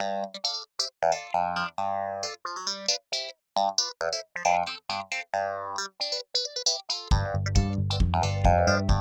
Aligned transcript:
Thank 0.00 0.36
you. 8.90 8.97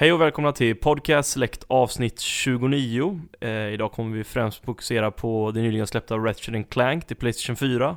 Hej 0.00 0.12
och 0.12 0.20
välkomna 0.20 0.52
till 0.52 0.76
Podcast 0.76 1.30
Select 1.30 1.64
avsnitt 1.68 2.20
29. 2.20 3.20
Eh, 3.40 3.50
idag 3.50 3.92
kommer 3.92 4.16
vi 4.16 4.24
främst 4.24 4.64
fokusera 4.64 5.10
på 5.10 5.50
det 5.50 5.60
nyligen 5.60 5.86
släppta 5.86 6.16
Ratchet 6.16 6.70
Clank 6.70 7.06
till 7.06 7.16
Playstation 7.16 7.56
4 7.56 7.96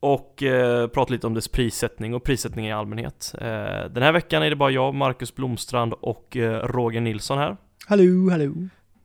och 0.00 0.42
eh, 0.42 0.88
prata 0.88 1.12
lite 1.12 1.26
om 1.26 1.34
dess 1.34 1.48
prissättning 1.48 2.14
och 2.14 2.24
prissättning 2.24 2.66
i 2.66 2.72
allmänhet. 2.72 3.34
Eh, 3.40 3.84
den 3.90 4.02
här 4.02 4.12
veckan 4.12 4.42
är 4.42 4.50
det 4.50 4.56
bara 4.56 4.70
jag, 4.70 4.94
Marcus 4.94 5.34
Blomstrand 5.34 5.92
och 5.92 6.36
eh, 6.36 6.66
Roger 6.66 7.00
Nilsson 7.00 7.38
här. 7.38 7.56
Hallå, 7.86 8.30
hallå. 8.30 8.54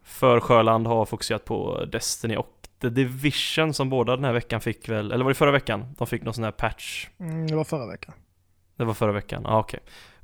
För 0.04 0.40
Sjöland 0.40 0.88
har 0.88 1.06
fokuserat 1.06 1.46
på 1.46 1.86
Destiny 1.86 2.36
och 2.36 2.68
The 2.82 2.90
Division 2.90 3.74
som 3.74 3.90
båda 3.90 4.16
den 4.16 4.26
här 4.26 4.34
veckan 4.34 4.62
fick 4.62 4.90
väl, 4.90 5.12
eller 5.12 5.24
var 5.24 5.32
det 5.32 5.36
förra 5.36 5.52
veckan? 5.52 5.96
De 5.98 6.08
fick 6.08 6.24
någon 6.24 6.34
sån 6.34 6.44
här 6.44 6.52
patch. 6.52 7.08
Mm, 7.20 7.48
det 7.48 7.56
var 7.56 7.64
förra 7.64 7.88
veckan. 7.88 8.14
Det 8.82 8.86
var 8.86 8.94
förra 8.94 9.12
veckan, 9.12 9.46
ah, 9.46 9.60
okej. 9.60 9.80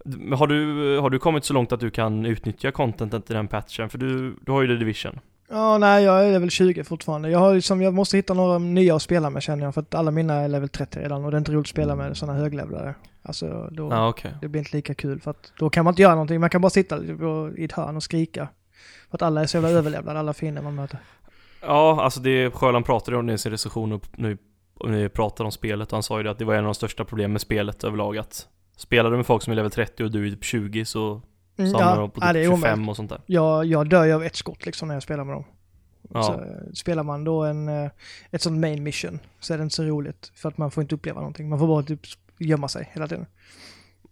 Men 0.05 0.37
har 0.39 0.47
du, 0.47 0.97
har 0.97 1.09
du 1.09 1.19
kommit 1.19 1.45
så 1.45 1.53
långt 1.53 1.71
att 1.71 1.79
du 1.79 1.89
kan 1.89 2.25
utnyttja 2.25 2.71
contentet 2.71 3.29
i 3.29 3.33
den 3.33 3.47
patchen? 3.47 3.89
För 3.89 3.97
du, 3.97 4.35
du 4.41 4.51
har 4.51 4.61
ju 4.61 4.67
The 4.67 4.73
Division. 4.73 5.19
Ja, 5.49 5.77
nej, 5.77 6.03
jag 6.03 6.25
är 6.25 6.31
level 6.31 6.49
20 6.49 6.83
fortfarande. 6.83 7.29
Jag 7.29 7.39
har 7.39 7.55
liksom, 7.55 7.81
jag 7.81 7.93
måste 7.93 8.17
hitta 8.17 8.33
några 8.33 8.57
nya 8.57 8.95
att 8.95 9.01
spela 9.01 9.29
med 9.29 9.43
känner 9.43 9.63
jag, 9.63 9.73
för 9.73 9.81
att 9.81 9.95
alla 9.95 10.11
mina 10.11 10.33
är 10.33 10.47
level 10.47 10.69
30 10.69 10.99
redan 10.99 11.25
och 11.25 11.31
det 11.31 11.37
är 11.37 11.39
inte 11.39 11.51
roligt 11.51 11.65
att 11.65 11.69
spela 11.69 11.95
med 11.95 12.17
sådana 12.17 12.39
höglevlare. 12.39 12.95
Alltså, 13.21 13.69
då, 13.71 13.93
ah, 13.93 14.09
okay. 14.09 14.31
det 14.41 14.47
blir 14.47 14.59
inte 14.59 14.77
lika 14.77 14.93
kul 14.93 15.19
för 15.19 15.31
att 15.31 15.51
då 15.59 15.69
kan 15.69 15.83
man 15.83 15.91
inte 15.91 16.01
göra 16.01 16.13
någonting, 16.13 16.39
man 16.39 16.49
kan 16.49 16.61
bara 16.61 16.69
sitta 16.69 16.97
i 17.57 17.63
ett 17.63 17.71
hörn 17.71 17.95
och 17.95 18.03
skrika. 18.03 18.47
För 19.09 19.17
att 19.17 19.21
alla 19.21 19.41
är 19.41 19.45
så 19.45 19.57
jävla 19.57 19.69
överlevlade, 19.79 20.19
alla 20.19 20.33
fiender 20.33 20.61
man 20.61 20.75
möter. 20.75 20.99
Ja, 21.61 22.01
alltså 22.03 22.19
det, 22.19 22.51
Sjöland 22.51 22.85
pratade 22.85 23.17
om 23.17 23.27
det 23.27 23.33
i 23.33 23.37
sin 23.37 23.51
recension 23.51 24.01
nu, 24.15 24.37
när 24.83 24.97
vi 24.97 25.09
pratade 25.09 25.45
om 25.45 25.51
spelet 25.51 25.87
och 25.87 25.95
han 25.95 26.03
sa 26.03 26.17
ju 26.17 26.23
det 26.23 26.31
att 26.31 26.39
det 26.39 26.45
var 26.45 26.53
en 26.53 26.59
av 26.59 26.65
de 26.65 26.75
största 26.75 27.05
problemen 27.05 27.31
med 27.31 27.41
spelet 27.41 27.83
överlag 27.83 28.17
att 28.17 28.47
Spelar 28.77 29.11
du 29.11 29.17
med 29.17 29.25
folk 29.25 29.43
som 29.43 29.51
är 29.51 29.55
level 29.55 29.71
30 29.71 30.03
och 30.03 30.11
du 30.11 30.27
är 30.27 30.31
typ 30.31 30.43
20 30.43 30.85
så 30.85 31.21
mm, 31.57 31.71
samlar 31.71 31.95
ja, 31.95 31.95
de 31.95 32.11
på 32.11 32.21
typ 32.21 32.35
ja, 32.35 32.55
25 32.55 32.89
och 32.89 32.95
sånt 32.95 33.09
där. 33.09 33.21
Jag, 33.25 33.65
jag 33.65 33.89
dör 33.89 34.05
ju 34.05 34.13
av 34.13 34.23
ett 34.23 34.35
skott 34.35 34.65
liksom 34.65 34.87
när 34.87 34.95
jag 34.95 35.03
spelar 35.03 35.23
med 35.23 35.35
dem. 35.35 35.43
Ja. 36.09 36.23
Så, 36.23 36.45
spelar 36.75 37.03
man 37.03 37.23
då 37.23 37.43
en, 37.43 37.69
eh, 37.69 37.91
ett 38.31 38.41
sånt 38.41 38.59
main 38.59 38.83
mission 38.83 39.19
så 39.39 39.53
är 39.53 39.57
det 39.57 39.63
inte 39.63 39.75
så 39.75 39.83
roligt 39.83 40.31
för 40.35 40.49
att 40.49 40.57
man 40.57 40.71
får 40.71 40.81
inte 40.81 40.95
uppleva 40.95 41.19
någonting. 41.19 41.49
Man 41.49 41.59
får 41.59 41.67
bara 41.67 41.83
typ 41.83 42.01
gömma 42.37 42.67
sig 42.67 42.89
hela 42.93 43.07
tiden. 43.07 43.25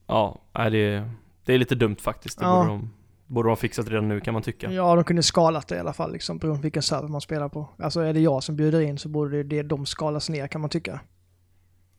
Ja, 0.07 0.41
det, 0.53 1.09
det 1.45 1.53
är 1.53 1.57
lite 1.57 1.75
dumt 1.75 1.97
faktiskt. 1.99 2.39
Det 2.39 2.45
ja. 2.45 2.55
borde, 2.55 2.67
de, 2.67 2.93
borde 3.27 3.47
de 3.47 3.51
ha 3.51 3.55
fixat 3.55 3.87
redan 3.87 4.07
nu 4.07 4.19
kan 4.19 4.33
man 4.33 4.43
tycka. 4.43 4.71
Ja, 4.71 4.95
de 4.95 5.03
kunde 5.03 5.23
skalat 5.23 5.67
det 5.67 5.75
i 5.75 5.79
alla 5.79 5.93
fall 5.93 6.11
liksom 6.11 6.37
beroende 6.37 6.59
på 6.59 6.63
vilken 6.63 6.83
server 6.83 7.07
man 7.07 7.21
spelar 7.21 7.49
på. 7.49 7.69
Alltså 7.79 7.99
är 7.99 8.13
det 8.13 8.19
jag 8.19 8.43
som 8.43 8.55
bjuder 8.55 8.81
in 8.81 8.97
så 8.97 9.09
borde 9.09 9.43
det 9.43 9.63
de 9.63 9.85
skalas 9.85 10.29
ner 10.29 10.47
kan 10.47 10.61
man 10.61 10.69
tycka. 10.69 10.99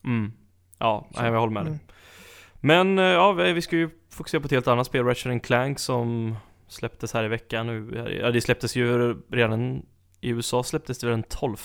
Mm. 0.05 0.31
Ja, 0.79 1.07
så, 1.13 1.23
jag 1.23 1.39
håller 1.39 1.53
med 1.53 1.65
dig. 1.65 1.71
Mm. 1.71 1.83
Men 2.59 2.99
eh, 2.99 3.05
ja, 3.05 3.31
vi 3.31 3.61
ska 3.61 3.75
ju 3.75 3.89
fokusera 4.09 4.41
på 4.41 4.45
ett 4.45 4.51
helt 4.51 4.67
annat 4.67 4.87
spel, 4.87 5.05
Ratchet 5.05 5.43
Clank 5.43 5.79
som 5.79 6.35
släpptes 6.67 7.13
här 7.13 7.23
i 7.23 7.27
veckan 7.27 7.67
nu. 7.67 8.07
Ja, 8.21 8.31
det 8.31 8.41
släpptes 8.41 8.75
ju 8.75 9.15
redan 9.31 9.85
i 10.21 10.29
USA 10.29 10.63
släpptes 10.63 10.99
det 10.99 11.07
väl 11.07 11.15
den 11.15 11.23
12 11.23 11.57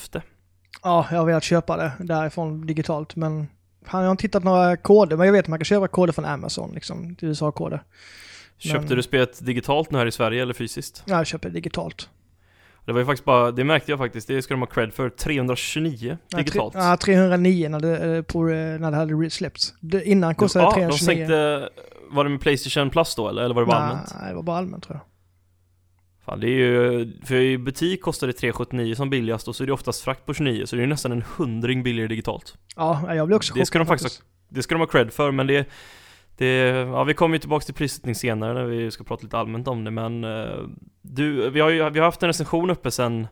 Ja, 0.82 1.06
jag 1.10 1.18
har 1.18 1.26
velat 1.26 1.44
köpa 1.44 1.76
det 1.76 1.92
därifrån 1.98 2.66
digitalt 2.66 3.16
men 3.16 3.48
han 3.86 4.04
har 4.04 4.10
inte 4.10 4.22
hittat 4.22 4.44
några 4.44 4.76
koder, 4.76 5.16
men 5.16 5.26
jag 5.26 5.32
vet 5.32 5.44
att 5.44 5.48
man 5.48 5.58
kan 5.58 5.64
köpa 5.64 5.88
koder 5.88 6.12
från 6.12 6.24
Amazon, 6.24 6.70
liksom, 6.74 7.16
USA-koder. 7.20 7.82
Köpte 8.62 8.86
men... 8.86 8.96
du 8.96 9.02
spelet 9.02 9.46
digitalt 9.46 9.90
nu 9.90 9.98
här 9.98 10.06
i 10.06 10.12
Sverige 10.12 10.42
eller 10.42 10.54
fysiskt? 10.54 11.02
Ja, 11.06 11.16
jag 11.16 11.26
köpte 11.26 11.48
det 11.48 11.54
digitalt. 11.54 12.08
Det 12.84 12.92
var 12.92 13.00
ju 13.00 13.06
faktiskt 13.06 13.24
bara, 13.24 13.50
det 13.50 13.64
märkte 13.64 13.92
jag 13.92 13.98
faktiskt, 13.98 14.28
det 14.28 14.42
ska 14.42 14.54
de 14.54 14.60
ha 14.60 14.66
cred 14.66 14.94
för, 14.94 15.10
329 15.10 16.18
digitalt. 16.36 16.74
Ja, 16.74 16.96
309 16.96 17.68
när 17.68 17.80
det, 17.80 18.16
eh, 18.16 18.22
på, 18.22 18.48
eh, 18.48 18.80
när 18.80 18.90
det 18.90 18.96
hade 18.96 19.30
släppts. 19.30 19.74
Det, 19.80 20.04
innan 20.04 20.34
kostade 20.34 20.64
det 20.64 20.72
329. 20.72 21.14
Ja, 21.14 21.18
de 21.18 21.26
sänkte, 21.28 21.68
var 22.10 22.24
det 22.24 22.30
med 22.30 22.40
Playstation 22.40 22.90
Plus 22.90 23.14
då 23.14 23.28
eller, 23.28 23.42
eller 23.42 23.54
var 23.54 23.62
det 23.62 23.66
bara 23.66 23.78
Nej, 23.78 23.88
allmänt? 23.88 24.14
Nej, 24.20 24.28
det 24.28 24.34
var 24.34 24.42
bara 24.42 24.56
allmänt 24.56 24.84
tror 24.84 24.96
jag. 24.96 25.06
Fan, 26.24 26.40
det 26.40 26.46
är 26.46 26.56
ju, 26.56 27.12
för 27.24 27.34
i 27.34 27.58
butik 27.58 28.02
kostar 28.02 28.26
det 28.26 28.32
379 28.32 28.94
som 28.94 29.10
billigast 29.10 29.48
och 29.48 29.56
så 29.56 29.62
är 29.62 29.66
det 29.66 29.72
oftast 29.72 30.04
frakt 30.04 30.26
på 30.26 30.34
29 30.34 30.66
så 30.66 30.76
det 30.76 30.80
är 30.80 30.84
ju 30.84 30.88
nästan 30.88 31.12
en 31.12 31.24
hundring 31.36 31.82
billigare 31.82 32.08
digitalt. 32.08 32.54
Ja, 32.76 33.14
jag 33.14 33.26
blir 33.26 33.36
också 33.36 33.54
Det 33.54 33.66
ska 33.66 33.78
de 33.78 33.86
faktiskt, 33.86 34.16
faktiskt. 34.16 34.24
det 34.48 34.62
ska 34.62 34.74
de 34.74 34.80
ha 34.80 34.86
cred 34.86 35.12
för 35.12 35.30
men 35.30 35.46
det 35.46 35.68
det, 36.36 36.68
ja 36.68 37.04
vi 37.04 37.14
kommer 37.14 37.34
ju 37.34 37.40
tillbaka 37.40 37.64
till 37.64 37.74
prissättning 37.74 38.14
senare 38.14 38.54
när 38.54 38.64
vi 38.64 38.90
ska 38.90 39.04
prata 39.04 39.22
lite 39.22 39.38
allmänt 39.38 39.68
om 39.68 39.84
det 39.84 39.90
men 39.90 40.24
eh, 40.24 40.58
Du, 41.02 41.50
vi 41.50 41.60
har 41.60 41.70
ju 41.70 41.90
vi 41.90 41.98
har 41.98 42.06
haft 42.06 42.22
en 42.22 42.26
recension 42.26 42.70
uppe 42.70 42.90
sen 42.90 43.26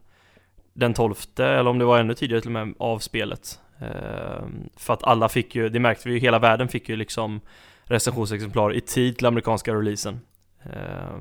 Den 0.73 0.95
12 0.95 1.15
eller 1.39 1.67
om 1.67 1.79
det 1.79 1.85
var 1.85 1.99
ännu 1.99 2.15
tidigare 2.15 2.41
till 2.41 2.49
och 2.49 2.67
med 2.67 2.75
av 2.79 2.99
spelet. 2.99 3.61
Eh, 3.79 4.45
för 4.77 4.95
att 4.95 5.05
alla 5.05 5.29
fick 5.29 5.55
ju, 5.55 5.69
det 5.69 5.81
märkte 5.81 6.09
vi 6.09 6.15
ju, 6.15 6.21
hela 6.21 6.39
världen 6.39 6.69
fick 6.69 6.89
ju 6.89 6.97
liksom 6.97 7.41
recensionsexemplar 7.83 8.75
i 8.75 8.81
tid 8.81 9.17
till 9.17 9.27
amerikanska 9.27 9.75
releasen. 9.75 10.21
Eh, 10.63 11.21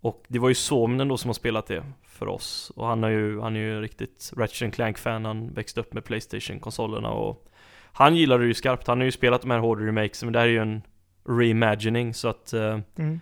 och 0.00 0.24
det 0.28 0.38
var 0.38 0.48
ju 0.48 0.54
Suominen 0.54 1.08
då 1.08 1.16
som 1.16 1.28
har 1.28 1.34
spelat 1.34 1.66
det 1.66 1.84
för 2.02 2.28
oss 2.28 2.72
och 2.76 2.86
han 2.86 3.04
är 3.04 3.08
ju, 3.08 3.40
han 3.40 3.56
är 3.56 3.60
ju 3.60 3.80
riktigt 3.80 4.32
Ratchet 4.36 4.74
Clank-fan, 4.74 5.24
han 5.24 5.52
växte 5.52 5.80
upp 5.80 5.92
med 5.92 6.04
Playstation-konsolerna 6.04 7.10
och 7.10 7.49
han 7.92 8.16
gillar 8.16 8.38
det 8.38 8.46
ju 8.46 8.54
skarpt, 8.54 8.86
han 8.86 8.98
har 8.98 9.04
ju 9.04 9.12
spelat 9.12 9.40
de 9.40 9.50
här 9.50 9.58
hårda 9.58 9.82
remakes, 9.82 10.22
men 10.22 10.32
det 10.32 10.38
här 10.38 10.46
är 10.46 10.50
ju 10.50 10.58
en 10.58 10.82
reimagining 11.28 12.14
så 12.14 12.28
att 12.28 12.54
uh, 12.54 12.78
mm. 12.98 13.20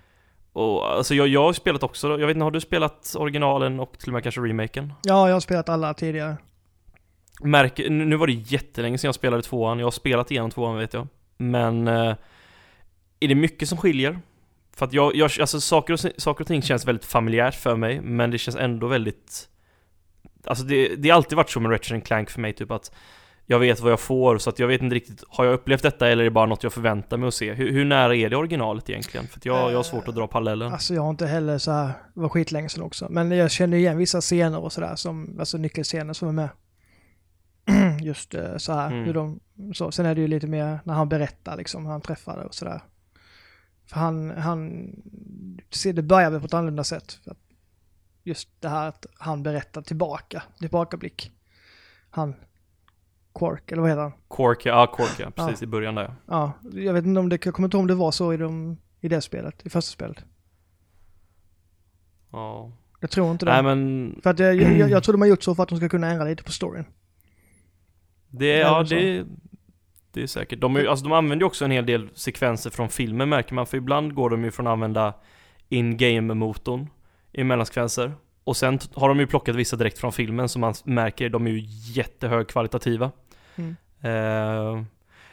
Och 0.53 0.93
alltså 0.93 1.15
jag, 1.15 1.29
jag 1.29 1.43
har 1.43 1.53
spelat 1.53 1.83
också, 1.83 2.09
jag 2.09 2.27
vet 2.27 2.35
inte, 2.35 2.45
har 2.45 2.51
du 2.51 2.61
spelat 2.61 3.15
originalen 3.19 3.81
och 3.81 3.99
till 3.99 4.09
och 4.09 4.13
med 4.13 4.23
kanske 4.23 4.41
remaken? 4.41 4.93
Ja, 5.03 5.29
jag 5.29 5.35
har 5.35 5.41
spelat 5.41 5.69
alla 5.69 5.95
tidigare. 5.95 6.37
Märk, 7.41 7.81
nu 7.89 8.17
var 8.17 8.27
det 8.27 8.33
jättelänge 8.33 8.99
sedan 8.99 9.09
jag 9.09 9.15
spelade 9.15 9.43
tvåan, 9.43 9.79
jag 9.79 9.87
har 9.87 9.91
spelat 9.91 10.31
igenom 10.31 10.51
tvåan 10.51 10.79
vet 10.79 10.95
jag. 10.95 11.09
Men 11.37 11.89
uh, 11.89 12.15
är 13.21 13.29
det 13.29 13.35
mycket 13.35 13.69
som 13.69 13.79
skiljer? 13.79 14.19
För 14.77 14.87
att 14.87 14.93
jag, 14.93 15.17
jag 15.17 15.31
alltså 15.41 15.61
saker 15.61 15.93
och, 15.93 16.01
saker 16.01 16.45
och 16.45 16.47
ting 16.47 16.63
känns 16.63 16.87
väldigt 16.87 17.05
familjärt 17.05 17.55
för 17.55 17.77
mig, 17.77 18.01
men 18.01 18.31
det 18.31 18.39
känns 18.39 18.57
ändå 18.57 18.87
väldigt 18.87 19.49
Alltså 20.45 20.65
det, 20.65 20.97
det 20.97 21.09
har 21.09 21.17
alltid 21.17 21.37
varit 21.37 21.51
så 21.51 21.61
med 21.61 21.73
Ratchet 21.73 22.05
Clank 22.05 22.31
för 22.31 22.41
mig, 22.41 22.53
typ 22.53 22.71
att 22.71 22.93
jag 23.51 23.59
vet 23.59 23.81
vad 23.81 23.93
jag 23.93 24.01
får, 24.01 24.39
så 24.39 24.51
att 24.51 24.59
jag 24.59 24.67
vet 24.67 24.83
inte 24.83 24.95
riktigt, 24.95 25.25
har 25.29 25.45
jag 25.45 25.55
upplevt 25.55 25.83
detta 25.83 26.09
eller 26.09 26.23
är 26.23 26.25
det 26.25 26.31
bara 26.31 26.47
något 26.47 26.63
jag 26.63 26.73
förväntar 26.73 27.17
mig 27.17 27.29
att 27.29 27.35
se? 27.35 27.53
Hur, 27.53 27.73
hur 27.73 27.85
nära 27.85 28.15
är 28.15 28.31
det 28.31 28.37
originalet 28.37 28.91
egentligen? 28.91 29.27
För 29.27 29.41
jag, 29.43 29.73
jag 29.73 29.77
har 29.77 29.83
svårt 29.83 30.09
att 30.09 30.15
dra 30.15 30.27
parallellen. 30.27 30.73
Alltså 30.73 30.95
jag 30.95 31.03
har 31.03 31.11
inte 31.11 31.27
heller 31.27 31.59
så 31.59 31.71
här, 31.71 31.87
det 32.15 32.21
var 32.21 32.29
skitlänge 32.29 32.69
sedan 32.69 32.83
också, 32.83 33.07
men 33.11 33.31
jag 33.31 33.51
känner 33.51 33.77
igen 33.77 33.97
vissa 33.97 34.21
scener 34.21 34.59
och 34.59 34.73
sådär, 34.73 34.97
som, 34.97 35.37
alltså 35.39 35.59
nyckelscener 35.59 36.13
som 36.13 36.29
är 36.29 36.33
med. 36.33 36.49
Just 38.01 38.35
eh, 38.35 38.57
så 38.57 38.73
här, 38.73 38.87
mm. 38.87 39.05
hur 39.05 39.15
de, 39.15 39.41
så. 39.75 39.93
Sen 39.93 40.07
är 40.07 40.15
det 40.15 40.21
ju 40.21 40.29
lite 40.29 40.47
mer 40.47 40.81
när 40.85 40.95
han 40.95 41.09
berättar 41.09 41.57
liksom, 41.57 41.85
hur 41.85 41.93
han 41.93 42.01
träffade 42.01 42.45
och 42.45 42.55
sådär. 42.55 42.81
För 43.87 43.97
han, 43.97 44.31
han, 44.31 44.91
det 45.95 46.03
börjar 46.03 46.31
väl 46.31 46.41
på 46.41 46.47
ett 46.47 46.55
annorlunda 46.55 46.85
sätt. 46.85 47.21
Just 48.23 48.49
det 48.61 48.69
här 48.69 48.89
att 48.89 49.07
han 49.15 49.43
berättar 49.43 49.83
tillbaka, 49.83 50.43
tillbakablick. 50.59 51.33
Han 52.11 52.35
Quark, 53.39 53.73
eller 53.73 53.83
vad 53.83 53.91
heter 53.91 54.03
han? 54.03 54.13
Quark, 54.31 54.67
ja, 54.67 54.87
Quark 54.87 55.19
ja, 55.19 55.31
precis 55.31 55.63
ja. 55.63 55.65
i 55.65 55.69
början 55.69 55.95
där 55.95 56.15
ja. 56.27 56.53
Jag 56.73 56.93
vet 56.93 57.05
inte 57.05 57.21
om 57.21 57.29
det, 57.29 57.45
jag 57.45 57.55
kommer 57.55 57.67
inte 57.67 57.77
ihåg 57.77 57.83
om 57.83 57.87
det 57.87 57.95
var 57.95 58.11
så 58.11 58.33
i, 58.33 58.37
de, 58.37 58.79
i 59.01 59.09
det 59.09 59.21
spelet, 59.21 59.67
i 59.67 59.71
första 59.71 59.93
spelet. 59.93 60.25
Ja. 62.33 62.73
Jag 63.01 63.11
tror 63.11 63.31
inte 63.31 63.45
det. 63.45 63.53
Nej 63.53 63.63
men... 63.63 64.21
För 64.23 64.31
att 64.31 64.39
jag, 64.39 64.57
jag, 64.57 64.91
jag 64.91 65.05
tror 65.05 65.13
de 65.13 65.21
har 65.21 65.29
gjort 65.29 65.43
så 65.43 65.55
för 65.55 65.63
att 65.63 65.69
de 65.69 65.79
ska 65.79 65.89
kunna 65.89 66.11
ändra 66.11 66.25
lite 66.25 66.43
på 66.43 66.53
storyn. 66.53 66.85
Det, 68.29 68.57
ja 68.59 68.83
det, 68.83 69.25
det 70.13 70.23
är 70.23 70.27
säkert. 70.27 70.61
De, 70.61 70.77
är, 70.77 70.85
alltså, 70.85 71.05
de 71.05 71.13
använder 71.13 71.43
ju 71.43 71.47
också 71.47 71.65
en 71.65 71.71
hel 71.71 71.87
del 71.87 72.09
sekvenser 72.15 72.71
från 72.71 72.89
filmen 72.89 73.29
märker 73.29 73.55
man, 73.55 73.67
för 73.67 73.77
ibland 73.77 74.15
går 74.15 74.31
de 74.31 74.45
ju 74.45 74.51
från 74.51 74.67
att 74.67 74.73
använda 74.73 75.15
in-game-motorn 75.69 76.89
i 77.33 77.45
mellansekvenser 77.45 78.13
och 78.45 78.57
sen 78.57 78.79
har 78.95 79.09
de 79.09 79.19
ju 79.19 79.27
plockat 79.27 79.57
vissa 79.57 79.77
direkt 79.77 79.99
från 79.99 80.13
filmen 80.13 80.49
som 80.49 80.61
man 80.61 80.75
märker, 80.85 81.29
de 81.29 81.47
är 81.47 81.51
ju 81.51 81.63
jättehögkvalitativa. 81.93 83.11
Mm. 83.59 83.77
Uh, 84.05 84.83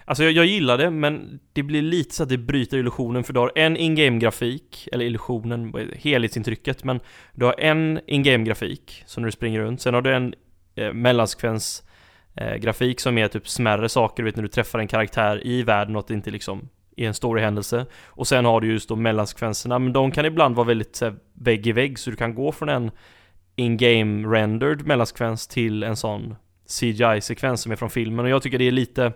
alltså 0.06 0.24
jag, 0.24 0.34
jag, 0.34 0.46
gillar 0.46 0.78
det, 0.78 0.90
men 0.90 1.40
det 1.54 1.64
blir 1.64 1.82
lite 1.82 2.16
så 2.16 2.24
att 2.24 2.30
det 2.30 2.38
bryter 2.38 2.78
illusionen 2.78 3.24
för 3.24 3.34
du 3.34 3.40
har 3.40 3.52
en 3.56 3.78
in-game 3.78 4.20
grafik, 4.20 4.88
eller 4.92 5.06
illusionen, 5.06 5.74
helhetsintrycket, 5.96 6.84
men 6.84 7.00
du 7.34 7.46
har 7.46 7.56
en 7.60 8.00
in-game 8.08 8.44
grafik, 8.44 9.04
som 9.06 9.24
när 9.24 9.28
du 9.28 9.32
springer 9.32 9.60
runt, 9.60 9.82
sen 9.82 9.94
har 9.94 10.02
du 10.02 10.14
en 10.14 10.34
eh, 10.76 10.94
mellansekvens 10.94 11.84
eh, 12.36 12.56
grafik 12.56 13.00
som 13.00 13.18
är 13.18 13.28
typ 13.28 13.48
smärre 13.48 13.90
saker, 13.90 14.24
du 14.24 14.30
vet 14.30 14.36
när 14.36 14.44
du 14.44 14.50
träffar 14.50 14.80
en 14.80 14.88
karaktär 14.88 15.48
i 15.48 15.64
världen 15.64 15.96
och 15.96 16.00
att 16.00 16.08
det 16.08 16.14
inte 16.14 16.32
liksom 16.32 16.70
är 16.98 17.08
en 17.08 17.14
storyhändelse. 17.14 17.86
Och 18.06 18.28
sen 18.28 18.46
har 18.46 18.62
du 18.62 18.72
just 18.72 18.90
då 18.90 18.96
mellansekvenserna, 18.96 19.80
men 19.80 19.94
de 19.94 20.12
kan 20.12 20.26
ibland 20.26 20.56
vara 20.56 20.68
väldigt 20.68 20.96
så 20.96 21.06
här, 21.06 21.16
vägg 21.34 21.68
i 21.68 21.72
vägg, 21.72 22.00
så 22.00 22.10
du 22.10 22.16
kan 22.16 22.36
gå 22.36 22.52
från 22.52 22.70
en 22.70 22.92
in-game 23.56 24.36
rendered 24.36 24.88
mellansekvens 24.88 25.48
till 25.48 25.84
en 25.84 25.96
sån 25.96 26.36
CGI-sekvens 26.66 27.62
som 27.62 27.72
är 27.72 27.76
från 27.76 27.90
filmen 27.90 28.26
och 28.26 28.32
jag 28.32 28.42
tycker 28.42 28.60
det 28.60 28.68
är 28.68 28.72
lite 28.72 29.14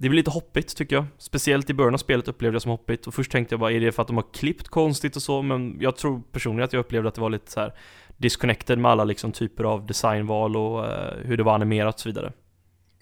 det 0.00 0.08
blir 0.08 0.16
lite 0.16 0.30
hoppigt 0.30 0.76
tycker 0.76 0.96
jag. 0.96 1.04
Speciellt 1.18 1.70
i 1.70 1.74
början 1.74 1.94
av 1.94 1.98
spelet 1.98 2.28
upplevde 2.28 2.54
jag 2.54 2.62
som 2.62 2.70
hoppigt 2.70 3.06
och 3.06 3.14
först 3.14 3.32
tänkte 3.32 3.52
jag 3.52 3.60
bara, 3.60 3.72
är 3.72 3.80
det 3.80 3.92
för 3.92 4.02
att 4.02 4.08
de 4.08 4.16
har 4.16 4.24
klippt 4.32 4.68
konstigt 4.68 5.16
och 5.16 5.22
så? 5.22 5.42
Men 5.42 5.76
jag 5.80 5.96
tror 5.96 6.22
personligen 6.32 6.64
att 6.64 6.72
jag 6.72 6.80
upplevde 6.80 7.08
att 7.08 7.14
det 7.14 7.20
var 7.20 7.30
lite 7.30 7.50
så 7.50 7.60
här 7.60 7.74
disconnected 8.16 8.78
med 8.78 8.90
alla 8.90 9.04
liksom 9.04 9.32
typer 9.32 9.64
av 9.64 9.86
designval 9.86 10.56
och 10.56 10.84
uh, 10.84 11.24
hur 11.24 11.36
det 11.36 11.42
var 11.42 11.54
animerat 11.54 11.94
och 11.94 12.00
så 12.00 12.08
vidare. 12.08 12.32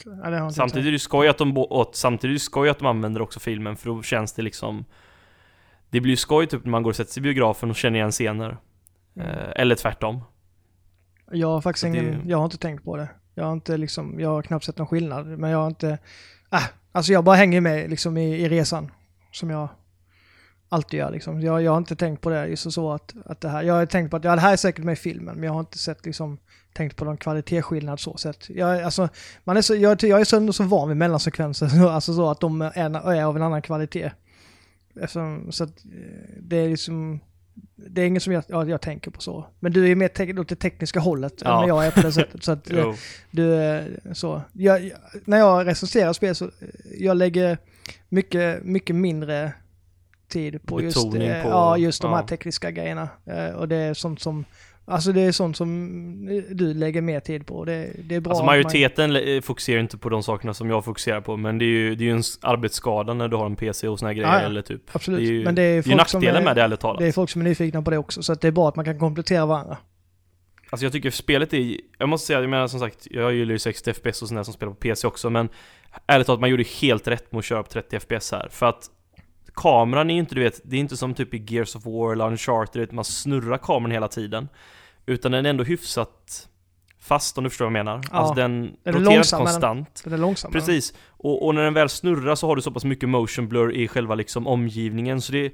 Ja, 0.04 0.50
samtidigt 0.50 0.86
är 0.86 0.92
det 0.92 0.98
skoj 0.98 1.28
att 1.28 1.38
de, 1.38 1.56
och 1.56 1.90
samtidigt 1.92 2.30
är 2.30 2.34
det 2.34 2.38
skoj 2.38 2.68
att 2.68 2.78
de 2.78 2.86
använder 2.86 3.22
också 3.22 3.40
filmen 3.40 3.76
för 3.76 3.86
då 3.90 4.02
känns 4.02 4.32
det 4.32 4.42
liksom 4.42 4.84
Det 5.90 6.00
blir 6.00 6.10
ju 6.10 6.16
skoj 6.16 6.46
typ 6.46 6.64
när 6.64 6.70
man 6.70 6.82
går 6.82 6.90
och 6.90 6.96
sätter 6.96 7.12
sig 7.12 7.20
i 7.20 7.24
biografen 7.24 7.70
och 7.70 7.76
känner 7.76 7.98
igen 7.98 8.12
scener. 8.12 8.56
Mm. 9.16 9.28
Uh, 9.28 9.52
eller 9.56 9.74
tvärtom. 9.74 10.20
Jag 11.30 11.48
har 11.48 11.60
faktiskt 11.60 11.84
ingen, 11.84 12.04
det... 12.04 12.30
jag 12.30 12.38
har 12.38 12.44
inte 12.44 12.58
tänkt 12.58 12.84
på 12.84 12.96
det. 12.96 13.08
Jag 13.38 13.44
har 13.44 13.52
inte 13.52 13.76
liksom, 13.76 14.20
jag 14.20 14.28
har 14.28 14.42
knappt 14.42 14.64
sett 14.64 14.78
någon 14.78 14.86
skillnad, 14.86 15.26
men 15.26 15.50
jag 15.50 15.58
har 15.58 15.66
inte, 15.66 15.98
äh, 16.52 16.64
alltså 16.92 17.12
jag 17.12 17.24
bara 17.24 17.36
hänger 17.36 17.60
med 17.60 17.90
liksom 17.90 18.16
i, 18.16 18.34
i 18.34 18.48
resan. 18.48 18.90
Som 19.32 19.50
jag 19.50 19.68
alltid 20.68 20.98
gör 20.98 21.10
liksom. 21.10 21.40
Jag, 21.40 21.62
jag 21.62 21.70
har 21.70 21.78
inte 21.78 21.96
tänkt 21.96 22.20
på 22.20 22.30
det 22.30 22.46
just 22.46 22.72
så 22.72 22.92
att, 22.92 23.14
att 23.24 23.40
det 23.40 23.48
här, 23.48 23.62
jag 23.62 23.74
har 23.74 23.86
tänkt 23.86 24.10
på 24.10 24.16
att 24.16 24.24
ja, 24.24 24.34
det 24.34 24.40
här 24.40 24.52
är 24.52 24.56
säkert 24.56 24.84
med 24.84 24.92
i 24.92 24.96
filmen, 24.96 25.34
men 25.34 25.44
jag 25.44 25.52
har 25.52 25.60
inte 25.60 25.78
sett 25.78 26.06
liksom, 26.06 26.38
tänkt 26.72 26.96
på 26.96 27.04
någon 27.04 27.16
kvalitetsskillnad 27.16 28.00
så 28.00 28.16
sett. 28.16 28.50
Jag, 28.50 28.82
alltså, 28.82 29.08
man 29.44 29.56
är 29.56 29.62
så, 29.62 29.74
jag, 29.74 30.02
jag 30.02 30.20
är 30.20 30.24
så, 30.24 30.52
så 30.52 30.64
van 30.64 30.88
vid 30.88 30.96
mellansekvenser, 30.96 31.88
alltså 31.90 32.14
så 32.14 32.30
att 32.30 32.40
de 32.40 32.62
är, 32.62 33.12
är 33.12 33.24
av 33.24 33.36
en 33.36 33.42
annan 33.42 33.62
kvalitet. 33.62 34.10
Eftersom, 35.00 35.52
så 35.52 35.64
att 35.64 35.84
eh, 35.84 36.40
det 36.40 36.56
är 36.56 36.68
liksom, 36.68 37.20
det 37.76 38.02
är 38.02 38.06
inget 38.06 38.22
som 38.22 38.32
jag, 38.32 38.44
ja, 38.48 38.66
jag 38.66 38.80
tänker 38.80 39.10
på 39.10 39.20
så. 39.20 39.46
Men 39.60 39.72
du 39.72 39.90
är 39.90 39.94
mer 39.94 40.08
te 40.08 40.38
åt 40.38 40.48
det 40.48 40.56
tekniska 40.56 41.00
hållet 41.00 41.34
ja. 41.44 41.62
än 41.62 41.68
jag 41.68 41.86
är 41.86 41.90
på 41.90 42.00
det 42.00 42.12
sättet. 42.12 42.44
Så 42.44 42.52
att 42.52 42.70
eh, 42.70 42.94
du, 43.30 44.00
så. 44.12 44.42
Jag, 44.52 44.92
när 45.24 45.38
jag 45.38 45.66
recenserar 45.66 46.12
spel 46.12 46.34
så 46.34 46.50
jag 46.98 47.16
lägger 47.16 47.58
mycket, 48.08 48.64
mycket 48.64 48.96
mindre 48.96 49.52
tid 50.28 50.62
på 50.66 50.82
just, 50.82 51.10
på, 51.10 51.18
ja, 51.18 51.78
just 51.78 52.02
de 52.02 52.10
ja. 52.10 52.16
här 52.16 52.26
tekniska 52.26 52.70
grejerna. 52.70 53.08
Eh, 53.24 53.48
och 53.48 53.68
det 53.68 53.76
är 53.76 53.94
sånt 53.94 54.20
som 54.20 54.44
Alltså 54.88 55.12
det 55.12 55.20
är 55.20 55.32
sånt 55.32 55.56
som 55.56 56.42
du 56.50 56.74
lägger 56.74 57.00
mer 57.00 57.20
tid 57.20 57.46
på. 57.46 57.64
Det, 57.64 57.90
det 58.04 58.14
är 58.14 58.20
bra. 58.20 58.30
Alltså 58.30 58.44
majoriteten 58.44 59.12
man... 59.12 59.42
fokuserar 59.42 59.80
inte 59.80 59.98
på 59.98 60.08
de 60.08 60.22
sakerna 60.22 60.54
som 60.54 60.70
jag 60.70 60.84
fokuserar 60.84 61.20
på. 61.20 61.36
Men 61.36 61.58
det 61.58 61.64
är 61.64 61.66
ju, 61.66 61.94
det 61.94 62.04
är 62.04 62.06
ju 62.06 62.12
en 62.12 62.22
arbetsskada 62.40 63.14
när 63.14 63.28
du 63.28 63.36
har 63.36 63.46
en 63.46 63.56
PC 63.56 63.88
och 63.88 63.98
såna 63.98 64.14
grejer. 64.14 64.28
Ja, 64.28 64.40
eller 64.40 64.62
typ. 64.62 64.82
Absolut. 64.92 65.20
Det 65.20 65.26
är 65.26 65.32
ju, 65.32 65.44
men 65.44 65.54
det 65.54 65.62
är, 65.62 65.82
det 65.82 65.92
är 65.92 65.96
nackdelen 65.96 66.44
med 66.44 66.56
det 66.56 66.62
ärligt 66.62 66.80
talat. 66.80 66.98
Det 66.98 67.06
är 67.06 67.12
folk 67.12 67.30
som 67.30 67.40
är 67.40 67.44
nyfikna 67.44 67.82
på 67.82 67.90
det 67.90 67.98
också. 67.98 68.22
Så 68.22 68.32
att 68.32 68.40
det 68.40 68.48
är 68.48 68.52
bra 68.52 68.68
att 68.68 68.76
man 68.76 68.84
kan 68.84 68.98
komplettera 68.98 69.46
varandra. 69.46 69.76
Alltså 70.70 70.86
jag 70.86 70.92
tycker 70.92 71.10
spelet 71.10 71.54
är, 71.54 71.76
jag 71.98 72.08
måste 72.08 72.26
säga, 72.26 72.40
jag 72.40 72.50
menar 72.50 72.66
som 72.66 72.80
sagt, 72.80 73.06
jag 73.10 73.34
gillar 73.34 73.52
ju 73.52 73.58
60 73.58 73.92
FPS 73.92 74.22
och 74.22 74.28
sådana 74.28 74.44
som 74.44 74.54
spelar 74.54 74.72
på 74.72 74.78
PC 74.78 75.06
också, 75.06 75.30
men 75.30 75.48
ärligt 76.06 76.26
talat, 76.26 76.40
man 76.40 76.50
gjorde 76.50 76.64
helt 76.80 77.08
rätt 77.08 77.32
med 77.32 77.38
att 77.38 77.44
köra 77.44 77.62
på 77.62 77.68
30 77.68 78.00
FPS 78.00 78.32
här, 78.32 78.48
för 78.50 78.66
att 78.66 78.90
kameran 79.54 80.10
är 80.10 80.14
ju 80.14 80.20
inte, 80.20 80.34
du 80.34 80.42
vet, 80.42 80.60
det 80.64 80.76
är 80.76 80.80
inte 80.80 80.96
som 80.96 81.14
typ 81.14 81.34
i 81.34 81.44
Gears 81.48 81.76
of 81.76 81.86
War 81.86 82.12
eller 82.12 82.26
Uncharted, 82.26 82.92
man 82.92 83.04
snurrar 83.04 83.58
kameran 83.58 83.90
hela 83.90 84.08
tiden. 84.08 84.48
Utan 85.06 85.32
den 85.32 85.46
är 85.46 85.50
ändå 85.50 85.64
hyfsat 85.64 86.48
fast 87.00 87.38
om 87.38 87.44
du 87.44 87.50
förstår 87.50 87.64
vad 87.64 87.78
jag 87.78 87.84
menar. 87.84 88.00
Ja. 88.10 88.18
Alltså 88.18 88.34
den, 88.34 88.76
den 88.82 88.94
roteras 88.94 89.30
konstant. 89.30 90.00
Den, 90.04 90.10
den 90.10 90.12
är 90.12 90.18
långsam. 90.18 90.52
Precis. 90.52 90.94
Och, 91.08 91.46
och, 91.46 91.54
när 91.54 91.62
den 91.62 91.74
väl 91.74 91.88
snurrar 91.88 92.34
så 92.34 92.46
har 92.46 92.56
du 92.56 92.62
så 92.62 92.70
pass 92.70 92.84
mycket 92.84 93.08
motion 93.08 93.48
blur 93.48 93.72
i 93.72 93.88
själva 93.88 94.14
liksom 94.14 94.46
omgivningen 94.46 95.20
så 95.20 95.32
det 95.32 95.52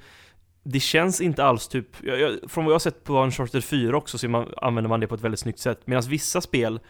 det 0.64 0.80
känns 0.80 1.20
inte 1.20 1.44
alls 1.44 1.68
typ, 1.68 1.86
jag, 2.02 2.20
jag, 2.20 2.38
från 2.48 2.64
vad 2.64 2.70
jag 2.70 2.74
har 2.74 2.80
sett 2.80 3.04
på 3.04 3.22
Uncharted 3.22 3.64
4 3.64 3.96
också 3.96 4.18
så 4.18 4.28
man, 4.28 4.48
använder 4.56 4.88
man 4.88 5.00
det 5.00 5.06
på 5.06 5.14
ett 5.14 5.20
väldigt 5.20 5.40
snyggt 5.40 5.58
sätt. 5.58 5.80
Medan 5.84 6.02
vissa 6.02 6.40
spel 6.40 6.80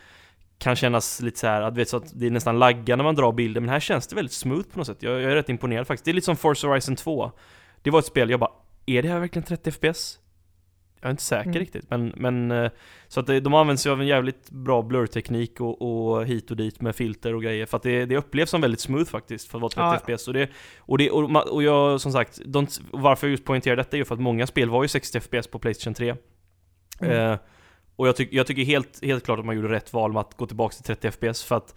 kan 0.58 0.76
kännas 0.76 1.20
lite 1.20 1.38
så 1.38 1.46
här, 1.46 1.62
att, 1.62 1.76
vet, 1.76 1.88
så 1.88 1.96
att 1.96 2.12
det 2.14 2.26
är 2.26 2.30
nästan 2.30 2.58
laggar 2.58 2.96
när 2.96 3.04
man 3.04 3.14
drar 3.14 3.32
bilder, 3.32 3.60
men 3.60 3.70
här 3.70 3.80
känns 3.80 4.06
det 4.06 4.16
väldigt 4.16 4.32
smooth 4.32 4.68
på 4.72 4.78
något 4.78 4.86
sätt. 4.86 5.02
Jag, 5.02 5.12
jag 5.12 5.30
är 5.30 5.34
rätt 5.34 5.48
imponerad 5.48 5.86
faktiskt. 5.86 6.04
Det 6.04 6.10
är 6.10 6.12
lite 6.12 6.24
som 6.24 6.36
Forza 6.36 6.66
Horizon 6.66 6.96
2. 6.96 7.32
Det 7.82 7.90
var 7.90 7.98
ett 7.98 8.06
spel, 8.06 8.30
jag 8.30 8.40
bara, 8.40 8.52
är 8.86 9.02
det 9.02 9.08
här 9.08 9.20
verkligen 9.20 9.46
30 9.46 9.70
FPS? 9.70 10.18
Jag 11.02 11.08
är 11.08 11.10
inte 11.10 11.22
säker 11.22 11.50
mm. 11.50 11.58
riktigt, 11.58 11.90
men, 11.90 12.12
men 12.16 12.50
eh, 12.50 12.70
så 13.08 13.20
att 13.20 13.26
det, 13.26 13.40
de 13.40 13.54
använder 13.54 13.80
sig 13.80 13.92
av 13.92 14.00
en 14.00 14.06
jävligt 14.06 14.50
bra 14.50 14.82
blurteknik 14.82 15.60
och, 15.60 15.82
och 15.82 16.26
hit 16.26 16.50
och 16.50 16.56
dit 16.56 16.80
med 16.80 16.96
filter 16.96 17.34
och 17.34 17.42
grejer 17.42 17.66
för 17.66 17.76
att 17.76 17.82
det, 17.82 18.06
det 18.06 18.16
upplevs 18.16 18.50
som 18.50 18.60
väldigt 18.60 18.80
smooth 18.80 19.10
faktiskt 19.10 19.50
för 19.50 19.66
att 19.66 19.76
vara 19.76 19.90
30 19.98 20.12
ja. 20.12 20.16
FPS 20.16 20.28
och 20.28 20.34
det, 20.34 20.50
och 20.78 20.98
det, 20.98 21.10
och, 21.10 21.52
och 21.52 21.62
jag 21.62 22.00
som 22.00 22.12
sagt, 22.12 22.40
de, 22.44 22.66
varför 22.90 23.26
jag 23.26 23.30
just 23.30 23.44
poängterar 23.44 23.76
detta 23.76 23.96
är 23.96 23.98
ju 23.98 24.04
för 24.04 24.14
att 24.14 24.20
många 24.20 24.46
spel 24.46 24.70
var 24.70 24.82
ju 24.82 24.88
60 24.88 25.20
FPS 25.20 25.46
på 25.46 25.58
Playstation 25.58 25.94
3 25.94 26.14
mm. 27.00 27.32
eh, 27.32 27.38
Och 27.96 28.08
jag, 28.08 28.16
tyck, 28.16 28.32
jag 28.32 28.46
tycker 28.46 28.64
helt, 28.64 29.04
helt 29.04 29.24
klart 29.24 29.38
att 29.38 29.46
man 29.46 29.56
gjorde 29.56 29.68
rätt 29.68 29.92
val 29.92 30.12
med 30.12 30.20
att 30.20 30.36
gå 30.36 30.46
tillbaka 30.46 30.74
till 30.74 30.96
30 30.96 31.10
FPS 31.10 31.44
för 31.44 31.56
att 31.56 31.74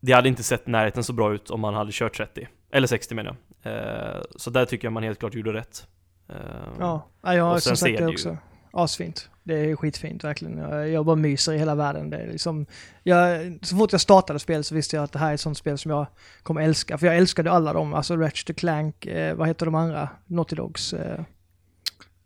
det 0.00 0.12
hade 0.12 0.28
inte 0.28 0.42
sett 0.42 0.66
närheten 0.66 1.04
så 1.04 1.12
bra 1.12 1.34
ut 1.34 1.50
om 1.50 1.60
man 1.60 1.74
hade 1.74 1.92
kört 1.92 2.16
30 2.16 2.48
Eller 2.72 2.86
60 2.86 3.14
menar 3.14 3.36
jag 3.62 3.72
eh, 3.72 4.22
Så 4.36 4.50
där 4.50 4.64
tycker 4.64 4.86
jag 4.86 4.92
man 4.92 5.02
helt 5.02 5.18
klart 5.18 5.34
gjorde 5.34 5.52
rätt 5.52 5.86
eh, 6.28 6.36
Ja, 6.78 7.08
jag 7.22 7.44
har 7.44 7.58
som 7.58 7.76
sagt 7.76 7.98
det 7.98 8.06
också 8.06 8.28
ju, 8.28 8.36
asfint. 8.74 9.28
Det 9.42 9.54
är 9.54 9.76
skitfint 9.76 10.24
verkligen. 10.24 10.58
Jag 10.92 11.06
bara 11.06 11.16
myser 11.16 11.52
i 11.52 11.58
hela 11.58 11.74
världen. 11.74 12.10
Det 12.10 12.16
är 12.16 12.26
liksom, 12.26 12.66
jag, 13.02 13.40
så 13.62 13.76
fort 13.76 13.92
jag 13.92 14.00
startade 14.00 14.38
spel 14.38 14.64
så 14.64 14.74
visste 14.74 14.96
jag 14.96 15.04
att 15.04 15.12
det 15.12 15.18
här 15.18 15.30
är 15.30 15.34
ett 15.34 15.40
sånt 15.40 15.58
spel 15.58 15.78
som 15.78 15.90
jag 15.90 16.06
kommer 16.42 16.60
älska. 16.60 16.98
För 16.98 17.06
jag 17.06 17.16
älskade 17.16 17.50
alla 17.50 17.72
dem, 17.72 17.94
alltså 17.94 18.16
Ratchet 18.16 18.56
Clank, 18.56 19.06
eh, 19.06 19.34
vad 19.34 19.48
heter 19.48 19.66
de 19.66 19.74
andra? 19.74 20.08
Naughty 20.26 20.56
Dogs 20.56 20.92
eh, 20.92 21.20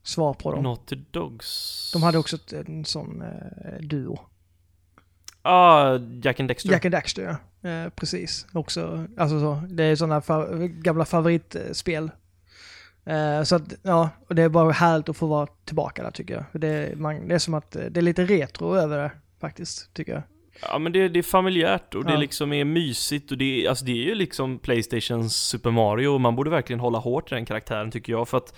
svar 0.02 0.34
på 0.34 0.52
dem. 0.52 0.62
Naughty 0.62 0.96
Dogs? 1.10 1.90
De 1.92 2.02
hade 2.02 2.18
också 2.18 2.36
ett, 2.36 2.52
en 2.52 2.84
sån 2.84 3.22
eh, 3.22 3.80
duo. 3.80 4.18
Ah, 5.42 5.98
Jack 6.22 6.40
and 6.40 6.48
Dexter. 6.48 6.70
Jack 6.70 6.84
and 6.84 6.94
Dexter, 6.94 7.22
ja. 7.22 7.70
Eh, 7.70 7.90
precis. 7.90 8.46
Också, 8.52 9.06
alltså 9.16 9.40
så, 9.40 9.62
det 9.68 9.84
är 9.84 9.96
sådana 9.96 10.20
fa 10.20 10.46
gamla 10.58 11.04
favoritspel 11.04 12.10
så 13.44 13.56
att, 13.56 13.62
ja, 13.82 14.10
och 14.28 14.34
det 14.34 14.42
är 14.42 14.48
bara 14.48 14.72
härligt 14.72 15.08
att 15.08 15.16
få 15.16 15.26
vara 15.26 15.46
tillbaka 15.46 16.02
där 16.02 16.10
tycker 16.10 16.34
jag. 16.34 16.60
Det, 16.60 16.98
man, 16.98 17.28
det 17.28 17.34
är 17.34 17.38
som 17.38 17.54
att 17.54 17.76
eh, 17.76 17.84
det 17.84 18.00
är 18.00 18.02
lite 18.02 18.24
retro 18.24 18.76
över 18.76 18.98
det 18.98 19.10
faktiskt, 19.40 19.94
tycker 19.94 20.12
jag. 20.12 20.22
Ja 20.62 20.78
men 20.78 20.92
det, 20.92 21.08
det 21.08 21.18
är 21.18 21.22
familjärt 21.22 21.94
och 21.94 22.04
ja. 22.06 22.10
det 22.10 22.16
liksom 22.16 22.52
är 22.52 22.64
mysigt 22.64 23.30
och 23.32 23.38
det, 23.38 23.66
alltså 23.68 23.84
det 23.84 23.92
är 23.92 24.04
ju 24.04 24.14
liksom 24.14 24.58
Playstations 24.58 25.36
Super 25.36 25.70
Mario 25.70 26.08
och 26.08 26.20
man 26.20 26.36
borde 26.36 26.50
verkligen 26.50 26.80
hålla 26.80 26.98
hårt 26.98 27.32
i 27.32 27.34
den 27.34 27.46
karaktären 27.46 27.90
tycker 27.90 28.12
jag 28.12 28.28
för 28.28 28.36
att 28.36 28.54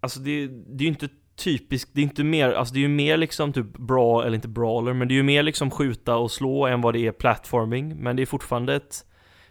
Alltså 0.00 0.20
det, 0.20 0.46
det 0.46 0.82
är 0.82 0.82
ju 0.82 0.88
inte 0.88 1.08
typiskt, 1.36 1.90
det 1.94 2.00
är 2.00 2.02
inte 2.02 2.24
mer, 2.24 2.52
alltså 2.52 2.74
det 2.74 2.80
är 2.80 2.82
ju 2.82 2.88
mer 2.88 3.16
liksom 3.16 3.52
typ 3.52 3.78
bra, 3.78 4.24
eller 4.24 4.34
inte 4.34 4.48
brawler, 4.48 4.92
men 4.92 5.08
det 5.08 5.14
är 5.14 5.16
ju 5.16 5.22
mer 5.22 5.42
liksom 5.42 5.70
skjuta 5.70 6.16
och 6.16 6.30
slå 6.30 6.66
än 6.66 6.80
vad 6.80 6.94
det 6.94 7.06
är 7.06 7.12
platforming, 7.12 7.96
men 7.96 8.16
det 8.16 8.22
är 8.22 8.26
fortfarande 8.26 8.74
ett 8.74 9.04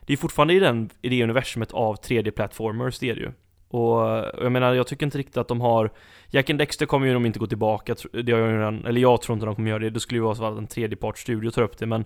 Det 0.05 0.13
är 0.13 0.17
fortfarande 0.17 0.53
i, 0.53 0.59
den, 0.59 0.89
i 1.01 1.09
det 1.09 1.23
universumet 1.23 1.71
av 1.71 1.95
3D-platformers, 1.95 2.99
det 2.99 3.09
är 3.09 3.15
det 3.15 3.21
ju 3.21 3.31
och 3.67 3.99
jag 4.41 4.51
menar, 4.51 4.73
jag 4.73 4.87
tycker 4.87 5.05
inte 5.05 5.17
riktigt 5.17 5.37
att 5.37 5.47
de 5.47 5.61
har 5.61 5.91
Jack 6.29 6.49
and 6.49 6.59
Dexter 6.59 6.85
kommer 6.85 7.07
ju 7.07 7.13
de 7.13 7.25
inte 7.25 7.39
gå 7.39 7.47
tillbaka, 7.47 7.95
det 8.23 8.31
har 8.31 8.39
jag 8.39 8.59
redan, 8.59 8.85
eller 8.85 9.01
jag 9.01 9.21
tror 9.21 9.33
inte 9.33 9.45
de 9.45 9.55
kommer 9.55 9.69
göra 9.69 9.79
det, 9.79 9.89
det 9.89 9.99
skulle 9.99 10.17
ju 10.17 10.23
vara 10.23 10.35
så 10.35 10.45
att 10.45 10.57
en 10.57 10.67
tredjepartsstudio 10.67 11.51
tar 11.51 11.61
upp 11.61 11.77
det 11.77 11.85
men 11.85 12.05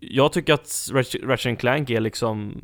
Jag 0.00 0.32
tycker 0.32 0.54
att 0.54 0.88
Ratchet 1.22 1.58
Clank 1.58 1.90
är 1.90 2.00
liksom 2.00 2.60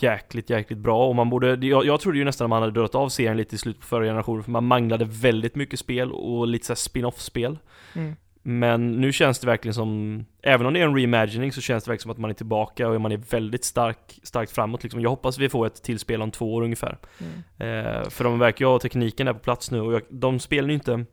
jäkligt, 0.00 0.50
jäkligt 0.50 0.78
bra 0.78 1.06
och 1.08 1.16
man 1.16 1.30
borde, 1.30 1.66
jag, 1.66 1.86
jag 1.86 2.00
trodde 2.00 2.18
ju 2.18 2.24
nästan 2.24 2.44
att 2.44 2.50
man 2.50 2.62
hade 2.62 2.74
dödat 2.74 2.94
av 2.94 3.08
serien 3.08 3.36
lite 3.36 3.54
i 3.54 3.58
slutet 3.58 3.80
på 3.80 3.86
förra 3.86 4.04
generationen 4.04 4.42
för 4.42 4.50
man 4.50 4.66
manglade 4.66 5.04
väldigt 5.04 5.54
mycket 5.54 5.78
spel 5.78 6.12
och 6.12 6.46
lite 6.46 6.66
såhär 6.66 6.76
spin-off 6.76 7.20
spel 7.20 7.58
mm. 7.94 8.16
Men 8.48 8.92
nu 8.92 9.12
känns 9.12 9.38
det 9.38 9.46
verkligen 9.46 9.74
som, 9.74 10.24
även 10.42 10.66
om 10.66 10.72
det 10.72 10.80
är 10.80 10.84
en 10.84 10.94
reimagining 10.94 11.52
så 11.52 11.60
känns 11.60 11.84
det 11.84 11.90
verkligen 11.90 12.02
som 12.02 12.10
att 12.10 12.18
man 12.18 12.30
är 12.30 12.34
tillbaka 12.34 12.88
och 12.88 13.00
man 13.00 13.12
är 13.12 13.16
väldigt 13.16 13.64
stark, 13.64 14.20
starkt 14.22 14.52
framåt 14.52 14.82
liksom. 14.82 15.00
Jag 15.00 15.10
hoppas 15.10 15.38
vi 15.38 15.48
får 15.48 15.66
ett 15.66 15.82
till 15.82 15.98
spel 15.98 16.22
om 16.22 16.30
två 16.30 16.54
år 16.54 16.62
ungefär. 16.62 16.98
Mm. 17.18 17.86
Eh, 17.86 18.08
för 18.08 18.24
de 18.24 18.38
verkar 18.38 18.64
ju 18.64 18.68
ha 18.68 18.78
tekniken 18.78 19.26
där 19.26 19.32
på 19.32 19.38
plats 19.38 19.70
nu 19.70 19.80
och 19.80 19.92
jag, 19.92 20.02
de 20.08 20.38
spelar 20.38 20.68
ju 20.68 20.74
inte 20.74 21.04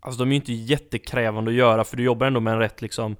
Alltså 0.00 0.18
de 0.18 0.28
är 0.28 0.30
ju 0.30 0.36
inte 0.36 0.52
jättekrävande 0.52 1.50
att 1.50 1.56
göra 1.56 1.84
för 1.84 1.96
du 1.96 2.02
jobbar 2.02 2.26
ändå 2.26 2.40
med 2.40 2.52
en 2.52 2.58
rätt 2.58 2.82
liksom 2.82 3.16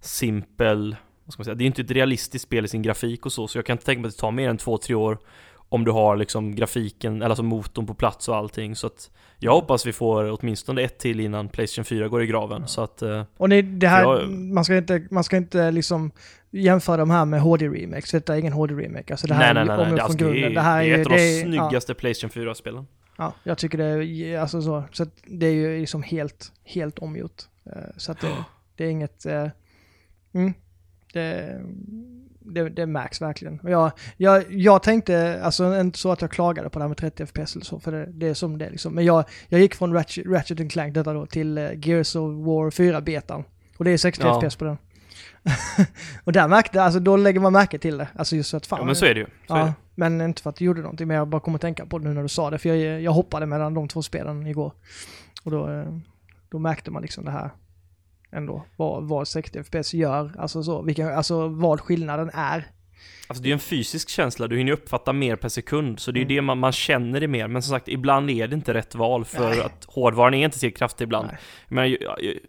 simpel 0.00 0.96
vad 1.24 1.32
ska 1.32 1.40
man 1.40 1.44
säga, 1.44 1.54
det 1.54 1.62
är 1.62 1.64
ju 1.64 1.66
inte 1.66 1.82
ett 1.82 1.90
realistiskt 1.90 2.44
spel 2.44 2.64
i 2.64 2.68
sin 2.68 2.82
grafik 2.82 3.26
och 3.26 3.32
så, 3.32 3.48
så 3.48 3.58
jag 3.58 3.66
kan 3.66 3.74
inte 3.74 3.84
tänka 3.84 4.00
mig 4.00 4.08
att 4.08 4.14
det 4.14 4.20
tar 4.20 4.30
mer 4.30 4.48
än 4.48 4.58
två, 4.58 4.78
tre 4.78 4.94
år 4.94 5.18
om 5.72 5.84
du 5.84 5.90
har 5.90 6.16
liksom 6.16 6.54
grafiken, 6.54 7.16
eller 7.16 7.26
alltså 7.26 7.42
motorn 7.42 7.86
på 7.86 7.94
plats 7.94 8.28
och 8.28 8.36
allting 8.36 8.76
så 8.76 8.86
att 8.86 9.10
Jag 9.38 9.52
hoppas 9.52 9.86
vi 9.86 9.92
får 9.92 10.38
åtminstone 10.40 10.82
ett 10.82 10.98
till 10.98 11.20
innan 11.20 11.48
Playstation 11.48 11.84
4 11.84 12.08
går 12.08 12.22
i 12.22 12.26
graven 12.26 12.68
så 12.68 12.82
att 12.82 13.02
eh, 13.02 13.22
Och 13.36 13.48
det, 13.48 13.62
det 13.62 13.88
här, 13.88 14.02
jag, 14.02 14.30
man 14.30 14.64
ska 14.64 14.76
inte, 14.76 15.06
man 15.10 15.24
ska 15.24 15.36
inte 15.36 15.70
liksom 15.70 16.10
jämföra 16.50 16.96
de 16.96 17.10
här 17.10 17.24
med 17.24 17.40
HD-remakes, 17.40 18.10
detta 18.10 18.34
är 18.34 18.38
ingen 18.38 18.52
HD-remake. 18.52 19.12
Alltså 19.12 19.26
det 19.26 19.34
här 19.34 19.54
nej, 19.54 19.64
nej, 19.64 19.76
nej, 19.76 19.90
nej. 19.90 20.00
Alltså, 20.00 20.18
det, 20.18 20.44
är, 20.44 20.50
det, 20.50 20.60
här 20.60 20.82
det 20.82 20.90
är 20.90 20.98
ett 20.98 21.06
av 21.06 21.12
de 21.12 21.40
snyggaste 21.42 21.92
ja. 21.92 21.96
Playstation 21.98 22.44
4-spelen. 22.44 22.86
Ja, 23.16 23.34
jag 23.42 23.58
tycker 23.58 23.78
det 23.78 23.84
är, 23.84 24.38
alltså 24.38 24.62
så, 24.62 24.84
så 24.92 25.02
att 25.02 25.14
det 25.26 25.46
är 25.46 25.52
ju 25.52 25.80
liksom 25.80 26.02
helt, 26.02 26.52
helt 26.64 26.98
omgjort. 26.98 27.42
Eh, 27.66 27.72
så 27.96 28.12
att 28.12 28.20
det, 28.20 28.28
det 28.76 28.84
är 28.84 28.88
inget, 28.88 29.26
uh, 29.26 29.48
mm, 30.32 30.54
det, 31.12 31.60
det, 32.50 32.68
det 32.68 32.86
märks 32.86 33.22
verkligen. 33.22 33.60
Jag, 33.62 33.90
jag, 34.16 34.52
jag 34.52 34.82
tänkte, 34.82 35.40
alltså 35.42 35.80
inte 35.80 35.98
så 35.98 36.12
att 36.12 36.20
jag 36.20 36.30
klagade 36.30 36.70
på 36.70 36.78
det 36.78 36.82
här 36.82 36.88
med 36.88 36.96
30 36.96 37.26
FPS 37.26 37.54
eller 37.54 37.64
så, 37.64 37.80
för 37.80 37.92
det, 37.92 38.06
det 38.06 38.28
är 38.28 38.34
som 38.34 38.58
det 38.58 38.66
är 38.66 38.70
liksom. 38.70 38.94
Men 38.94 39.04
jag, 39.04 39.24
jag 39.48 39.60
gick 39.60 39.74
från 39.74 39.92
Ratchet, 39.92 40.26
Ratchet 40.26 40.72
Clank, 40.72 40.94
detta 40.94 41.12
då, 41.12 41.26
till 41.26 41.58
uh, 41.58 41.88
Gears 41.88 42.16
of 42.16 42.46
War 42.46 42.70
4-betan. 42.70 43.44
Och 43.76 43.84
det 43.84 43.90
är 43.90 43.96
60 43.96 44.24
ja. 44.24 44.40
FPS 44.40 44.56
på 44.56 44.64
den. 44.64 44.78
och 46.24 46.32
där 46.32 46.48
märkte, 46.48 46.82
alltså 46.82 47.00
då 47.00 47.16
lägger 47.16 47.40
man 47.40 47.52
märke 47.52 47.78
till 47.78 47.98
det. 47.98 48.08
Alltså 48.16 48.36
just 48.36 48.50
så 48.50 48.56
att 48.56 48.66
fan. 48.66 48.78
Ja 48.78 48.84
men 48.84 48.96
så 48.96 49.06
är 49.06 49.14
det 49.14 49.20
ju. 49.20 49.26
Ja, 49.46 49.56
det. 49.56 49.72
Men 49.94 50.20
inte 50.20 50.42
för 50.42 50.50
att 50.50 50.56
det 50.56 50.64
gjorde 50.64 50.80
någonting, 50.80 51.08
men 51.08 51.16
jag 51.16 51.28
bara 51.28 51.40
kom 51.40 51.54
att 51.54 51.60
tänka 51.60 51.86
på 51.86 51.98
det 51.98 52.04
nu 52.08 52.14
när 52.14 52.22
du 52.22 52.28
sa 52.28 52.50
det. 52.50 52.58
För 52.58 52.68
jag, 52.68 53.02
jag 53.02 53.12
hoppade 53.12 53.46
mellan 53.46 53.74
de 53.74 53.88
två 53.88 54.02
spelen 54.02 54.46
igår. 54.46 54.72
Och 55.44 55.50
då, 55.50 55.68
eh, 55.70 55.96
då 56.48 56.58
märkte 56.58 56.90
man 56.90 57.02
liksom 57.02 57.24
det 57.24 57.30
här 57.30 57.50
ändå. 58.32 58.64
Vad, 58.76 59.08
vad 59.08 59.28
60 59.28 59.62
FPS 59.62 59.94
gör, 59.94 60.34
alltså 60.38 60.62
så, 60.62 60.82
vilka, 60.82 61.14
alltså 61.14 61.48
vad 61.48 61.80
skillnaden 61.80 62.30
är. 62.34 62.66
Alltså 63.26 63.42
det 63.42 63.48
är 63.48 63.52
en 63.52 63.58
fysisk 63.58 64.08
känsla, 64.08 64.46
du 64.46 64.58
hinner 64.58 64.72
uppfatta 64.72 65.12
mer 65.12 65.36
per 65.36 65.48
sekund, 65.48 66.00
så 66.00 66.10
det 66.10 66.18
är 66.18 66.22
mm. 66.22 66.34
det 66.34 66.42
man, 66.42 66.58
man 66.58 66.72
känner 66.72 67.20
det 67.20 67.28
mer. 67.28 67.48
Men 67.48 67.62
som 67.62 67.70
sagt, 67.70 67.88
ibland 67.88 68.30
är 68.30 68.48
det 68.48 68.54
inte 68.54 68.74
rätt 68.74 68.94
val 68.94 69.24
för 69.24 69.50
Nej. 69.50 69.60
att 69.60 69.84
hårdvaran 69.84 70.34
är 70.34 70.44
inte 70.44 70.58
tillräckligt 70.58 70.78
kraftig 70.78 71.04
ibland. 71.04 71.28
Men 71.68 71.96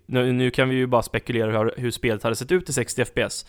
nu, 0.05 0.33
nu, 0.33 0.51
kan 0.51 0.69
vi 0.69 0.75
ju 0.75 0.87
bara 0.87 1.01
spekulera 1.01 1.59
hur, 1.59 1.73
hur 1.77 1.91
spelet 1.91 2.23
hade 2.23 2.35
sett 2.35 2.51
ut 2.51 2.69
i 2.69 2.73
60 2.73 3.05
FPS. 3.05 3.45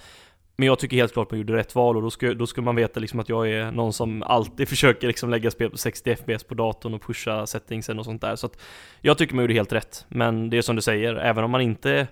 Men 0.56 0.66
jag 0.66 0.78
tycker 0.78 0.96
helt 0.96 1.12
klart 1.12 1.30
man 1.30 1.40
gjorde 1.40 1.56
rätt 1.56 1.74
val 1.74 1.96
och 1.96 2.02
då 2.02 2.10
ska, 2.10 2.34
då 2.34 2.46
ska 2.46 2.62
man 2.62 2.76
veta 2.76 3.00
liksom 3.00 3.20
att 3.20 3.28
jag 3.28 3.50
är 3.50 3.70
någon 3.70 3.92
som 3.92 4.22
alltid 4.22 4.68
försöker 4.68 5.06
liksom 5.06 5.30
lägga 5.30 5.50
spel 5.50 5.70
på 5.70 5.76
60 5.76 6.16
FPS 6.16 6.44
på 6.44 6.54
datorn 6.54 6.94
och 6.94 7.02
pusha 7.02 7.46
settingsen 7.46 7.98
och 7.98 8.04
sånt 8.04 8.20
där. 8.20 8.36
Så 8.36 8.46
att 8.46 8.60
jag 9.00 9.18
tycker 9.18 9.34
man 9.34 9.42
gjorde 9.42 9.54
helt 9.54 9.72
rätt. 9.72 10.04
Men 10.08 10.50
det 10.50 10.58
är 10.58 10.62
som 10.62 10.76
du 10.76 10.82
säger, 10.82 11.14
även 11.14 11.44
om 11.44 11.50
man 11.50 11.60
inte 11.60 12.06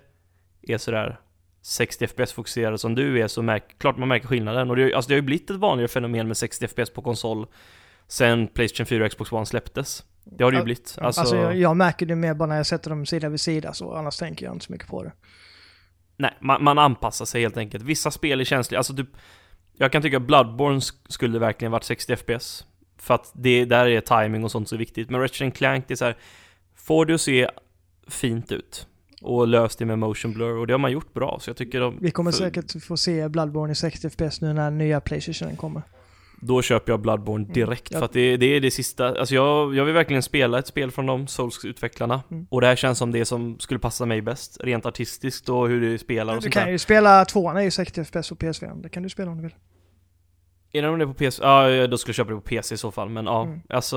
är 0.62 0.78
sådär 0.78 1.20
60 1.62 2.06
FPS 2.06 2.32
fokuserad 2.32 2.80
som 2.80 2.94
du 2.94 3.22
är 3.22 3.28
så 3.28 3.42
märk, 3.42 3.78
klart 3.78 3.96
man 3.96 4.08
märker 4.08 4.28
skillnaden. 4.28 4.70
Och 4.70 4.76
det, 4.76 4.94
alltså 4.94 5.08
det 5.08 5.14
har 5.14 5.20
ju 5.20 5.22
blivit 5.22 5.50
ett 5.50 5.56
vanligare 5.56 5.88
fenomen 5.88 6.26
med 6.28 6.36
60 6.36 6.68
FPS 6.68 6.90
på 6.90 7.02
konsol 7.02 7.46
sen 8.08 8.48
Playstation 8.48 8.86
4 8.86 9.04
och 9.04 9.10
Xbox 9.10 9.32
One 9.32 9.46
släpptes. 9.46 10.04
Det 10.24 10.44
har 10.44 10.50
det 10.50 10.58
ju 10.58 10.64
blivit. 10.64 10.98
Alltså, 11.00 11.20
alltså 11.20 11.36
jag, 11.36 11.56
jag, 11.56 11.76
märker 11.76 12.06
det 12.06 12.16
mer 12.16 12.34
bara 12.34 12.48
när 12.48 12.56
jag 12.56 12.66
sätter 12.66 12.90
dem 12.90 13.06
sida 13.06 13.28
vid 13.28 13.40
sida 13.40 13.72
så, 13.72 13.94
annars 13.94 14.16
tänker 14.16 14.46
jag 14.46 14.54
inte 14.54 14.64
så 14.64 14.72
mycket 14.72 14.88
på 14.88 15.02
det. 15.02 15.12
Nej, 16.16 16.36
man, 16.40 16.64
man 16.64 16.78
anpassar 16.78 17.24
sig 17.24 17.42
helt 17.42 17.56
enkelt. 17.56 17.84
Vissa 17.84 18.10
spel 18.10 18.40
är 18.40 18.44
känsliga, 18.44 18.78
alltså 18.78 18.96
typ 18.96 19.08
Jag 19.76 19.92
kan 19.92 20.02
tycka 20.02 20.16
att 20.16 20.22
Bloodborne 20.22 20.80
skulle 21.08 21.38
verkligen 21.38 21.72
varit 21.72 21.84
60 21.84 22.16
FPS. 22.16 22.64
För 22.98 23.14
att 23.14 23.30
det, 23.34 23.64
där 23.64 23.86
är 23.86 24.00
timing 24.00 24.44
och 24.44 24.50
sånt 24.50 24.68
så 24.68 24.76
viktigt. 24.76 25.10
Men 25.10 25.20
Ratchet 25.20 25.54
Clank, 25.54 25.88
det 25.88 25.94
är 25.94 25.96
så 25.96 26.04
här, 26.04 26.16
Får 26.74 27.12
att 27.12 27.20
se 27.20 27.50
fint 28.08 28.52
ut 28.52 28.86
och 29.22 29.48
löst 29.48 29.78
det 29.78 29.86
med 29.86 29.98
motion 29.98 30.32
blur 30.32 30.56
och 30.56 30.66
det 30.66 30.72
har 30.72 30.78
man 30.78 30.92
gjort 30.92 31.14
bra 31.14 31.38
så 31.40 31.50
jag 31.50 31.56
tycker 31.56 31.80
de... 31.80 31.98
Vi 32.00 32.10
kommer 32.10 32.32
för... 32.32 32.38
säkert 32.38 32.82
få 32.82 32.96
se 32.96 33.28
Bloodborne 33.28 33.72
i 33.72 33.74
60 33.74 34.10
FPS 34.10 34.40
nu 34.40 34.52
när 34.52 34.70
nya 34.70 35.00
Playstation 35.00 35.56
kommer. 35.56 35.82
Då 36.42 36.62
köper 36.62 36.92
jag 36.92 37.00
Bloodborne 37.00 37.44
mm. 37.44 37.54
direkt 37.54 37.90
mm. 37.90 38.00
för 38.00 38.04
att 38.04 38.12
det, 38.12 38.36
det, 38.36 38.46
är 38.46 38.60
det 38.60 38.70
sista, 38.70 39.08
alltså 39.08 39.34
jag, 39.34 39.74
jag 39.74 39.84
vill 39.84 39.94
verkligen 39.94 40.22
spela 40.22 40.58
ett 40.58 40.66
spel 40.66 40.90
från 40.90 41.06
de 41.06 41.26
Souls-utvecklarna 41.26 42.22
mm. 42.30 42.46
Och 42.50 42.60
det 42.60 42.66
här 42.66 42.76
känns 42.76 42.98
som 42.98 43.12
det 43.12 43.24
som 43.24 43.58
skulle 43.58 43.80
passa 43.80 44.06
mig 44.06 44.22
bäst, 44.22 44.56
rent 44.60 44.86
artistiskt 44.86 45.48
och 45.48 45.68
hur 45.68 45.80
det 45.80 45.98
spelar 45.98 46.32
och 46.32 46.38
Du 46.38 46.42
sånt 46.42 46.54
kan 46.54 46.64
där. 46.64 46.70
ju 46.70 46.78
spela 46.78 47.24
tvåan 47.24 47.58
i 47.58 47.70
60 47.70 48.04
FPS 48.04 48.28
på 48.28 48.34
PS5, 48.34 48.82
det 48.82 48.88
kan 48.88 49.02
du 49.02 49.08
spela 49.08 49.30
om 49.30 49.36
du 49.36 49.42
vill. 49.42 49.54
Är 50.72 50.82
det 50.82 50.88
om 50.88 50.98
det 50.98 51.06
på 51.06 51.14
PC? 51.14 51.42
Ja, 51.42 51.86
då 51.86 51.98
skulle 51.98 52.10
jag 52.10 52.16
köpa 52.16 52.30
det 52.30 52.36
på 52.36 52.42
PC 52.42 52.74
i 52.74 52.78
så 52.78 52.90
fall, 52.90 53.08
men 53.08 53.26
ja, 53.26 53.42
mm. 53.42 53.60
alltså 53.68 53.96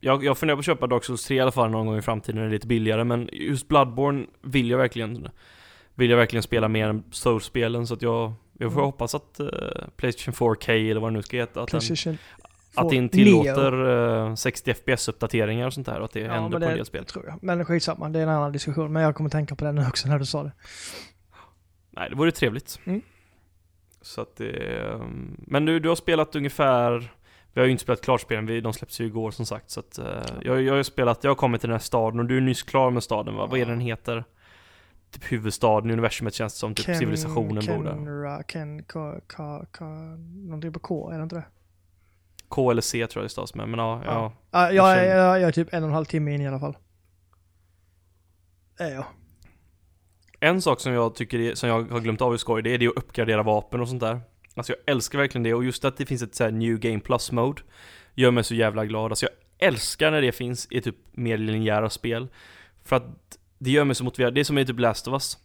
jag, 0.00 0.24
jag 0.24 0.38
funderar 0.38 0.56
på 0.56 0.60
att 0.60 0.66
köpa 0.66 0.86
Dark 0.86 1.04
Souls 1.04 1.24
3 1.24 1.36
i 1.36 1.40
alla 1.40 1.52
fall 1.52 1.70
någon 1.70 1.86
gång 1.86 1.98
i 1.98 2.02
framtiden 2.02 2.36
när 2.36 2.42
det 2.42 2.50
är 2.50 2.52
lite 2.52 2.66
billigare, 2.66 3.04
men 3.04 3.28
just 3.32 3.68
Bloodborne 3.68 4.26
vill 4.42 4.70
jag 4.70 4.78
verkligen 4.78 5.28
Vill 5.98 6.10
jag 6.10 6.16
verkligen 6.16 6.42
spela 6.42 6.68
mer 6.68 6.88
än 6.88 7.04
Souls-spelen, 7.10 7.86
så 7.86 7.94
att 7.94 8.02
jag, 8.02 8.32
jag 8.58 8.72
får 8.72 8.80
mm. 8.80 8.84
hoppas 8.84 9.14
att 9.14 9.40
uh, 9.40 9.48
Playstation 9.96 10.34
4K 10.34 10.90
eller 10.90 11.00
vad 11.00 11.12
det 11.12 11.16
nu 11.16 11.22
ska 11.22 11.36
heta, 11.36 11.62
att 11.62 11.70
den, 11.70 12.18
att 12.74 12.90
den 12.90 13.08
tillåter 13.08 13.74
uh, 13.74 14.34
60 14.34 14.72
FPS-uppdateringar 14.72 15.66
och 15.66 15.72
sånt 15.72 15.86
där, 15.86 15.98
och 15.98 16.04
att 16.04 16.12
det 16.12 16.20
ja, 16.20 16.32
händer 16.32 16.58
på 16.58 16.64
en 16.64 16.76
del 16.76 16.86
spel. 16.86 17.04
tror 17.04 17.26
jag. 17.26 17.38
Men 17.42 17.64
skitsamma, 17.64 18.08
det 18.08 18.18
är 18.18 18.22
en 18.22 18.28
annan 18.28 18.52
diskussion, 18.52 18.92
men 18.92 19.02
jag 19.02 19.14
kommer 19.14 19.30
tänka 19.30 19.54
på 19.54 19.64
det 19.64 19.72
nu 19.72 19.86
också 19.86 20.08
när 20.08 20.18
du 20.18 20.26
sa 20.26 20.42
det. 20.42 20.52
Nej, 21.90 22.10
det 22.10 22.16
vore 22.16 22.32
trevligt. 22.32 22.80
Mm. 22.84 23.02
Så 24.08 24.20
att 24.20 24.36
det... 24.36 25.00
Men 25.38 25.64
du, 25.64 25.80
du 25.80 25.88
har 25.88 25.96
spelat 25.96 26.36
ungefär 26.36 27.10
vi 27.52 27.60
har 27.60 27.66
ju 27.66 27.72
inte 27.72 27.82
spelat 27.82 28.00
klart 28.00 28.20
spelen, 28.20 28.62
de 28.62 28.72
släpps 28.72 29.00
ju 29.00 29.04
igår 29.04 29.30
som 29.30 29.46
sagt 29.46 29.70
så 29.70 29.80
att, 29.80 29.98
uh, 29.98 30.06
jag, 30.42 30.62
jag 30.62 30.74
har 30.74 30.82
spelat, 30.82 31.24
jag 31.24 31.30
har 31.30 31.36
kommit 31.36 31.60
till 31.60 31.68
den 31.68 31.74
här 31.74 31.84
staden 31.84 32.20
och 32.20 32.26
du 32.26 32.36
är 32.36 32.40
nyss 32.40 32.62
klar 32.62 32.90
med 32.90 33.02
staden 33.02 33.36
va? 33.36 33.46
Vad 33.46 33.60
är 33.60 33.66
den 33.66 33.80
heter? 33.80 34.24
Typ 35.10 35.32
huvudstaden 35.32 35.90
i 35.90 35.92
universumet 35.92 36.34
känns 36.34 36.52
det 36.52 36.58
som, 36.58 36.74
typ 36.74 36.86
Ken, 36.86 36.98
civilisationen 36.98 37.62
Ken, 37.62 37.76
bor 37.76 37.84
där. 37.84 38.42
Ken, 38.42 38.82
K, 38.82 39.14
K, 39.36 39.64
K, 39.72 39.84
någonting 39.84 40.72
på 40.72 40.78
K, 40.78 41.10
är 41.10 41.16
det 41.16 41.22
inte 41.22 41.36
det? 41.36 41.44
K 42.48 42.70
eller 42.70 42.82
C 42.82 43.06
tror 43.06 43.22
jag 43.22 43.24
det 43.24 43.32
stavas 43.32 43.54
med, 43.54 43.68
men 43.68 43.80
ja. 43.80 44.02
ja. 44.04 44.32
ja 44.50 44.72
jag, 44.72 44.96
jag, 44.96 45.06
jag, 45.06 45.40
jag 45.40 45.48
är 45.48 45.52
typ 45.52 45.74
en 45.74 45.82
och 45.82 45.88
en 45.88 45.94
halv 45.94 46.04
timme 46.04 46.34
in 46.34 46.40
i 46.40 46.48
alla 46.48 46.60
fall. 46.60 46.76
Är 48.78 48.90
jag. 48.90 49.04
En 50.40 50.62
sak 50.62 50.80
som 50.80 50.92
jag 50.92 51.14
tycker 51.14 51.40
är, 51.40 51.54
som 51.54 51.68
jag 51.68 51.82
har 51.82 52.00
glömt 52.00 52.20
av 52.20 52.34
i 52.34 52.38
skoj, 52.38 52.62
det 52.62 52.74
är 52.74 52.78
det 52.78 52.86
att 52.86 52.96
uppgradera 52.96 53.42
vapen 53.42 53.80
och 53.80 53.88
sånt 53.88 54.00
där. 54.00 54.20
Alltså 54.54 54.72
jag 54.72 54.94
älskar 54.94 55.18
verkligen 55.18 55.42
det 55.42 55.54
och 55.54 55.64
just 55.64 55.84
att 55.84 55.96
det 55.96 56.06
finns 56.06 56.22
ett 56.22 56.34
såhär 56.34 56.50
new 56.50 56.78
game 56.78 57.00
plus 57.00 57.32
mode 57.32 57.62
gör 58.14 58.30
mig 58.30 58.44
så 58.44 58.54
jävla 58.54 58.84
glad. 58.84 59.12
Alltså 59.12 59.26
jag 59.26 59.68
älskar 59.68 60.10
när 60.10 60.22
det 60.22 60.32
finns 60.32 60.68
i 60.70 60.80
typ 60.80 60.96
mer 61.12 61.38
linjära 61.38 61.90
spel. 61.90 62.28
För 62.84 62.96
att 62.96 63.38
det 63.58 63.70
gör 63.70 63.84
mig 63.84 63.94
så 63.94 64.04
motiverad. 64.04 64.34
Det 64.34 64.40
är 64.40 64.44
som 64.44 64.58
i 64.58 64.66
typ 64.66 64.80
Last 64.80 65.08
of 65.08 65.12
Us. 65.12 65.38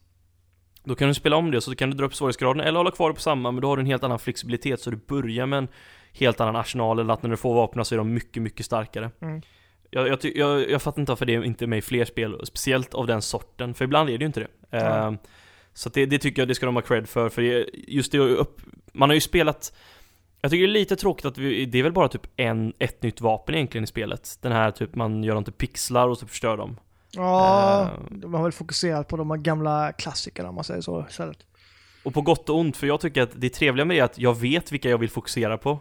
Då 0.83 0.95
kan 0.95 1.07
du 1.07 1.13
spela 1.13 1.35
om 1.35 1.51
det 1.51 1.61
så 1.61 1.75
kan 1.75 1.89
du 1.89 1.97
dra 1.97 2.05
upp 2.05 2.15
svårighetsgraden 2.15 2.61
eller 2.61 2.77
hålla 2.77 2.91
kvar 2.91 3.09
det 3.09 3.15
på 3.15 3.21
samma 3.21 3.51
men 3.51 3.61
då 3.61 3.67
har 3.67 3.77
du 3.77 3.81
en 3.81 3.87
helt 3.87 4.03
annan 4.03 4.19
flexibilitet 4.19 4.81
så 4.81 4.91
du 4.91 4.97
börjar 4.97 5.45
med 5.45 5.57
en 5.57 5.67
helt 6.13 6.41
annan 6.41 6.55
arsenal 6.55 6.99
eller 6.99 7.13
att 7.13 7.23
när 7.23 7.29
du 7.29 7.37
får 7.37 7.53
vapnen 7.53 7.85
så 7.85 7.95
är 7.95 7.97
de 7.97 8.13
mycket, 8.13 8.43
mycket 8.43 8.65
starkare. 8.65 9.11
Mm. 9.21 9.41
Jag, 9.89 10.07
jag, 10.07 10.19
jag, 10.35 10.69
jag 10.69 10.81
fattar 10.81 11.01
inte 11.01 11.11
varför 11.11 11.25
det 11.25 11.33
inte 11.33 11.65
är 11.65 11.67
med 11.67 11.79
i 11.79 11.81
fler 11.81 12.05
spel, 12.05 12.41
speciellt 12.43 12.93
av 12.93 13.07
den 13.07 13.21
sorten, 13.21 13.73
för 13.73 13.85
ibland 13.85 14.09
är 14.09 14.17
det 14.17 14.21
ju 14.23 14.27
inte 14.27 14.39
det. 14.39 14.47
Mm. 14.73 15.13
Uh, 15.13 15.19
så 15.73 15.89
det, 15.89 16.05
det, 16.05 16.19
tycker 16.19 16.41
jag 16.41 16.47
det 16.47 16.55
ska 16.55 16.65
de 16.65 16.75
ha 16.75 16.81
cred 16.81 17.09
för, 17.09 17.29
för 17.29 17.65
just 17.89 18.11
det 18.11 18.19
upp, 18.19 18.61
man 18.93 19.09
har 19.09 19.13
ju 19.13 19.21
spelat 19.21 19.73
jag 20.41 20.51
tycker 20.51 20.63
det 20.63 20.69
är 20.69 20.79
lite 20.79 20.95
tråkigt 20.95 21.25
att 21.25 21.37
vi, 21.37 21.65
det 21.65 21.79
är 21.79 21.83
väl 21.83 21.91
bara 21.91 22.07
typ 22.07 22.27
en, 22.35 22.73
ett 22.79 23.03
nytt 23.03 23.21
vapen 23.21 23.55
egentligen 23.55 23.83
i 23.83 23.87
spelet. 23.87 24.37
Den 24.41 24.51
här 24.51 24.71
typ, 24.71 24.95
man 24.95 25.23
gör 25.23 25.35
dem 25.35 25.43
till 25.43 25.53
pixlar 25.53 26.07
och 26.07 26.17
så 26.17 26.27
förstör 26.27 26.57
dem. 26.57 26.79
Ja, 27.11 27.89
uh, 28.11 28.17
de 28.17 28.33
har 28.33 28.43
väl 28.43 28.51
fokuserat 28.51 29.07
på 29.07 29.17
de 29.17 29.43
gamla 29.43 29.91
klassikerna 29.91 30.49
om 30.49 30.55
man 30.55 30.63
säger 30.63 30.81
så 30.81 31.05
istället. 31.09 31.37
Och 32.03 32.13
på 32.13 32.21
gott 32.21 32.49
och 32.49 32.59
ont, 32.59 32.77
för 32.77 32.87
jag 32.87 33.01
tycker 33.01 33.21
att 33.21 33.31
det 33.35 33.49
trevliga 33.49 33.85
med 33.85 33.97
det 33.97 33.99
är 33.99 34.03
att 34.03 34.17
jag 34.17 34.39
vet 34.39 34.71
vilka 34.71 34.89
jag 34.89 34.97
vill 34.97 35.09
fokusera 35.09 35.57
på. 35.57 35.79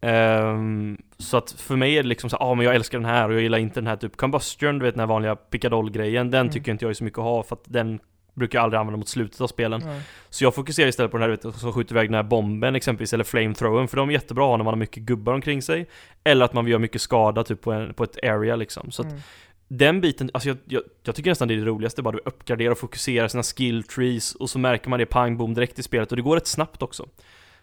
Um, 0.00 0.98
så 1.18 1.36
att 1.36 1.50
för 1.50 1.76
mig 1.76 1.98
är 1.98 2.02
det 2.02 2.08
liksom 2.08 2.30
så 2.30 2.36
ja 2.40 2.46
ah, 2.46 2.54
men 2.54 2.66
jag 2.66 2.74
älskar 2.74 2.98
den 2.98 3.04
här 3.04 3.28
och 3.28 3.34
jag 3.34 3.42
gillar 3.42 3.58
inte 3.58 3.80
den 3.80 3.86
här 3.86 3.96
typ 3.96 4.16
Combustion, 4.16 4.78
du 4.78 4.84
vet 4.84 4.94
den 4.94 5.00
här 5.00 5.06
vanliga 5.06 5.36
pickadoll-grejen, 5.36 6.30
den 6.30 6.40
mm. 6.40 6.52
tycker 6.52 6.72
inte 6.72 6.84
jag 6.84 6.90
är 6.90 6.94
så 6.94 7.04
mycket 7.04 7.18
att 7.18 7.24
ha 7.24 7.42
för 7.42 7.56
att 7.56 7.64
den 7.64 8.00
brukar 8.38 8.58
jag 8.58 8.64
aldrig 8.64 8.80
använda 8.80 8.96
mot 8.96 9.08
slutet 9.08 9.40
av 9.40 9.46
spelen. 9.46 9.82
Mm. 9.82 10.00
Så 10.30 10.44
jag 10.44 10.54
fokuserar 10.54 10.88
istället 10.88 11.10
på 11.10 11.18
den 11.18 11.30
här 11.30 11.36
vet, 11.36 11.54
som 11.54 11.72
skjuter 11.72 11.94
iväg 11.94 12.08
den 12.08 12.14
här 12.14 12.22
bomben 12.22 12.74
exempelvis, 12.76 13.12
eller 13.12 13.24
flamethrowern, 13.24 13.88
för 13.88 13.96
de 13.96 14.08
är 14.08 14.12
jättebra 14.12 14.44
att 14.44 14.48
ha 14.48 14.56
när 14.56 14.64
man 14.64 14.74
har 14.74 14.78
mycket 14.78 15.02
gubbar 15.02 15.34
omkring 15.34 15.62
sig. 15.62 15.86
Eller 16.24 16.44
att 16.44 16.52
man 16.52 16.64
vill 16.64 16.72
göra 16.72 16.80
mycket 16.80 17.00
skada 17.00 17.44
typ 17.44 17.60
på, 17.60 17.72
en, 17.72 17.94
på 17.94 18.04
ett 18.04 18.24
area 18.24 18.56
liksom. 18.56 18.90
Så 18.90 19.02
att 19.02 19.08
mm. 19.08 19.20
den 19.68 20.00
biten, 20.00 20.30
alltså 20.34 20.48
jag, 20.48 20.58
jag, 20.64 20.82
jag, 21.02 21.14
tycker 21.14 21.30
nästan 21.30 21.48
det 21.48 21.54
är 21.54 21.58
det 21.58 21.64
roligaste, 21.64 22.02
bara 22.02 22.16
att 22.16 22.26
uppgradera 22.26 22.72
och 22.72 22.78
fokusera 22.78 23.28
sina 23.28 23.42
skill 23.42 23.82
trees 23.82 24.34
och 24.34 24.50
så 24.50 24.58
märker 24.58 24.90
man 24.90 24.98
det 24.98 25.06
pang 25.06 25.36
boom 25.36 25.54
direkt 25.54 25.78
i 25.78 25.82
spelet 25.82 26.10
och 26.10 26.16
det 26.16 26.22
går 26.22 26.36
rätt 26.36 26.46
snabbt 26.46 26.82
också. 26.82 27.08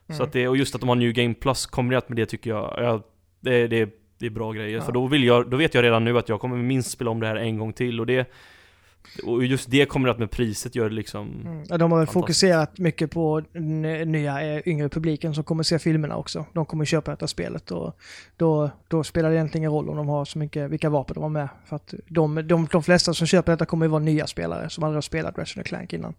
Mm. 0.08 0.18
Så 0.18 0.24
att 0.24 0.34
det, 0.34 0.48
och 0.48 0.58
just 0.58 0.76
att 0.76 0.82
de 0.82 0.90
har 0.90 0.96
New 0.96 1.12
Game 1.12 1.34
Plus 1.34 1.66
kombinerat 1.66 2.10
med 2.10 2.18
det 2.18 2.26
tycker 2.26 2.50
jag, 2.50 2.74
jag 2.78 3.04
det, 3.40 3.68
det, 3.68 3.90
det 4.20 4.26
är 4.26 4.30
bra 4.30 4.52
grejer. 4.52 4.78
Ja. 4.78 4.84
För 4.84 4.92
då, 4.92 5.08
vill 5.08 5.24
jag, 5.24 5.50
då 5.50 5.58
vet 5.58 5.74
jag 5.74 5.84
redan 5.84 6.04
nu 6.04 6.18
att 6.18 6.30
jag 6.30 6.40
kommer 6.40 6.58
minst 6.58 6.92
spela 6.92 7.12
om 7.12 7.20
det 7.20 7.28
här 7.28 7.36
en 7.36 7.58
gång 7.58 7.74
till 7.74 8.00
och 8.00 8.06
det 8.06 8.32
och 9.24 9.46
just 9.46 9.72
det 9.72 9.86
kombinerat 9.86 10.20
med 10.20 10.32
priset 10.32 10.76
gör 10.76 10.90
det 10.90 10.96
liksom 10.96 11.42
mm. 11.46 11.64
ja, 11.70 11.78
De 11.78 11.92
har 11.92 12.00
väl 12.00 12.08
fokuserat 12.08 12.78
mycket 12.78 13.12
på 13.12 13.44
nya 14.06 14.56
eh, 14.56 14.62
yngre 14.66 14.90
publiken 14.90 15.36
som 15.36 15.44
kommer 15.44 15.64
se 15.64 15.80
filmerna 15.80 16.18
också. 16.18 16.46
De 16.54 16.66
kommer 16.66 16.86
köpa 16.86 17.12
detta 17.12 17.28
spelet 17.28 17.72
och 17.72 17.98
då, 18.38 18.70
då 18.88 19.04
spelar 19.04 19.30
det 19.30 19.36
egentligen 19.36 19.62
ingen 19.62 19.72
roll 19.72 19.90
om 19.90 19.98
de 19.98 20.08
har 20.08 20.26
så 20.26 20.40
mycket, 20.40 20.72
vilka 20.72 20.90
vapen 20.90 21.14
de 21.14 21.24
har 21.24 21.30
med. 21.30 21.50
För 21.66 21.76
att 21.76 21.94
de, 22.08 22.48
de, 22.48 22.68
de 22.72 22.84
flesta 22.84 23.14
som 23.14 23.28
köper 23.28 23.52
detta 23.52 23.66
kommer 23.66 23.86
ju 23.86 23.90
vara 23.90 24.04
nya 24.04 24.28
spelare 24.28 24.70
som 24.70 24.84
aldrig 24.84 24.96
har 24.96 25.02
spelat 25.02 25.38
Ratchet 25.38 25.66
Clank 25.66 25.94
innan. 25.94 26.14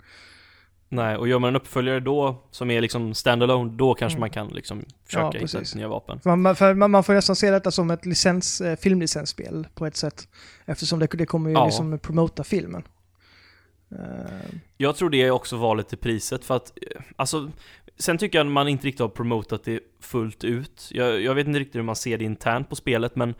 Nej, 0.89 1.17
och 1.17 1.29
gör 1.29 1.39
man 1.39 1.49
en 1.49 1.57
uppföljare 1.57 2.01
då, 2.01 2.43
som 2.51 2.71
är 2.71 2.81
liksom 2.81 3.15
standalone, 3.15 3.73
då 3.77 3.95
kanske 3.95 4.17
mm. 4.17 4.21
man 4.21 4.31
kan 4.31 4.49
liksom 4.49 4.85
försöka 5.05 5.39
ja, 5.39 5.41
hitta 5.41 5.77
nya 5.77 5.89
vapen. 5.89 6.21
Man, 6.25 6.57
för 6.57 6.75
man, 6.75 6.91
man, 6.91 7.05
får 7.05 7.15
nästan 7.15 7.37
se 7.37 7.51
detta 7.51 7.71
som 7.71 7.91
ett 7.91 8.07
licens, 8.07 8.61
eh, 8.61 8.77
filmlicensspel 8.77 9.67
på 9.75 9.87
ett 9.87 9.97
sätt. 9.97 10.29
Eftersom 10.65 10.99
det, 10.99 11.07
det 11.07 11.27
kommer 11.27 11.51
ju 11.51 11.57
ja. 11.57 11.65
liksom 11.65 11.99
promota 11.99 12.45
filmen. 12.45 12.83
Uh. 13.93 13.99
Jag 14.77 14.97
tror 14.97 15.11
det 15.11 15.23
är 15.23 15.31
också 15.31 15.57
valet 15.57 15.89
till 15.89 15.99
priset, 15.99 16.45
för 16.45 16.57
att, 16.57 16.73
eh, 16.77 17.03
alltså, 17.17 17.51
sen 17.99 18.19
tycker 18.19 18.39
jag 18.39 18.47
att 18.47 18.53
man 18.53 18.69
inte 18.69 18.87
riktigt 18.87 19.01
har 19.01 19.09
promotat 19.09 19.65
det 19.65 19.81
fullt 20.01 20.45
ut. 20.45 20.89
Jag, 20.91 21.21
jag 21.21 21.35
vet 21.35 21.47
inte 21.47 21.61
riktigt 21.61 21.77
hur 21.77 21.83
man 21.83 21.97
ser 21.97 22.19
det 22.19 22.25
internt 22.25 22.69
på 22.69 22.77
spelet, 22.77 23.17
men 23.17 23.35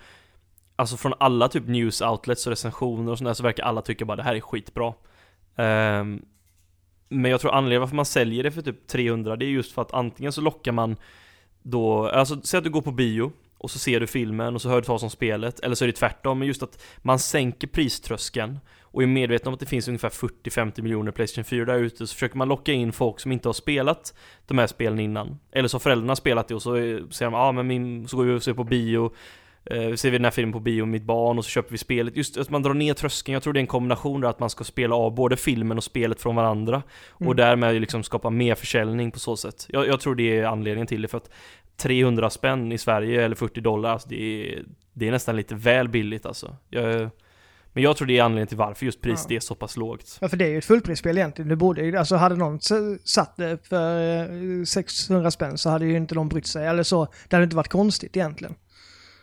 Alltså 0.79 0.97
från 0.97 1.15
alla 1.19 1.49
typ 1.49 1.67
news 1.67 2.03
outlets 2.03 2.47
och 2.47 2.51
recensioner 2.51 3.13
och 3.13 3.19
sådär 3.19 3.35
så 3.35 3.43
verkar 3.43 3.65
alla 3.65 3.83
tycka 3.83 4.05
bara 4.05 4.17
det 4.17 4.23
här 4.23 4.35
är 4.35 4.41
skitbra. 4.41 4.95
Um, 5.57 6.23
men 7.09 7.31
jag 7.31 7.41
tror 7.41 7.55
anledningen 7.55 7.81
varför 7.81 7.97
man 7.97 8.05
säljer 8.05 8.43
det 8.43 8.51
för 8.51 8.63
typ 8.63 8.87
300 8.87 9.37
det 9.37 9.45
är 9.45 9.49
just 9.49 9.73
för 9.73 9.83
att 9.83 9.95
antingen 9.95 10.33
så 10.33 10.41
lockar 10.41 10.73
man 10.73 10.97
då, 11.63 12.09
alltså 12.09 12.41
säg 12.45 12.59
att 12.59 12.65
du 12.65 12.71
går 12.71 12.83
på 12.83 12.93
bio 12.93 13.33
och 13.59 13.71
så 13.71 13.79
ser 13.79 14.01
du 14.01 14.07
filmen 14.07 14.55
och 14.55 14.63
så 14.63 14.69
hör 14.69 14.81
du 14.81 14.87
talas 14.87 15.03
om 15.03 15.11
spelet, 15.11 15.61
eller 15.61 15.75
så 15.75 15.85
är 15.85 15.87
det 15.87 15.93
tvärtom, 15.93 16.39
men 16.39 16.49
just 16.49 16.63
att 16.63 16.83
man 16.99 17.19
sänker 17.19 17.69
priströskeln 17.69 18.59
och 18.81 19.03
är 19.03 19.07
medveten 19.07 19.49
om 19.49 19.55
att 19.55 19.61
det 19.61 19.67
finns 19.67 19.89
ungefär 19.89 20.09
40-50 20.09 20.83
miljoner 20.83 21.13
Playstation 21.13 21.45
4 21.45 21.65
där 21.65 21.79
ute 21.79 22.07
så 22.07 22.15
försöker 22.15 22.37
man 22.37 22.49
locka 22.49 22.73
in 22.73 22.93
folk 22.93 23.21
som 23.21 23.33
inte 23.33 23.49
har 23.49 23.53
spelat 23.53 24.15
de 24.47 24.59
här 24.59 24.67
spelen 24.67 25.01
innan. 25.01 25.39
Eller 25.53 25.69
så 25.69 25.75
har 25.75 25.81
föräldrarna 25.81 26.17
spelat 26.17 26.49
det 26.49 26.55
och 26.55 26.63
så 26.63 26.75
säger 26.75 27.31
de 27.31 27.35
ja 27.35 27.39
ah, 27.39 27.53
men 27.53 27.67
min, 27.67 28.09
så 28.09 28.17
går 28.17 28.25
vi 28.25 28.35
och 28.35 28.43
ser 28.43 28.55
på 28.55 28.65
bio 28.65 29.13
eh, 29.71 29.95
ser 29.95 30.11
vi 30.11 30.19
den 30.19 30.25
här 30.25 30.31
filmen 30.31 30.53
på 30.53 30.61
bio 30.61 30.85
med 30.85 30.93
mitt 30.93 31.03
barn 31.03 31.39
och 31.39 31.45
så 31.45 31.51
köper 31.51 31.71
vi 31.71 31.79
spelet. 31.79 32.17
Just 32.17 32.37
att 32.37 32.51
man 32.51 32.63
drar 32.63 32.75
ner 32.75 32.95
tröskeln, 32.95 33.33
jag 33.33 33.43
tror 33.43 33.53
det 33.53 33.59
är 33.59 33.61
en 33.61 33.67
kombination 33.67 34.21
där 34.21 34.29
att 34.29 34.41
man 34.41 34.51
ska 34.51 34.65
spela 34.65 34.95
av 34.95 35.15
både 35.15 35.37
filmen 35.37 35.77
och 35.77 35.85
spelet 35.85 36.21
från 36.21 36.37
varandra. 36.37 36.83
Mm. 37.21 37.29
Och 37.29 37.37
därmed 37.37 37.81
liksom 37.81 38.03
skapa 38.03 38.31
mer 38.31 38.55
försäljning 38.55 39.11
på 39.11 39.19
så 39.19 39.37
sätt. 39.37 39.67
Jag, 39.69 39.87
jag, 39.87 40.01
tror 40.01 40.15
det 40.15 40.39
är 40.39 40.45
anledningen 40.45 40.87
till 40.87 41.03
det 41.03 41.09
för 41.09 41.19
att 41.19 41.31
300 41.77 42.31
spänn 42.31 42.73
i 42.73 42.79
Sverige 42.79 43.25
eller 43.25 43.37
40 43.37 43.61
dollar, 43.61 43.91
alltså 43.91 44.09
det, 44.09 44.17
är, 44.17 44.65
det 44.93 45.09
är 45.09 45.11
nästan 45.11 45.37
lite 45.37 45.55
väl 45.55 45.89
billigt 45.89 46.27
alltså. 46.27 46.57
Jag, 46.69 47.11
men 47.77 47.83
jag 47.83 47.97
tror 47.97 48.07
det 48.09 48.19
är 48.19 48.23
anledningen 48.23 48.47
till 48.47 48.57
varför 48.57 48.87
just 48.87 49.01
priset 49.01 49.31
ja. 49.31 49.37
är 49.37 49.41
så 49.41 49.55
pass 49.55 49.77
lågt. 49.77 50.19
Ja, 50.21 50.29
för 50.29 50.37
det 50.37 50.45
är 50.45 50.49
ju 50.49 50.59
ett 50.59 50.65
fullprisspel 50.65 51.19
egentligen. 51.19 51.49
Det 51.49 51.57
borde 51.57 51.99
alltså 51.99 52.17
hade 52.17 52.37
någon 52.37 52.61
satt 53.05 53.37
det 53.37 53.69
för 53.69 54.65
600 54.65 55.31
spänn 55.31 55.59
så 55.59 55.71
hade 55.71 55.87
ju 55.87 55.97
inte 55.97 56.15
de 56.15 56.29
brytt 56.29 56.47
sig. 56.47 56.67
Eller 56.67 56.83
så, 56.83 57.09
det 57.29 57.37
hade 57.37 57.45
inte 57.45 57.57
varit 57.57 57.69
konstigt 57.69 58.17
egentligen. 58.17 58.55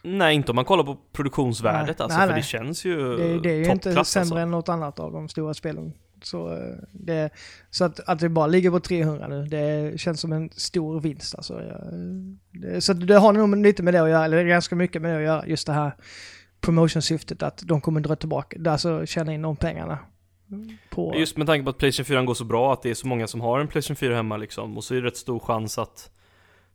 Nej, 0.03 0.36
inte 0.36 0.51
om 0.51 0.55
man 0.55 0.65
kollar 0.65 0.83
på 0.83 0.98
produktionsvärdet 1.12 2.00
nej, 2.00 2.03
alltså, 2.03 2.17
nej, 2.17 2.27
för 2.27 2.33
nej. 2.33 2.41
det 2.41 2.48
känns 2.48 2.86
ju 2.86 3.17
Det, 3.17 3.39
det 3.39 3.51
är 3.51 3.55
ju 3.55 3.72
inte 3.72 3.91
sämre 3.91 4.00
alltså. 4.00 4.36
än 4.36 4.51
något 4.51 4.69
annat 4.69 5.00
av 5.00 5.12
de 5.12 5.29
stora 5.29 5.53
spelen. 5.53 5.93
Så, 6.24 6.53
eh, 6.53 6.75
det, 6.91 7.29
så 7.69 7.86
att, 7.86 8.00
att 8.00 8.19
det 8.19 8.29
bara 8.29 8.48
ligger 8.48 8.72
på 8.72 8.79
300 8.79 9.27
nu, 9.27 9.45
det 9.45 10.00
känns 10.00 10.22
som 10.22 10.33
en 10.33 10.50
stor 10.50 11.01
vinst 11.01 11.36
alltså. 11.36 11.62
Det, 12.51 12.81
så 12.81 12.93
det 12.93 13.15
har 13.15 13.33
nog 13.33 13.57
lite 13.57 13.83
med 13.83 13.93
det 13.93 14.03
att 14.03 14.10
göra, 14.10 14.25
eller 14.25 14.43
ganska 14.43 14.75
mycket 14.75 15.01
med 15.01 15.12
det 15.12 15.17
att 15.17 15.24
göra, 15.24 15.48
just 15.48 15.67
det 15.67 15.74
här 15.74 15.91
promotion-syftet 16.62 17.43
att 17.43 17.63
de 17.65 17.81
kommer 17.81 18.01
dra 18.01 18.15
tillbaka, 18.15 18.72
alltså 18.72 19.05
tjäna 19.05 19.33
in 19.33 19.41
de 19.41 19.55
pengarna. 19.55 20.00
På... 20.89 21.13
Just 21.17 21.38
med 21.38 21.48
tanke 21.48 21.63
på 21.63 21.69
att 21.69 21.77
Playstation 21.77 22.05
4 22.05 22.24
går 22.24 22.33
så 22.33 22.45
bra, 22.45 22.74
att 22.74 22.81
det 22.81 22.89
är 22.89 22.93
så 22.93 23.07
många 23.07 23.27
som 23.27 23.41
har 23.41 23.60
en 23.60 23.67
Playstation 23.67 23.95
4 23.95 24.15
hemma 24.15 24.38
liksom, 24.38 24.77
och 24.77 24.83
så 24.83 24.95
är 24.95 25.01
det 25.01 25.07
rätt 25.07 25.17
stor 25.17 25.39
chans 25.39 25.77
att 25.77 26.10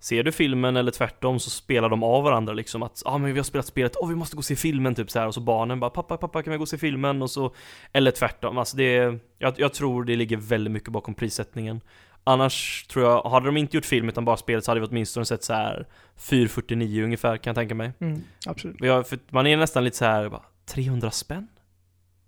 Ser 0.00 0.22
du 0.22 0.32
filmen 0.32 0.76
eller 0.76 0.90
tvärtom 0.90 1.40
så 1.40 1.50
spelar 1.50 1.88
de 1.88 2.02
av 2.02 2.24
varandra 2.24 2.52
liksom 2.52 2.82
att 2.82 3.02
ja 3.04 3.10
ah, 3.10 3.18
men 3.18 3.32
vi 3.32 3.38
har 3.38 3.44
spelat 3.44 3.66
spelet, 3.66 3.96
åh 3.96 4.04
oh, 4.04 4.08
vi 4.08 4.16
måste 4.16 4.36
gå 4.36 4.38
och 4.38 4.44
se 4.44 4.56
filmen. 4.56 4.94
Typ 4.94 5.10
så 5.10 5.18
här 5.18 5.26
och 5.26 5.34
så 5.34 5.40
barnen 5.40 5.80
bara 5.80 5.90
pappa 5.90 6.16
pappa 6.16 6.42
kan 6.42 6.50
vi 6.50 6.56
gå 6.56 6.62
och 6.62 6.68
se 6.68 6.78
filmen? 6.78 7.22
Och 7.22 7.30
så 7.30 7.54
Eller 7.92 8.10
tvärtom, 8.10 8.58
alltså 8.58 8.76
det 8.76 9.18
jag, 9.38 9.54
jag 9.60 9.74
tror 9.74 10.04
det 10.04 10.16
ligger 10.16 10.36
väldigt 10.36 10.72
mycket 10.72 10.92
bakom 10.92 11.14
prissättningen. 11.14 11.80
Annars 12.24 12.86
tror 12.86 13.04
jag, 13.04 13.22
hade 13.22 13.46
de 13.46 13.56
inte 13.56 13.76
gjort 13.76 13.84
film 13.84 14.08
utan 14.08 14.24
bara 14.24 14.36
spelet 14.36 14.64
så 14.64 14.70
hade 14.70 14.80
vi 14.80 14.86
åtminstone 14.86 15.26
sett 15.26 15.44
så 15.44 15.52
här 15.52 15.86
449 16.16 17.04
ungefär 17.04 17.36
kan 17.36 17.50
jag 17.50 17.56
tänka 17.56 17.74
mig. 17.74 17.92
Mm, 18.00 18.22
Absolut. 18.46 18.76
Jag, 18.80 19.04
Man 19.30 19.46
är 19.46 19.56
nästan 19.56 19.84
lite 19.84 19.96
så 19.96 20.04
här 20.04 20.28
bara, 20.28 20.42
300 20.66 21.10
spänn? 21.10 21.48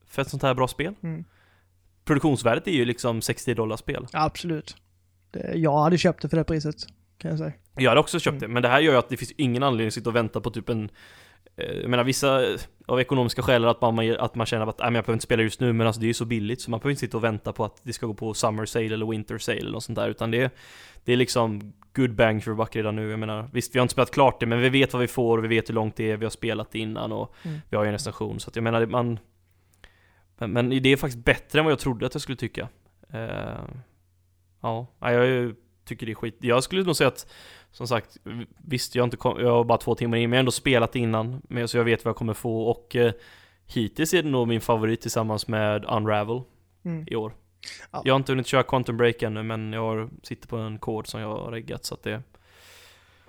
För 0.06 0.22
ett 0.22 0.28
sånt 0.30 0.42
här 0.42 0.54
bra 0.54 0.68
spel? 0.68 0.94
Mm. 1.02 1.24
Produktionsvärdet 2.04 2.66
är 2.66 2.72
ju 2.72 2.84
liksom 2.84 3.22
60 3.22 3.54
dollar 3.54 3.76
spel. 3.76 4.06
Absolut. 4.12 4.76
Jag 5.54 5.78
hade 5.78 5.98
köpt 5.98 6.22
det 6.22 6.28
för 6.28 6.36
det 6.36 6.44
priset 6.44 6.86
kan 7.20 7.30
jag 7.30 7.38
säga. 7.38 7.52
Jag 7.76 7.90
hade 7.90 8.00
också 8.00 8.18
köpt 8.18 8.32
mm. 8.32 8.40
det, 8.40 8.48
men 8.48 8.62
det 8.62 8.68
här 8.68 8.80
gör 8.80 8.92
ju 8.92 8.98
att 8.98 9.08
det 9.08 9.16
finns 9.16 9.32
ingen 9.36 9.62
anledning 9.62 9.86
att 9.86 9.94
sitta 9.94 10.10
och 10.10 10.16
vänta 10.16 10.40
på 10.40 10.50
typ 10.50 10.68
en 10.68 10.90
eh, 11.56 11.80
jag 11.80 11.90
menar 11.90 12.04
vissa 12.04 12.42
av 12.86 13.00
ekonomiska 13.00 13.42
skäl 13.42 13.64
att 13.64 13.80
man, 13.80 14.16
att 14.18 14.34
man 14.34 14.46
känner 14.46 14.66
att 14.66 14.78
nej, 14.78 14.86
men 14.86 14.94
jag 14.94 15.04
behöver 15.04 15.16
inte 15.16 15.24
spela 15.24 15.42
just 15.42 15.60
nu 15.60 15.72
men 15.72 15.86
alltså 15.86 16.00
det 16.00 16.04
är 16.04 16.08
ju 16.08 16.14
så 16.14 16.24
billigt 16.24 16.60
så 16.60 16.70
man 16.70 16.80
behöver 16.80 16.90
inte 16.90 17.00
sitta 17.00 17.16
och 17.16 17.24
vänta 17.24 17.52
på 17.52 17.64
att 17.64 17.80
det 17.82 17.92
ska 17.92 18.06
gå 18.06 18.14
på 18.14 18.34
summer 18.34 18.66
sale 18.66 18.94
eller 18.94 19.06
winter 19.06 19.38
sale 19.38 19.58
eller 19.58 19.70
något 19.70 19.84
sånt 19.84 19.96
där 19.96 20.08
utan 20.08 20.30
det, 20.30 20.54
det 21.04 21.12
är 21.12 21.16
liksom 21.16 21.72
good 21.92 22.14
bang 22.14 22.44
för 22.44 22.54
buck 22.54 22.76
redan 22.76 22.96
nu. 22.96 23.10
Jag 23.10 23.18
menar 23.18 23.48
visst 23.52 23.74
vi 23.74 23.78
har 23.78 23.82
inte 23.82 23.92
spelat 23.92 24.10
klart 24.10 24.40
det 24.40 24.46
men 24.46 24.60
vi 24.60 24.68
vet 24.68 24.92
vad 24.92 25.02
vi 25.02 25.08
får 25.08 25.38
och 25.38 25.44
vi 25.44 25.48
vet 25.48 25.68
hur 25.68 25.74
långt 25.74 25.96
det 25.96 26.10
är, 26.10 26.16
vi 26.16 26.24
har 26.24 26.30
spelat 26.30 26.72
det 26.72 26.78
innan 26.78 27.12
och 27.12 27.34
mm. 27.42 27.58
vi 27.68 27.76
har 27.76 27.84
ju 27.84 27.88
en 27.88 27.92
recension 27.92 28.40
så 28.40 28.50
att 28.50 28.56
jag 28.56 28.62
menar 28.62 28.86
man 28.86 29.18
men, 30.38 30.52
men, 30.52 30.82
det 30.82 30.88
är 30.88 30.96
faktiskt 30.96 31.24
bättre 31.24 31.58
än 31.58 31.64
vad 31.64 31.72
jag 31.72 31.78
trodde 31.78 32.06
att 32.06 32.14
jag 32.14 32.22
skulle 32.22 32.36
tycka. 32.36 32.68
Uh, 33.14 33.64
ja, 34.60 34.86
jag 35.00 35.14
är 35.14 35.24
ju 35.24 35.54
tycker 35.84 36.06
det 36.06 36.12
är 36.12 36.14
skit. 36.14 36.36
Jag 36.40 36.64
skulle 36.64 36.82
nog 36.82 36.96
säga 36.96 37.08
att, 37.08 37.26
som 37.70 37.88
sagt, 37.88 38.16
visst 38.64 38.94
jag 38.94 39.06
inte 39.06 39.16
kom, 39.16 39.40
jag 39.40 39.50
har 39.50 39.64
bara 39.64 39.78
två 39.78 39.94
timmar 39.94 40.16
in, 40.16 40.30
men 40.30 40.36
jag 40.36 40.38
har 40.38 40.40
ändå 40.40 40.52
spelat 40.52 40.96
innan, 40.96 41.42
men 41.48 41.68
så 41.68 41.76
jag 41.76 41.84
vet 41.84 42.04
vad 42.04 42.10
jag 42.10 42.16
kommer 42.16 42.34
få 42.34 42.62
och 42.62 42.96
eh, 42.96 43.12
hittills 43.66 44.14
är 44.14 44.22
det 44.22 44.28
nog 44.28 44.48
min 44.48 44.60
favorit 44.60 45.00
tillsammans 45.00 45.48
med 45.48 45.84
Unravel 45.84 46.42
mm. 46.84 47.04
i 47.06 47.16
år. 47.16 47.32
Ja. 47.90 48.02
Jag 48.04 48.14
har 48.14 48.16
inte 48.16 48.32
hunnit 48.32 48.46
köra 48.46 48.62
Quantum 48.62 48.96
Break 48.96 49.22
ännu, 49.22 49.42
men 49.42 49.72
jag 49.72 49.80
har, 49.80 50.08
sitter 50.22 50.48
på 50.48 50.56
en 50.56 50.78
kod 50.78 51.06
som 51.06 51.20
jag 51.20 51.28
har 51.28 51.50
reggat 51.50 51.84
så 51.84 51.94
att 51.94 52.02
det... 52.02 52.22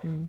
Mm. 0.04 0.28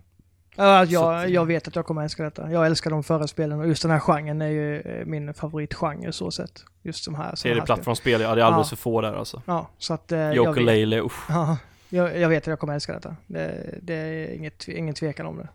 Ja, 0.56 0.84
jag, 0.84 1.24
att, 1.24 1.30
jag 1.30 1.46
vet 1.46 1.68
att 1.68 1.76
jag 1.76 1.86
kommer 1.86 2.02
älska 2.02 2.24
detta. 2.24 2.50
Jag 2.50 2.66
älskar 2.66 2.90
de 2.90 3.02
förra 3.02 3.26
spelen 3.26 3.60
och 3.60 3.68
just 3.68 3.82
den 3.82 3.90
här 3.90 3.98
genren 3.98 4.42
är 4.42 4.48
ju 4.48 4.80
eh, 4.80 5.06
min 5.06 5.34
favoritgenre 5.34 6.12
så 6.12 6.30
sett. 6.30 6.64
Just 6.82 7.04
de 7.04 7.14
här. 7.14 7.46
Är 7.46 7.54
det 7.54 7.60
plattformsspel? 7.60 8.20
Ja, 8.20 8.34
det 8.34 8.40
är 8.40 8.44
alldeles 8.44 8.72
ja. 8.72 8.76
för 8.76 8.82
få 8.82 9.00
där 9.00 9.12
alltså. 9.12 9.42
Ja, 9.46 9.68
så 9.78 9.94
att... 9.94 10.12
Eh, 10.12 10.18
Yooka-Laylee, 10.18 11.06
usch. 11.06 11.24
Ja, 11.28 11.56
jag, 11.88 12.18
jag, 12.18 12.28
vet 12.28 12.42
att 12.42 12.46
jag 12.46 12.58
kommer 12.58 12.74
älska 12.74 12.92
detta. 12.92 13.16
Det, 13.26 13.78
det 13.82 13.94
är 13.94 14.34
inget, 14.34 14.68
ingen 14.68 14.94
tvekan 14.94 15.26
om 15.26 15.38
det. 15.38 15.48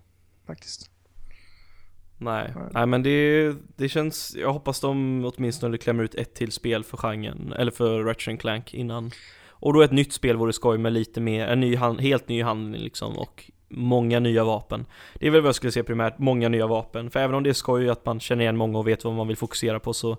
Faktiskt. 0.47 0.89
Nej, 2.17 2.53
nej 2.71 2.85
men 2.85 3.03
det, 3.03 3.53
det 3.75 3.89
känns, 3.89 4.35
jag 4.35 4.53
hoppas 4.53 4.79
de 4.79 5.25
åtminstone 5.35 5.77
klämmer 5.77 6.03
ut 6.03 6.15
ett 6.15 6.33
till 6.33 6.51
spel 6.51 6.83
för 6.83 6.97
genren, 6.97 7.53
eller 7.57 7.71
för 7.71 8.03
Ratchet 8.03 8.39
Clank 8.39 8.73
innan. 8.73 9.11
Och 9.49 9.73
då 9.73 9.81
ett 9.81 9.91
nytt 9.91 10.13
spel 10.13 10.37
vore 10.37 10.53
skoj 10.53 10.77
med 10.77 10.93
lite 10.93 11.21
mer, 11.21 11.47
en 11.47 11.59
ny, 11.59 11.75
helt 11.75 12.27
ny 12.27 12.43
handling 12.43 12.81
liksom 12.81 13.17
och 13.17 13.51
många 13.69 14.19
nya 14.19 14.43
vapen. 14.43 14.85
Det 15.13 15.27
är 15.27 15.31
väl 15.31 15.41
vad 15.41 15.47
jag 15.47 15.55
skulle 15.55 15.71
säga 15.71 15.83
primärt, 15.83 16.19
många 16.19 16.49
nya 16.49 16.67
vapen. 16.67 17.09
För 17.09 17.19
även 17.19 17.35
om 17.35 17.43
det 17.43 17.49
är 17.49 17.53
skoj 17.53 17.89
att 17.89 18.05
man 18.05 18.19
känner 18.19 18.41
igen 18.41 18.57
många 18.57 18.77
och 18.77 18.87
vet 18.87 19.03
vad 19.03 19.13
man 19.13 19.27
vill 19.27 19.37
fokusera 19.37 19.79
på 19.79 19.93
så 19.93 20.17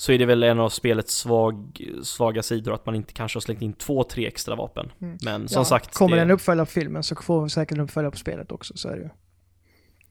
så 0.00 0.12
är 0.12 0.18
det 0.18 0.26
väl 0.26 0.42
en 0.42 0.60
av 0.60 0.68
spelets 0.68 1.14
svag, 1.14 1.84
svaga 2.02 2.42
sidor 2.42 2.74
att 2.74 2.86
man 2.86 2.94
inte 2.94 3.12
kanske 3.12 3.36
har 3.36 3.40
slängt 3.40 3.62
in 3.62 3.72
två, 3.72 4.04
tre 4.04 4.26
extra 4.26 4.54
vapen. 4.54 4.92
Mm. 5.00 5.18
Men 5.22 5.48
som 5.48 5.60
ja, 5.60 5.64
sagt. 5.64 5.94
Kommer 5.94 6.16
det 6.16 6.22
en 6.22 6.30
uppföljare 6.30 6.66
på 6.66 6.72
filmen 6.72 7.02
så 7.02 7.16
får 7.16 7.42
vi 7.42 7.50
säkert 7.50 7.78
en 7.78 7.84
uppföljare 7.84 8.10
på 8.10 8.18
spelet 8.18 8.52
också, 8.52 8.76
så 8.76 8.88
är 8.88 8.96
det 8.96 9.02
ju. 9.02 9.08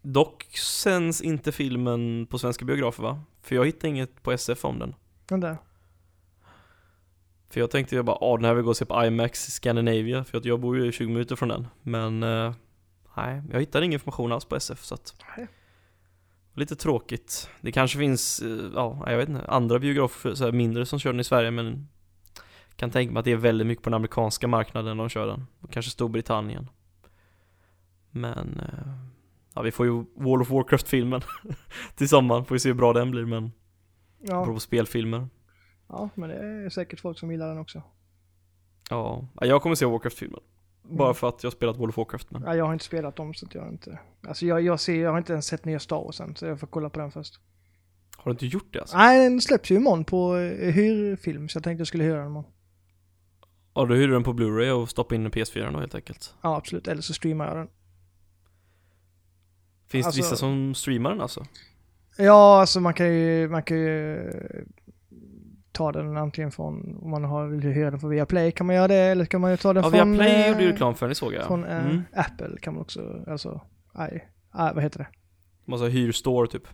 Dock 0.01 0.43
sänds 0.57 1.21
inte 1.21 1.51
filmen 1.51 2.27
på 2.29 2.39
svenska 2.39 2.65
biografer 2.65 3.03
va? 3.03 3.21
För 3.41 3.55
jag 3.55 3.65
hittade 3.65 3.87
inget 3.87 4.23
på 4.23 4.31
SF 4.31 4.65
om 4.65 4.79
den. 4.79 4.95
Den 5.25 5.39
där. 5.39 5.57
För 7.49 7.59
jag 7.59 7.71
tänkte 7.71 7.95
jag 7.95 8.05
bara, 8.05 8.17
ah 8.21 8.35
den 8.37 8.45
här 8.45 8.53
vill 8.53 8.63
gå 8.63 8.69
och 8.69 8.77
se 8.77 8.85
på 8.85 9.05
IMAX 9.05 9.45
Scandinavia, 9.45 10.23
för 10.23 10.37
att 10.37 10.45
jag 10.45 10.59
bor 10.59 10.77
ju 10.77 10.91
20 10.91 11.07
minuter 11.07 11.35
från 11.35 11.49
den. 11.49 11.67
Men, 11.81 12.23
uh, 12.23 12.53
nej, 13.17 13.41
jag 13.51 13.59
hittade 13.59 13.85
ingen 13.85 13.93
information 13.93 14.31
alls 14.31 14.45
på 14.45 14.55
SF 14.55 14.83
så 14.83 14.95
att... 14.95 15.15
Nej. 15.37 15.47
Lite 16.53 16.75
tråkigt. 16.75 17.49
Det 17.61 17.71
kanske 17.71 17.97
finns, 17.97 18.41
eh, 18.41 18.71
ja, 18.75 19.03
jag 19.05 19.17
vet 19.17 19.29
inte, 19.29 19.45
andra 19.45 19.79
biografer, 19.79 20.35
så 20.35 20.51
mindre 20.51 20.85
som 20.85 20.99
kör 20.99 21.13
den 21.13 21.19
i 21.19 21.23
Sverige 21.23 21.51
men 21.51 21.87
kan 22.75 22.91
tänka 22.91 23.13
mig 23.13 23.19
att 23.19 23.25
det 23.25 23.31
är 23.31 23.37
väldigt 23.37 23.67
mycket 23.67 23.83
på 23.83 23.89
den 23.89 23.95
amerikanska 23.95 24.47
marknaden 24.47 24.97
de 24.97 25.09
kör 25.09 25.27
den. 25.27 25.45
Och 25.59 25.71
kanske 25.71 25.91
Storbritannien. 25.91 26.69
Men, 28.11 28.59
eh, 28.59 28.93
ja 29.53 29.61
vi 29.61 29.71
får 29.71 29.85
ju 29.85 29.91
World 30.15 30.41
of 30.41 30.49
Warcraft-filmen 30.49 31.21
till 31.95 32.09
sommaren, 32.09 32.45
får 32.45 32.55
vi 32.55 32.59
se 32.59 32.69
hur 32.69 32.75
bra 32.75 32.93
den 32.93 33.11
blir 33.11 33.25
men 33.25 33.51
Ja. 34.21 34.45
På 34.45 34.59
spelfilmer. 34.59 35.27
Ja, 35.87 36.09
men 36.15 36.29
det 36.29 36.35
är 36.35 36.69
säkert 36.69 36.99
folk 36.99 37.19
som 37.19 37.31
gillar 37.31 37.47
den 37.47 37.57
också. 37.57 37.81
Ja, 38.89 39.27
jag 39.41 39.61
kommer 39.61 39.75
se 39.75 39.85
Warcraft-filmen. 39.85 40.39
Bara 40.89 41.07
mm. 41.07 41.15
för 41.15 41.29
att 41.29 41.43
jag 41.43 41.49
har 41.49 41.55
spelat 41.55 41.77
World 41.77 41.89
of 41.89 41.97
Warcraft 41.97 42.31
men... 42.31 42.41
Ja, 42.41 42.55
jag 42.55 42.65
har 42.65 42.73
inte 42.73 42.85
spelat 42.85 43.15
dem 43.15 43.33
så 43.33 43.45
att 43.45 43.55
jag 43.55 43.69
inte... 43.69 43.99
Alltså 44.27 44.45
jag, 44.45 44.61
jag 44.61 44.79
ser, 44.79 45.01
jag 45.01 45.11
har 45.11 45.17
inte 45.17 45.33
ens 45.33 45.45
sett 45.45 45.65
nya 45.65 45.79
Star 45.79 46.03
Wars 46.03 46.21
än, 46.21 46.35
så 46.35 46.45
jag 46.45 46.59
får 46.59 46.67
kolla 46.67 46.89
på 46.89 46.99
den 46.99 47.11
först. 47.11 47.39
Har 48.17 48.25
du 48.25 48.31
inte 48.31 48.45
gjort 48.45 48.73
det 48.73 48.79
alltså? 48.79 48.97
Nej, 48.97 49.29
den 49.29 49.41
släpps 49.41 49.71
ju 49.71 49.75
imorgon 49.75 50.03
på 50.03 50.35
uh, 50.35 50.71
hyrfilm, 50.71 51.49
så 51.49 51.57
jag 51.57 51.63
tänkte 51.63 51.81
jag 51.81 51.87
skulle 51.87 52.03
hyra 52.03 52.17
den 52.17 52.27
imorgon. 52.27 52.51
Ja, 53.73 53.85
du 53.85 53.95
hyr 53.95 54.07
den 54.07 54.23
på 54.23 54.33
Blu-ray 54.33 54.69
och 54.69 54.89
stoppar 54.89 55.15
in 55.15 55.23
den 55.23 55.31
i 55.31 55.35
PS4 55.35 55.73
då 55.73 55.79
helt 55.79 55.95
enkelt? 55.95 56.35
Ja, 56.41 56.55
absolut. 56.55 56.87
Eller 56.87 57.01
så 57.01 57.13
streamar 57.13 57.47
jag 57.47 57.57
den. 57.57 57.67
Finns 59.87 60.05
alltså, 60.05 60.21
det 60.21 60.25
vissa 60.25 60.35
som 60.35 60.75
streamar 60.75 61.09
den 61.09 61.21
alltså? 61.21 61.45
Ja, 62.17 62.59
alltså 62.59 62.79
man 62.79 62.93
kan 62.93 63.13
ju, 63.13 63.49
man 63.49 63.63
kan 63.63 63.77
ju 63.77 64.31
ta 65.79 65.91
den 65.91 66.17
antingen 66.17 66.51
från, 66.51 66.99
om 67.01 67.09
man 67.09 67.23
har, 67.23 67.47
vill 67.47 67.61
hyra 67.61 67.91
den 67.91 67.99
från 67.99 68.09
Viaplay 68.09 68.51
kan 68.51 68.67
man 68.67 68.75
göra 68.75 68.87
det, 68.87 68.95
eller 68.95 69.25
kan 69.25 69.41
man 69.41 69.51
ju 69.51 69.57
ta 69.57 69.73
den 69.73 69.83
ja, 69.83 69.89
från... 69.89 69.99
Ja, 69.99 70.05
Viaplay 70.05 70.49
gjorde 70.49 70.63
ju 70.63 70.71
reklam 70.71 70.95
för 70.95 71.05
den, 71.05 71.15
såg 71.15 71.33
jag. 71.33 71.45
Från 71.45 71.65
äh, 71.65 71.85
mm. 71.85 72.03
Apple 72.13 72.57
kan 72.61 72.73
man 72.73 72.81
också, 72.81 73.23
alltså, 73.27 73.61
aj, 73.93 74.29
aj, 74.51 74.71
vad 74.73 74.83
heter 74.83 74.99
det? 74.99 75.07
Massa 75.65 75.85
hyrstore 75.85 76.47
typ. 76.47 76.67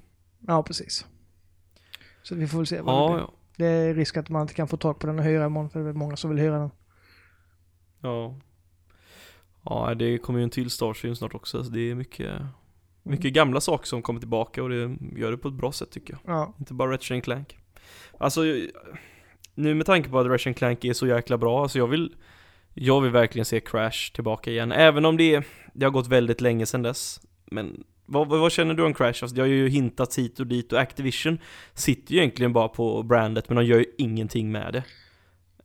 Ja, 0.47 0.63
precis. 0.63 1.05
Så 2.23 2.35
vi 2.35 2.47
får 2.47 2.57
väl 2.57 2.67
se 2.67 2.81
vad 2.81 2.95
ja, 2.95 3.07
det 3.07 3.13
blir. 3.13 3.21
Ja. 3.21 3.33
Det 3.57 3.65
är 3.65 3.93
risk 3.93 4.17
att 4.17 4.29
man 4.29 4.41
inte 4.41 4.53
kan 4.53 4.67
få 4.67 4.77
tag 4.77 4.99
på 4.99 5.07
den 5.07 5.19
och 5.19 5.25
hyra 5.25 5.45
imorgon, 5.45 5.69
för 5.69 5.83
det 5.83 5.89
är 5.89 5.93
många 5.93 6.15
som 6.15 6.29
vill 6.29 6.39
hyra 6.39 6.59
den. 6.59 6.71
Ja. 8.01 8.35
Ja, 9.63 9.93
det 9.95 10.17
kommer 10.17 10.39
ju 10.39 10.43
en 10.43 10.49
till 10.49 10.69
Starstream 10.69 11.15
snart 11.15 11.35
också, 11.35 11.63
så 11.63 11.69
det 11.69 11.91
är 11.91 11.95
mycket 11.95 12.31
mycket 13.03 13.25
mm. 13.25 13.33
gamla 13.33 13.61
saker 13.61 13.87
som 13.87 14.01
kommer 14.01 14.19
tillbaka 14.19 14.63
och 14.63 14.69
det 14.69 14.97
gör 15.15 15.31
det 15.31 15.37
på 15.37 15.47
ett 15.47 15.53
bra 15.53 15.71
sätt 15.71 15.91
tycker 15.91 16.13
jag. 16.13 16.35
Ja. 16.35 16.53
Inte 16.59 16.73
bara 16.73 16.91
Ratchet 16.91 17.23
Clank. 17.23 17.57
Alltså, 18.17 18.41
nu 19.55 19.73
med 19.73 19.85
tanke 19.85 20.09
på 20.09 20.19
att 20.19 20.27
Russian 20.27 20.53
Clank 20.53 20.85
är 20.85 20.93
så 20.93 21.07
jäkla 21.07 21.37
bra, 21.37 21.61
alltså 21.61 21.77
jag 21.77 21.87
vill 21.87 22.15
Jag 22.73 23.01
vill 23.01 23.11
verkligen 23.11 23.45
se 23.45 23.59
Crash 23.59 24.13
tillbaka 24.13 24.51
igen, 24.51 24.71
även 24.71 25.05
om 25.05 25.17
det, 25.17 25.43
det 25.73 25.85
har 25.85 25.91
gått 25.91 26.07
väldigt 26.07 26.41
länge 26.41 26.65
sedan 26.65 26.81
dess 26.81 27.21
Men 27.45 27.83
vad, 28.05 28.27
vad, 28.27 28.51
känner 28.51 28.73
du 28.73 28.83
om 28.83 28.93
Crash? 28.93 29.07
Alltså, 29.07 29.35
det 29.35 29.41
har 29.41 29.47
ju 29.47 29.69
hintats 29.69 30.17
hit 30.17 30.39
och 30.39 30.47
dit 30.47 30.73
och 30.73 30.79
Activision 30.79 31.37
sitter 31.73 32.13
ju 32.13 32.19
egentligen 32.19 32.53
bara 32.53 32.67
på 32.67 33.03
brandet 33.03 33.49
men 33.49 33.55
de 33.55 33.65
gör 33.65 33.77
ju 33.77 33.85
ingenting 33.97 34.51
med 34.51 34.73
det 34.73 34.83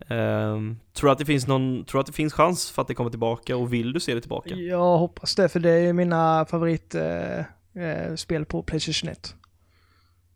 Um, 0.09 0.81
tror 0.93 1.09
du 1.09 1.13
att 1.13 1.19
det 1.19 1.25
finns 1.25 1.47
någon, 1.47 1.85
tror 1.85 2.01
att 2.01 2.07
det 2.07 2.13
finns 2.13 2.33
chans 2.33 2.71
för 2.71 2.83
att 2.83 2.89
det 2.89 2.95
kommer 2.95 3.11
tillbaka 3.11 3.57
och 3.57 3.73
vill 3.73 3.93
du 3.93 4.01
se 4.01 4.15
det 4.15 4.21
tillbaka? 4.21 4.55
Jag 4.55 4.99
hoppas 4.99 5.35
det, 5.35 5.49
för 5.49 5.61
det 5.61 5.71
är 5.71 5.81
ju 5.81 5.93
mina 5.93 6.47
favoritspel 6.51 7.45
eh, 8.29 8.37
eh 8.37 8.45
på 8.45 8.63
Playstation 8.63 9.11
1. 9.11 9.35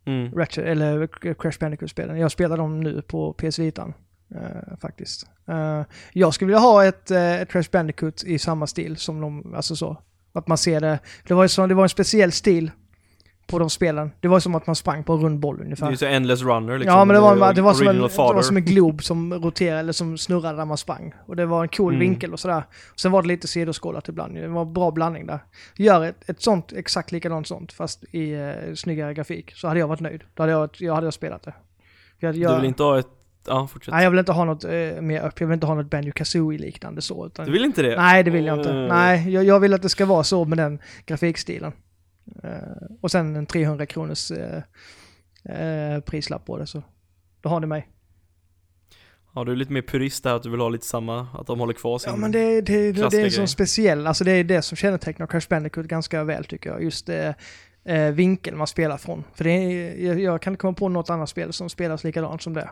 Mm. 0.06 0.32
Ratchet, 0.34 0.64
eller 0.64 1.06
Crash 1.34 1.58
Bandicoot-spelen. 1.60 2.18
Jag 2.18 2.30
spelar 2.30 2.56
dem 2.56 2.80
nu 2.80 3.02
på 3.02 3.32
PS 3.32 3.58
Vitan. 3.58 3.94
Uh, 4.34 4.76
faktiskt. 4.80 5.26
Uh, 5.48 5.82
jag 6.12 6.34
skulle 6.34 6.46
vilja 6.46 6.60
ha 6.60 6.84
ett, 6.84 7.10
uh, 7.10 7.18
ett 7.18 7.48
Crash 7.48 7.70
Bandicoot 7.72 8.24
i 8.24 8.38
samma 8.38 8.66
stil 8.66 8.96
som 8.96 9.20
de, 9.20 9.54
alltså 9.54 9.76
så. 9.76 9.96
Att 10.32 10.48
man 10.48 10.58
ser 10.58 10.80
det. 10.80 10.98
Det 11.28 11.34
var, 11.34 11.42
ju 11.42 11.48
så, 11.48 11.66
det 11.66 11.74
var 11.74 11.82
en 11.82 11.88
speciell 11.88 12.32
stil 12.32 12.70
på 13.46 13.58
de 13.58 13.70
spelen. 13.70 14.10
Det 14.20 14.28
var 14.28 14.40
som 14.40 14.54
att 14.54 14.66
man 14.66 14.76
sprang 14.76 15.04
på 15.04 15.12
en 15.12 15.20
rund 15.20 15.38
boll 15.38 15.60
ungefär. 15.60 15.86
Det 15.86 15.94
är 15.94 15.96
så 15.96 16.06
endless 16.06 16.42
runner 16.42 16.78
liksom. 16.78 16.98
Ja, 16.98 17.04
men 17.04 17.14
det 17.14 17.20
var, 17.20 17.54
det, 17.54 17.62
var 17.62 17.74
som 17.74 17.88
en, 17.88 17.96
det 17.96 18.16
var 18.16 18.42
som 18.42 18.56
en 18.56 18.64
glob 18.64 19.02
som 19.02 19.34
roterade, 19.34 19.80
eller 19.80 19.92
som 19.92 20.18
snurrade 20.18 20.56
när 20.56 20.64
man 20.64 20.76
sprang. 20.76 21.14
Och 21.26 21.36
det 21.36 21.46
var 21.46 21.62
en 21.62 21.68
cool 21.68 21.94
mm. 21.94 22.00
vinkel 22.00 22.32
och 22.32 22.40
sådär. 22.40 22.64
Sen 22.96 23.12
var 23.12 23.22
det 23.22 23.28
lite 23.28 23.48
sidoskålat 23.48 24.08
ibland. 24.08 24.34
Det 24.34 24.48
var 24.48 24.62
en 24.62 24.72
bra 24.72 24.90
blandning 24.90 25.26
där. 25.26 25.38
Gör 25.76 26.04
ett, 26.04 26.30
ett 26.30 26.42
sånt, 26.42 26.72
exakt 26.72 27.12
likadant 27.12 27.48
sånt, 27.48 27.72
fast 27.72 28.04
i 28.10 28.32
eh, 28.32 28.74
snyggare 28.74 29.14
grafik. 29.14 29.52
Så 29.54 29.68
hade 29.68 29.80
jag 29.80 29.88
varit 29.88 30.00
nöjd. 30.00 30.24
Då 30.34 30.42
hade 30.42 30.52
jag, 30.52 30.70
jag 30.78 30.94
hade 30.94 31.12
spelat 31.12 31.42
det. 31.42 31.54
Jag, 32.18 32.36
jag, 32.36 32.52
du 32.52 32.56
vill 32.56 32.64
inte 32.64 32.82
ha 32.82 32.98
ett 32.98 33.08
Ja, 33.46 33.66
fortsätt. 33.66 33.94
Nej, 33.94 34.04
jag 34.04 34.10
vill 34.10 34.18
inte 34.18 34.32
ha 34.32 34.44
något 34.44 34.64
eh, 34.64 34.70
mer 35.00 35.26
upp. 35.26 35.40
Jag 35.40 35.46
vill 35.46 35.54
inte 35.54 35.66
ha 35.66 35.74
något 35.74 35.90
Banjo 35.90 36.12
Kazooie 36.12 36.58
liknande 36.58 37.02
så. 37.02 37.26
Utan, 37.26 37.46
du 37.46 37.52
vill 37.52 37.64
inte 37.64 37.82
det? 37.82 37.96
Nej, 37.96 38.22
det 38.22 38.30
vill 38.30 38.46
jag 38.46 38.58
inte. 38.58 38.70
Uh. 38.70 38.88
Nej, 38.88 39.30
jag, 39.30 39.44
jag, 39.44 39.60
vill 39.60 39.74
att 39.74 39.82
det 39.82 39.88
ska 39.88 40.06
vara 40.06 40.24
så 40.24 40.44
med 40.44 40.58
den 40.58 40.78
grafikstilen. 41.06 41.72
Uh, 42.44 42.50
och 43.00 43.10
sen 43.10 43.36
en 43.36 43.46
300 43.46 43.86
kronors 43.86 44.30
uh, 44.30 46.00
prislapp 46.00 46.46
på 46.46 46.58
det 46.58 46.66
så. 46.66 46.82
Då 47.40 47.48
har 47.48 47.60
ni 47.60 47.66
mig. 47.66 47.88
Ja, 49.34 49.44
du 49.44 49.52
är 49.52 49.56
lite 49.56 49.72
mer 49.72 49.82
purist 49.82 50.24
där, 50.24 50.34
att 50.34 50.42
du 50.42 50.50
vill 50.50 50.60
ha 50.60 50.68
lite 50.68 50.86
samma, 50.86 51.26
att 51.34 51.46
de 51.46 51.60
håller 51.60 51.72
kvar 51.72 51.98
sin 51.98 52.10
Ja, 52.10 52.16
men 52.16 52.32
det, 52.32 52.60
det, 52.60 52.92
det, 52.92 53.08
det 53.10 53.20
är 53.20 53.30
så 53.30 53.46
speciell, 53.46 54.06
alltså 54.06 54.24
det 54.24 54.30
är 54.30 54.44
det 54.44 54.62
som 54.62 54.76
kännetecknar 54.76 55.26
Crash 55.26 55.48
Bandicoot 55.48 55.86
ganska 55.86 56.24
väl 56.24 56.44
tycker 56.44 56.70
jag. 56.70 56.82
Just 56.82 57.06
det, 57.06 57.34
eh, 57.84 58.10
vinkeln 58.10 58.58
man 58.58 58.66
spelar 58.66 58.96
från. 58.96 59.24
För 59.34 59.44
det 59.44 59.50
är, 59.50 60.06
jag, 60.06 60.20
jag 60.20 60.42
kan 60.42 60.52
inte 60.52 60.60
komma 60.60 60.74
på 60.74 60.88
något 60.88 61.10
annat 61.10 61.28
spel 61.28 61.52
som 61.52 61.70
spelas 61.70 62.04
likadant 62.04 62.42
som 62.42 62.54
det. 62.54 62.70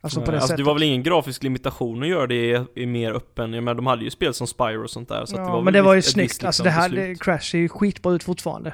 Alltså 0.00 0.20
på 0.20 0.30
det 0.30 0.36
alltså, 0.36 0.46
sättet. 0.48 0.56
det 0.56 0.64
var 0.64 0.74
väl 0.74 0.82
ingen 0.82 1.02
grafisk 1.02 1.42
limitation 1.42 2.02
att 2.02 2.08
göra 2.08 2.26
det 2.26 2.66
i 2.74 2.86
mer 2.86 3.12
öppen, 3.12 3.52
jag 3.52 3.64
menar 3.64 3.74
de 3.74 3.86
hade 3.86 4.04
ju 4.04 4.10
spel 4.10 4.34
som 4.34 4.46
Spyro 4.46 4.82
och 4.82 4.90
sånt 4.90 5.08
där 5.08 5.24
så 5.24 5.36
ja, 5.36 5.44
det 5.44 5.50
var 5.50 5.62
men 5.62 5.72
det 5.72 5.82
var 5.82 5.94
ju 5.94 6.02
snyggt, 6.02 6.32
liksom, 6.32 6.46
alltså 6.46 6.62
det 6.62 6.70
här, 6.70 6.88
det, 6.88 7.14
Crash 7.14 7.40
ser 7.40 7.58
ju 7.58 7.68
skitbra 7.68 8.12
ut 8.12 8.22
fortfarande. 8.22 8.72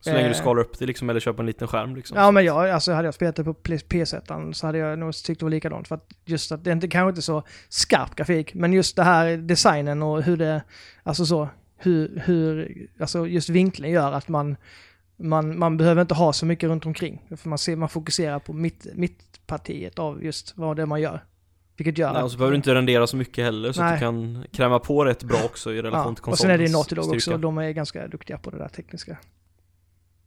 Så 0.00 0.12
länge 0.12 0.28
du 0.28 0.34
eh. 0.34 0.40
skalar 0.40 0.62
upp 0.62 0.78
det 0.78 0.86
liksom, 0.86 1.10
eller 1.10 1.20
köper 1.20 1.42
en 1.42 1.46
liten 1.46 1.68
skärm 1.68 1.96
liksom. 1.96 2.18
Ja 2.18 2.30
men 2.30 2.44
jag, 2.44 2.70
alltså 2.70 2.92
hade 2.92 3.06
jag 3.06 3.14
spelat 3.14 3.36
det 3.36 3.44
på 3.44 3.52
PS1 3.52 4.52
så 4.52 4.66
hade 4.66 4.78
jag 4.78 4.98
nog 4.98 5.14
tyckt 5.14 5.40
det 5.40 5.44
var 5.44 5.50
likadant. 5.50 5.88
För 5.88 5.94
att 5.94 6.08
just 6.24 6.52
att 6.52 6.64
det 6.64 6.72
inte 6.72 6.88
kanske 6.88 7.08
inte 7.08 7.22
så 7.22 7.42
skarp 7.68 8.14
grafik, 8.14 8.54
men 8.54 8.72
just 8.72 8.96
det 8.96 9.02
här 9.02 9.36
designen 9.36 10.02
och 10.02 10.22
hur 10.22 10.36
det, 10.36 10.62
alltså 11.02 11.26
så, 11.26 11.48
hur, 11.76 12.22
hur, 12.26 12.76
alltså 13.00 13.26
just 13.26 13.48
vinkeln 13.48 13.90
gör 13.90 14.12
att 14.12 14.28
man, 14.28 14.56
man, 15.16 15.58
man 15.58 15.76
behöver 15.76 16.02
inte 16.02 16.14
ha 16.14 16.32
så 16.32 16.46
mycket 16.46 16.68
runt 16.68 16.86
omkring. 16.86 17.22
För 17.36 17.48
man, 17.48 17.58
ser, 17.58 17.76
man 17.76 17.88
fokuserar 17.88 18.38
på 18.38 18.52
mitt, 18.52 18.86
mittpartiet 18.94 19.98
av 19.98 20.24
just 20.24 20.52
vad 20.56 20.76
det 20.76 20.82
är 20.82 20.86
man 20.86 21.00
gör. 21.00 21.24
Vilket 21.76 21.98
gör 21.98 22.12
Nej, 22.12 22.22
och 22.22 22.30
så 22.30 22.38
behöver 22.38 22.52
du 22.52 22.56
inte 22.56 22.74
rendera 22.74 23.06
så 23.06 23.16
mycket 23.16 23.44
heller 23.44 23.72
så 23.72 23.82
Nej. 23.82 23.92
att 23.92 23.98
du 23.98 24.04
kan 24.04 24.44
kräma 24.52 24.78
på 24.78 25.04
rätt 25.04 25.22
bra 25.22 25.38
också 25.44 25.72
i 25.72 25.82
relation 25.82 26.08
ja, 26.08 26.14
till 26.14 26.22
konsolens 26.22 26.32
Och 26.32 26.38
sen 26.38 26.50
är 26.50 26.58
det 26.58 26.72
Naughty 26.72 26.94
Dog 26.94 27.14
också, 27.14 27.38
de 27.38 27.58
är 27.58 27.70
ganska 27.70 28.08
duktiga 28.08 28.38
på 28.38 28.50
det 28.50 28.58
där 28.58 28.68
tekniska. 28.68 29.16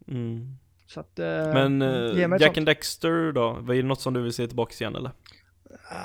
Mm. 0.08 0.58
Så 0.88 1.00
att, 1.00 1.20
eh, 1.20 1.26
Men 1.26 1.82
eh, 1.82 2.42
Jack 2.42 2.58
and 2.58 2.66
Dexter 2.66 3.32
då? 3.32 3.50
Är 3.50 3.76
det 3.76 3.84
något 3.84 4.02
som 4.02 4.14
du 4.14 4.22
vill 4.22 4.34
se 4.34 4.48
tillbaka 4.48 4.74
igen 4.80 4.96
eller? 4.96 5.12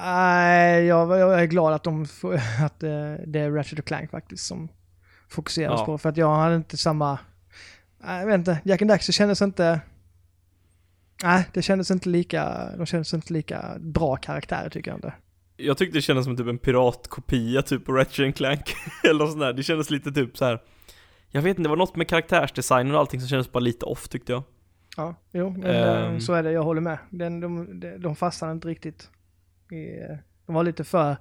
Nej, 0.02 0.84
jag, 0.84 1.18
jag, 1.18 1.42
är 1.42 1.46
glad 1.46 1.72
att, 1.72 1.84
de, 1.84 2.02
att 2.64 2.82
eh, 2.82 3.12
det 3.26 3.40
är 3.40 3.50
Ratchet 3.50 3.84
Clank 3.84 4.10
faktiskt 4.10 4.46
som 4.46 4.68
fokuseras 5.28 5.80
ja. 5.80 5.86
på. 5.86 5.98
För 5.98 6.08
att 6.08 6.16
jag 6.16 6.34
hade 6.34 6.56
inte 6.56 6.76
samma 6.76 7.18
jag 8.06 8.26
vet 8.26 8.34
inte, 8.34 8.60
Jack 8.64 8.82
and 8.82 8.90
Daxter 8.90 9.12
kändes 9.12 9.42
inte... 9.42 9.80
Nej, 11.22 11.48
det 11.52 11.62
kändes 11.62 11.90
inte 11.90 12.08
lika, 12.08 12.70
de 12.76 12.86
kändes 12.86 13.14
inte 13.14 13.32
lika 13.32 13.76
bra 13.80 14.16
karaktärer 14.16 14.70
tycker 14.70 14.90
jag 14.90 14.98
inte. 14.98 15.12
Jag 15.56 15.78
tyckte 15.78 15.98
det 15.98 16.02
kändes 16.02 16.24
som 16.24 16.36
typ 16.36 16.46
en 16.46 16.58
piratkopia 16.58 17.62
typ 17.62 17.84
på 17.84 17.92
Ratchet 17.92 18.36
Clank, 18.36 18.74
eller 19.10 19.26
sånt 19.26 19.40
där. 19.40 19.52
Det 19.52 19.62
kändes 19.62 19.90
lite 19.90 20.12
typ 20.12 20.36
så 20.38 20.44
här. 20.44 20.62
Jag 21.30 21.42
vet 21.42 21.50
inte, 21.50 21.62
det 21.62 21.68
var 21.68 21.76
något 21.76 21.96
med 21.96 22.08
karaktärsdesignen 22.08 22.94
och 22.94 23.00
allting 23.00 23.20
som 23.20 23.28
kändes 23.28 23.52
bara 23.52 23.60
lite 23.60 23.86
off 23.86 24.08
tyckte 24.08 24.32
jag. 24.32 24.42
Ja, 24.96 25.14
jo, 25.32 25.50
men 25.50 26.14
um, 26.14 26.20
så 26.20 26.32
är 26.32 26.42
det, 26.42 26.52
jag 26.52 26.62
håller 26.62 26.80
med. 26.80 26.98
Den, 27.10 27.40
de, 27.40 27.80
de, 27.80 27.98
de 27.98 28.16
fastnade 28.16 28.52
inte 28.52 28.68
riktigt. 28.68 29.10
I, 29.70 29.86
de 30.46 30.54
var 30.54 30.62
lite 30.62 30.84
för, 30.84 31.16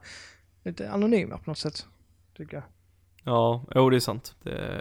lite 0.64 0.92
anonyma 0.92 1.38
på 1.38 1.50
något 1.52 1.58
sätt, 1.58 1.86
tycker 2.38 2.58
jag. 2.58 2.64
Ja, 3.24 3.66
jo 3.76 3.90
det 3.90 3.96
är 3.96 4.00
sant. 4.00 4.36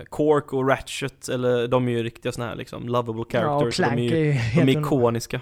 Cork 0.08 0.52
och 0.52 0.68
Ratchet, 0.68 1.28
eller 1.28 1.68
de 1.68 1.88
är 1.88 1.92
ju 1.92 2.02
riktiga 2.02 2.32
såna 2.32 2.46
här 2.46 2.56
liksom, 2.56 2.88
lovable 2.88 3.24
characters. 3.30 3.80
Ja, 3.80 3.90
de 3.90 3.98
är 3.98 4.16
ju 4.16 4.32
de 4.32 4.60
är 4.60 4.80
ikoniska. 4.80 5.40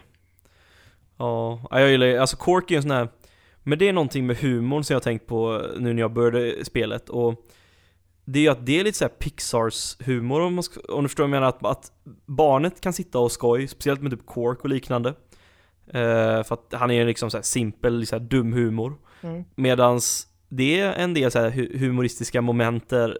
Ja, 1.16 1.60
jag 1.70 1.90
gillar 1.90 2.18
alltså 2.18 2.36
Cork 2.36 2.70
är 2.70 2.76
en 2.76 2.82
sån 2.82 2.90
här, 2.90 3.08
men 3.62 3.78
det 3.78 3.88
är 3.88 3.92
någonting 3.92 4.26
med 4.26 4.36
humorn 4.36 4.84
som 4.84 4.94
jag 4.94 5.00
har 5.00 5.04
tänkt 5.04 5.26
på 5.26 5.66
nu 5.78 5.92
när 5.92 6.00
jag 6.00 6.12
började 6.12 6.64
spelet 6.64 7.08
och 7.08 7.46
det 8.24 8.38
är 8.38 8.42
ju 8.42 8.48
att 8.48 8.66
det 8.66 8.80
är 8.80 8.84
lite 8.84 8.98
såhär 8.98 9.12
Pixars 9.18 9.96
humor 10.00 10.40
om, 10.40 10.54
man 10.54 10.62
ska, 10.62 10.80
om 10.94 11.02
du 11.02 11.08
förstår 11.08 11.24
vad 11.24 11.28
jag 11.28 11.40
menar, 11.40 11.48
att, 11.48 11.66
att 11.66 11.92
barnet 12.26 12.80
kan 12.80 12.92
sitta 12.92 13.18
och 13.18 13.32
skoj, 13.32 13.68
speciellt 13.68 14.02
med 14.02 14.10
typ 14.12 14.26
Cork 14.26 14.60
och 14.60 14.68
liknande. 14.68 15.08
Uh, 15.08 16.42
för 16.42 16.52
att 16.52 16.72
han 16.72 16.90
är 16.90 17.06
liksom 17.06 17.30
såhär 17.30 17.42
simpel, 17.42 18.06
så 18.06 18.18
dum 18.18 18.52
humor. 18.52 18.94
Mm. 19.20 19.44
Medans 19.54 20.26
det 20.50 20.80
är 20.80 20.92
en 20.92 21.14
del 21.14 21.30
så 21.30 21.38
här 21.38 21.78
humoristiska 21.78 22.40
moment 22.40 22.88
där, 22.88 23.18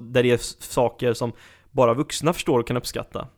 där 0.00 0.22
det 0.22 0.30
är 0.30 0.38
saker 0.62 1.14
som 1.14 1.32
bara 1.70 1.94
vuxna 1.94 2.32
förstår 2.32 2.58
och 2.58 2.66
kan 2.66 2.76
uppskatta. 2.76 3.28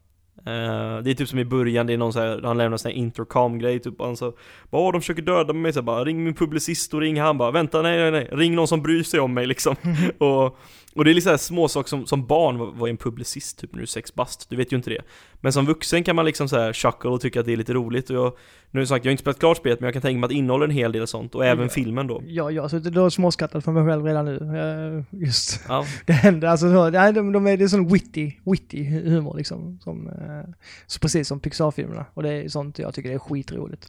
Uh, 0.46 1.02
det 1.02 1.10
är 1.10 1.14
typ 1.14 1.28
som 1.28 1.38
i 1.38 1.44
början, 1.44 1.86
det 1.86 1.92
är 1.92 1.98
någon 1.98 2.12
så 2.12 2.20
här, 2.20 2.40
han 2.42 2.58
lämnar 2.58 2.86
en 2.86 2.92
intercom-grej 2.92 3.78
typ, 3.78 3.94
han 3.98 4.16
så 4.16 4.32
Bara 4.70 4.92
de 4.92 5.00
försöker 5.00 5.22
döda 5.22 5.52
mig. 5.52 5.72
Så 5.72 5.78
här, 5.78 5.84
bara 5.84 6.04
ring 6.04 6.24
min 6.24 6.34
publicist 6.34 6.94
och 6.94 7.00
ring 7.00 7.20
han. 7.20 7.38
Bara 7.38 7.50
Vänta 7.50 7.82
nej 7.82 7.98
nej 7.98 8.10
nej, 8.10 8.28
ring 8.32 8.54
någon 8.54 8.68
som 8.68 8.82
bryr 8.82 9.02
sig 9.02 9.20
om 9.20 9.34
mig 9.34 9.46
liksom. 9.46 9.76
Och, 10.18 10.58
och 10.94 11.04
det 11.04 11.10
är 11.10 11.14
liksom 11.14 11.38
små 11.38 11.68
saker 11.68 11.88
som, 11.88 12.06
som 12.06 12.26
barn, 12.26 12.58
vad, 12.58 12.74
vad 12.74 12.88
är 12.88 12.90
en 12.90 12.96
publicist 12.96 13.58
typ 13.58 13.72
när 13.72 13.78
du 13.78 13.82
är 13.82 13.86
sex 13.86 14.14
bast? 14.14 14.50
Du 14.50 14.56
vet 14.56 14.72
ju 14.72 14.76
inte 14.76 14.90
det. 14.90 15.00
Men 15.40 15.52
som 15.52 15.66
vuxen 15.66 16.04
kan 16.04 16.16
man 16.16 16.24
liksom 16.24 16.48
så 16.48 16.56
här 16.56 16.72
chuckle 16.72 17.10
och 17.10 17.20
tycka 17.20 17.40
att 17.40 17.46
det 17.46 17.52
är 17.52 17.56
lite 17.56 17.72
roligt. 17.72 18.10
Och 18.10 18.16
jag 18.16 18.32
Nu 18.70 18.80
har 18.80 18.86
sagt, 18.86 19.04
jag 19.04 19.10
har 19.10 19.12
inte 19.12 19.20
spelat 19.20 19.38
klart 19.38 19.56
spelet 19.56 19.80
men 19.80 19.86
jag 19.86 19.92
kan 19.92 20.02
tänka 20.02 20.18
mig 20.18 20.24
att 20.24 20.30
det 20.30 20.36
innehåller 20.36 20.64
en 20.64 20.70
hel 20.70 20.92
del 20.92 21.06
sånt 21.06 21.34
och 21.34 21.44
även 21.44 21.64
ja. 21.64 21.70
filmen 21.70 22.06
då. 22.06 22.22
Ja, 22.26 22.50
jag 22.50 22.62
har 22.62 22.68
suttit 22.68 22.96
och 22.96 23.12
småskrattat 23.12 23.64
för 23.64 23.72
mig 23.72 23.86
själv 23.86 24.04
redan 24.04 24.24
nu. 24.24 24.36
Eh, 24.58 25.20
Just. 25.20 25.60
Ja. 25.68 25.86
det 26.06 26.12
händer, 26.12 26.48
alltså 26.48 26.72
så, 26.72 26.90
de, 26.90 27.32
de 27.32 27.46
är, 27.46 27.56
det 27.56 27.64
är 27.64 27.68
sån 27.68 27.88
witty, 27.88 28.32
witty 28.44 28.84
humor 28.84 29.36
liksom 29.36 29.78
som, 29.82 30.08
eh, 30.08 30.54
så 30.86 31.00
Precis 31.00 31.28
som 31.28 31.40
Pixar-filmerna. 31.40 32.06
Och 32.14 32.22
det 32.22 32.32
är 32.32 32.48
sånt 32.48 32.78
jag 32.78 32.94
tycker 32.94 33.10
är 33.10 33.18
skitroligt. 33.18 33.88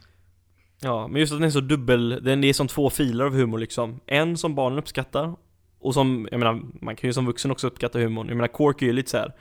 Ja, 0.80 1.08
men 1.08 1.20
just 1.20 1.32
att 1.32 1.38
den 1.38 1.46
är 1.46 1.50
så 1.50 1.60
dubbel, 1.60 2.20
den 2.22 2.44
är 2.44 2.52
som 2.52 2.68
två 2.68 2.90
filer 2.90 3.24
av 3.24 3.34
humor 3.34 3.58
liksom. 3.58 4.00
En 4.06 4.36
som 4.36 4.54
barnen 4.54 4.78
uppskattar 4.78 5.36
och 5.86 5.94
som, 5.94 6.28
jag 6.30 6.38
menar, 6.38 6.60
man 6.80 6.96
kan 6.96 7.08
ju 7.08 7.12
som 7.12 7.26
vuxen 7.26 7.50
också 7.50 7.66
uppskatta 7.66 7.98
humorn. 7.98 8.28
Jag 8.28 8.36
menar, 8.36 8.48
Cork 8.48 8.82
är 8.82 8.86
ju 8.86 8.92
lite 8.92 9.10
så 9.10 9.16
här, 9.16 9.32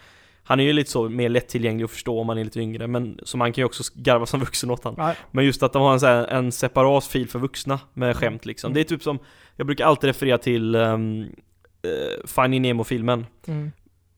Han 0.43 0.60
är 0.60 0.63
ju 0.63 0.73
lite 0.73 0.91
så 0.91 1.10
mer 1.10 1.29
lättillgänglig 1.29 1.86
att 1.86 1.91
förstå 1.91 2.19
om 2.19 2.27
man 2.27 2.38
är 2.38 2.43
lite 2.43 2.60
yngre, 2.60 2.88
men 2.88 3.19
så 3.23 3.38
man 3.38 3.53
kan 3.53 3.62
ju 3.62 3.65
också 3.65 3.84
garva 3.95 4.25
som 4.25 4.39
vuxen 4.39 4.71
åt 4.71 4.84
han. 4.84 4.95
Nej. 4.97 5.15
Men 5.31 5.45
just 5.45 5.63
att 5.63 5.73
de 5.73 5.81
har 5.81 5.93
en, 5.93 5.99
så 5.99 6.05
här, 6.05 6.27
en 6.27 6.51
separat 6.51 7.05
fil 7.05 7.29
för 7.29 7.39
vuxna 7.39 7.79
med 7.93 8.08
mm. 8.08 8.17
skämt 8.17 8.45
liksom. 8.45 8.67
Mm. 8.67 8.73
Det 8.73 8.81
är 8.81 8.84
typ 8.84 9.03
som, 9.03 9.19
jag 9.55 9.67
brukar 9.67 9.86
alltid 9.86 10.08
referera 10.08 10.38
till 10.38 10.75
um, 10.75 11.21
uh, 11.21 11.27
Finding 12.25 12.62
Nemo-filmen. 12.62 13.25
Mm. 13.47 13.71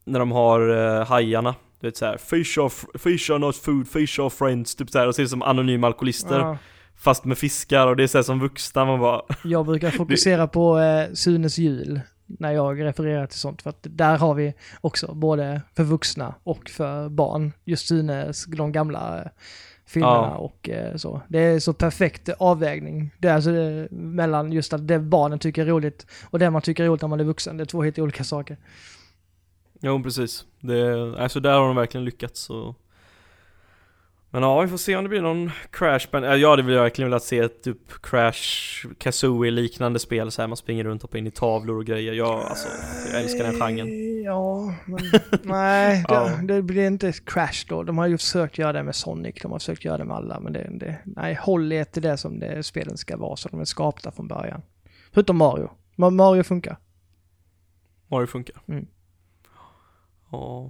När 0.06 0.20
de 0.20 0.32
har 0.32 0.70
uh, 0.70 1.06
hajarna. 1.06 1.56
Du 1.80 1.88
vet 1.88 1.98
såhär, 1.98 2.18
fish 2.18 2.60
are, 2.60 2.70
fish 3.00 3.32
are 3.32 3.40
not 3.40 3.56
food, 3.56 3.88
fish 3.88 4.20
are 4.20 4.30
friends, 4.30 4.76
typ 4.76 4.90
såhär, 4.90 5.08
och 5.08 5.16
ser 5.16 5.24
ut 5.24 5.30
som 5.30 5.42
anonyma 5.42 5.88
alkoholister. 5.88 6.40
Ja. 6.40 6.58
Fast 7.00 7.26
med 7.26 7.38
fiskar 7.38 7.88
och 7.88 7.96
det 7.96 8.04
är 8.04 8.08
så 8.08 8.24
som 8.24 8.40
vuxna 8.40 8.86
man 8.86 9.00
bara... 9.00 9.22
Jag 9.44 9.66
brukar 9.66 9.92
fokusera 9.98 10.48
på 10.48 10.80
eh, 10.80 11.14
Sunes 11.14 11.58
jul 11.58 12.02
när 12.28 12.52
jag 12.52 12.84
refererar 12.84 13.26
till 13.26 13.40
sånt. 13.40 13.62
För 13.62 13.70
att 13.70 13.88
där 13.90 14.18
har 14.18 14.34
vi 14.34 14.54
också 14.82 15.14
både 15.14 15.62
för 15.76 15.84
vuxna 15.84 16.36
och 16.44 16.70
för 16.70 17.10
barn. 17.10 17.54
Just 17.66 17.88
Sunes, 17.88 18.46
de 18.46 18.72
gamla 18.72 19.22
eh, 19.22 19.28
filmerna 19.86 20.14
ja. 20.14 20.36
och 20.36 20.70
eh, 20.70 20.96
så. 20.96 21.22
Det 21.28 21.40
är 21.40 21.60
så 21.60 21.74
perfekt 21.74 22.30
avvägning. 22.40 23.14
Det 23.18 23.28
är 23.28 23.34
alltså 23.34 23.52
det, 23.52 23.88
mellan 23.92 24.52
just 24.52 24.74
att 24.74 24.88
det 24.88 25.00
barnen 25.00 25.40
tycker 25.40 25.62
är 25.62 25.66
roligt 25.66 26.08
och 26.30 26.40
det 26.40 26.50
man 26.50 26.62
tycker 26.62 26.84
är 26.84 26.88
roligt 26.88 27.02
när 27.02 27.10
man 27.10 27.20
är 27.20 27.24
vuxen. 27.24 27.58
Det 27.58 27.64
är 27.64 27.66
två 27.66 27.84
helt 27.84 28.00
olika 28.00 28.24
saker. 28.24 28.58
Jo, 29.82 30.04
precis. 30.04 30.46
Det, 30.60 30.94
alltså 31.20 31.40
där 31.40 31.54
har 31.54 31.68
de 31.68 31.76
verkligen 31.76 32.06
lyckats 32.06 32.50
och 32.50 32.76
Men 34.30 34.44
ja, 34.44 34.62
vi 34.62 34.68
får 34.68 34.78
se 34.78 34.96
om 34.96 35.04
det 35.04 35.10
blir 35.10 35.22
någon 35.22 35.52
Crash 35.72 36.08
Band. 36.12 36.26
Ja, 36.26 36.56
det 36.56 36.64
vill 36.64 36.76
jag 36.76 36.84
verkligen 36.84 37.10
vilja 37.10 37.20
se 37.20 37.40
ett 37.40 37.64
typ 37.64 38.02
Crash 38.02 38.86
Kazooie 38.98 39.52
liknande 39.52 40.00
spel 40.00 40.32
så 40.32 40.42
här 40.42 40.48
man 40.48 40.58
springer 40.58 40.84
runt 40.84 41.04
och 41.04 41.10
hoppar 41.10 41.20
in 41.20 41.28
i 41.28 41.32
tavlor 41.32 41.78
och 41.78 41.86
grejer. 41.86 42.14
Jag, 42.14 42.42
alltså, 42.42 42.68
jag 43.12 43.22
älskar 43.22 43.44
den 43.44 43.54
genren. 43.54 44.24
Ja, 44.24 44.74
men 44.86 45.00
nej, 45.44 46.06
ja. 46.08 46.30
Det, 46.30 46.54
det, 46.54 46.62
blir 46.62 46.88
inte 46.88 47.12
Crash 47.12 47.66
då. 47.68 47.84
De 47.84 47.98
har 47.98 48.08
ju 48.08 48.18
försökt 48.18 48.58
göra 48.58 48.74
det 48.74 48.84
med 48.84 48.96
Sonic, 48.96 49.36
de 49.42 49.52
har 49.52 49.60
försökt 49.60 49.86
göra 49.86 49.98
det 49.98 50.06
med 50.06 50.18
alla, 50.18 50.40
men 50.40 50.54
det, 50.54 50.68
det 50.72 50.98
nej, 51.06 51.34
håll 51.42 51.72
er 51.72 51.84
till 51.84 52.02
det 52.02 52.18
som 52.18 52.40
det 52.40 52.64
spelen 52.64 52.98
ska 52.98 53.18
vara, 53.18 53.36
så 53.36 53.50
de 53.50 53.60
är 53.60 53.66
skapta 53.66 54.12
från 54.12 54.28
början. 54.28 54.62
Förutom 55.14 55.38
Mario. 55.38 55.70
Mario 55.96 56.44
funkar. 56.44 56.78
Mario 58.08 58.28
funkar. 58.28 58.62
Mm. 58.68 58.88
Ja. 60.32 60.70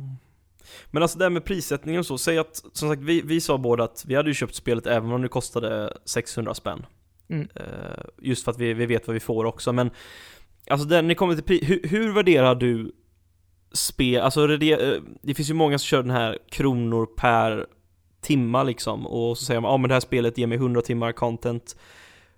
Men 0.92 1.04
alltså 1.04 1.18
det 1.18 1.26
här 1.26 1.30
med 1.30 1.46
prissättningen 1.46 2.00
och 2.00 2.06
så, 2.06 2.18
säg 2.18 2.38
att, 2.38 2.64
som 2.74 2.90
sagt 2.90 3.02
vi, 3.02 3.22
vi 3.22 3.42
sa 3.42 3.58
båda 3.58 3.84
att 3.84 4.04
vi 4.08 4.16
hade 4.16 4.30
ju 4.30 4.34
köpt 4.34 4.56
spelet 4.56 4.88
även 4.88 5.12
om 5.12 5.22
det 5.22 5.28
kostade 5.28 5.98
600 6.06 6.54
spänn. 6.54 6.86
Mm. 7.30 7.42
Uh, 7.42 8.06
just 8.22 8.44
för 8.44 8.52
att 8.52 8.60
vi, 8.60 8.74
vi 8.74 8.86
vet 8.86 9.08
vad 9.08 9.14
vi 9.14 9.20
får 9.20 9.46
också, 9.46 9.74
men 9.74 9.92
Alltså 10.70 10.88
när 10.88 11.02
det 11.02 11.16
kommer 11.16 11.36
till 11.36 11.44
pris, 11.44 11.70
hur, 11.70 11.82
hur 11.84 12.14
värderar 12.14 12.56
du 12.56 12.92
spel, 13.72 14.22
alltså 14.22 14.48
det, 14.48 14.72
eh, 14.72 15.02
det 15.22 15.34
finns 15.34 15.50
ju 15.50 15.54
många 15.54 15.80
som 15.80 15.86
kör 15.86 16.02
den 16.02 16.12
här 16.12 16.38
kronor 16.50 17.06
per 17.06 17.66
timma 18.22 18.64
liksom 18.64 19.08
och 19.08 19.38
så 19.38 19.46
säger 19.46 19.62
man 19.62 19.70
ja 19.70 19.74
ah, 19.74 19.78
men 19.78 19.88
det 19.88 19.96
här 19.96 20.00
spelet 20.00 20.38
ger 20.38 20.48
mig 20.48 20.56
100 20.56 20.82
timmar 20.82 21.12
content 21.12 21.76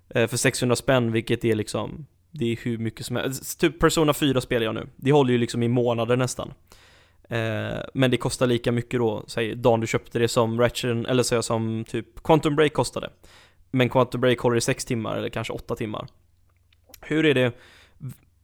eh, 0.08 0.26
för 0.26 0.36
600 0.36 0.76
spänn 0.76 1.12
vilket 1.12 1.44
är 1.44 1.54
liksom 1.54 2.06
det 2.30 2.52
är 2.52 2.56
hur 2.62 2.78
mycket 2.78 3.06
som 3.06 3.16
helst. 3.16 3.60
Typ 3.60 3.78
Persona 3.78 4.14
4 4.14 4.40
spelar 4.40 4.64
jag 4.64 4.74
nu. 4.74 4.88
Det 4.96 5.12
håller 5.12 5.32
ju 5.32 5.38
liksom 5.38 5.62
i 5.62 5.68
månader 5.68 6.16
nästan. 6.16 6.52
Eh, 7.30 7.80
men 7.94 8.10
det 8.10 8.16
kostar 8.16 8.46
lika 8.46 8.72
mycket 8.72 9.00
då, 9.00 9.24
säg 9.26 9.54
dagen 9.54 9.80
du 9.80 9.86
köpte 9.86 10.18
det 10.18 10.28
som 10.28 10.60
Ratchet, 10.60 11.06
eller 11.08 11.22
säg 11.22 11.36
jag 11.36 11.44
som 11.44 11.84
typ 11.84 12.22
Quantum 12.22 12.56
Break 12.56 12.72
kostade. 12.72 13.10
Men 13.70 13.88
Quantum 13.88 14.20
Break 14.20 14.38
håller 14.38 14.56
i 14.56 14.60
6 14.60 14.84
timmar 14.84 15.16
eller 15.16 15.28
kanske 15.28 15.52
8 15.52 15.76
timmar. 15.76 16.06
Hur 17.00 17.26
är 17.26 17.34
det, 17.34 17.52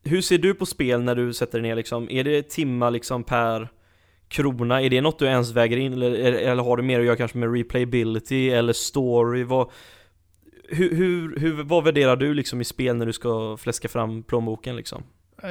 hur 0.04 0.20
ser 0.20 0.38
du 0.38 0.54
på 0.54 0.66
spel 0.66 1.02
när 1.02 1.14
du 1.14 1.32
sätter 1.32 1.60
ner 1.60 1.76
liksom? 1.76 2.10
Är 2.10 2.24
det 2.24 2.50
timmar 2.50 2.90
liksom 2.90 3.24
per 3.24 3.68
krona? 4.28 4.82
Är 4.82 4.90
det 4.90 5.00
något 5.00 5.18
du 5.18 5.26
ens 5.26 5.52
väger 5.52 5.76
in 5.76 5.92
eller, 5.92 6.12
eller 6.12 6.62
har 6.62 6.76
du 6.76 6.82
mer 6.82 7.00
att 7.00 7.06
göra 7.06 7.16
kanske 7.16 7.38
med 7.38 7.52
replayability 7.52 8.50
eller 8.50 8.72
story? 8.72 9.44
Vad, 9.44 9.70
hur, 10.68 10.94
hur, 10.94 11.36
hur, 11.36 11.62
vad 11.62 11.84
värderar 11.84 12.16
du 12.16 12.34
liksom 12.34 12.60
i 12.60 12.64
spel 12.64 12.96
när 12.96 13.06
du 13.06 13.12
ska 13.12 13.56
fläska 13.56 13.88
fram 13.88 14.22
plånboken 14.22 14.76
liksom? 14.76 15.02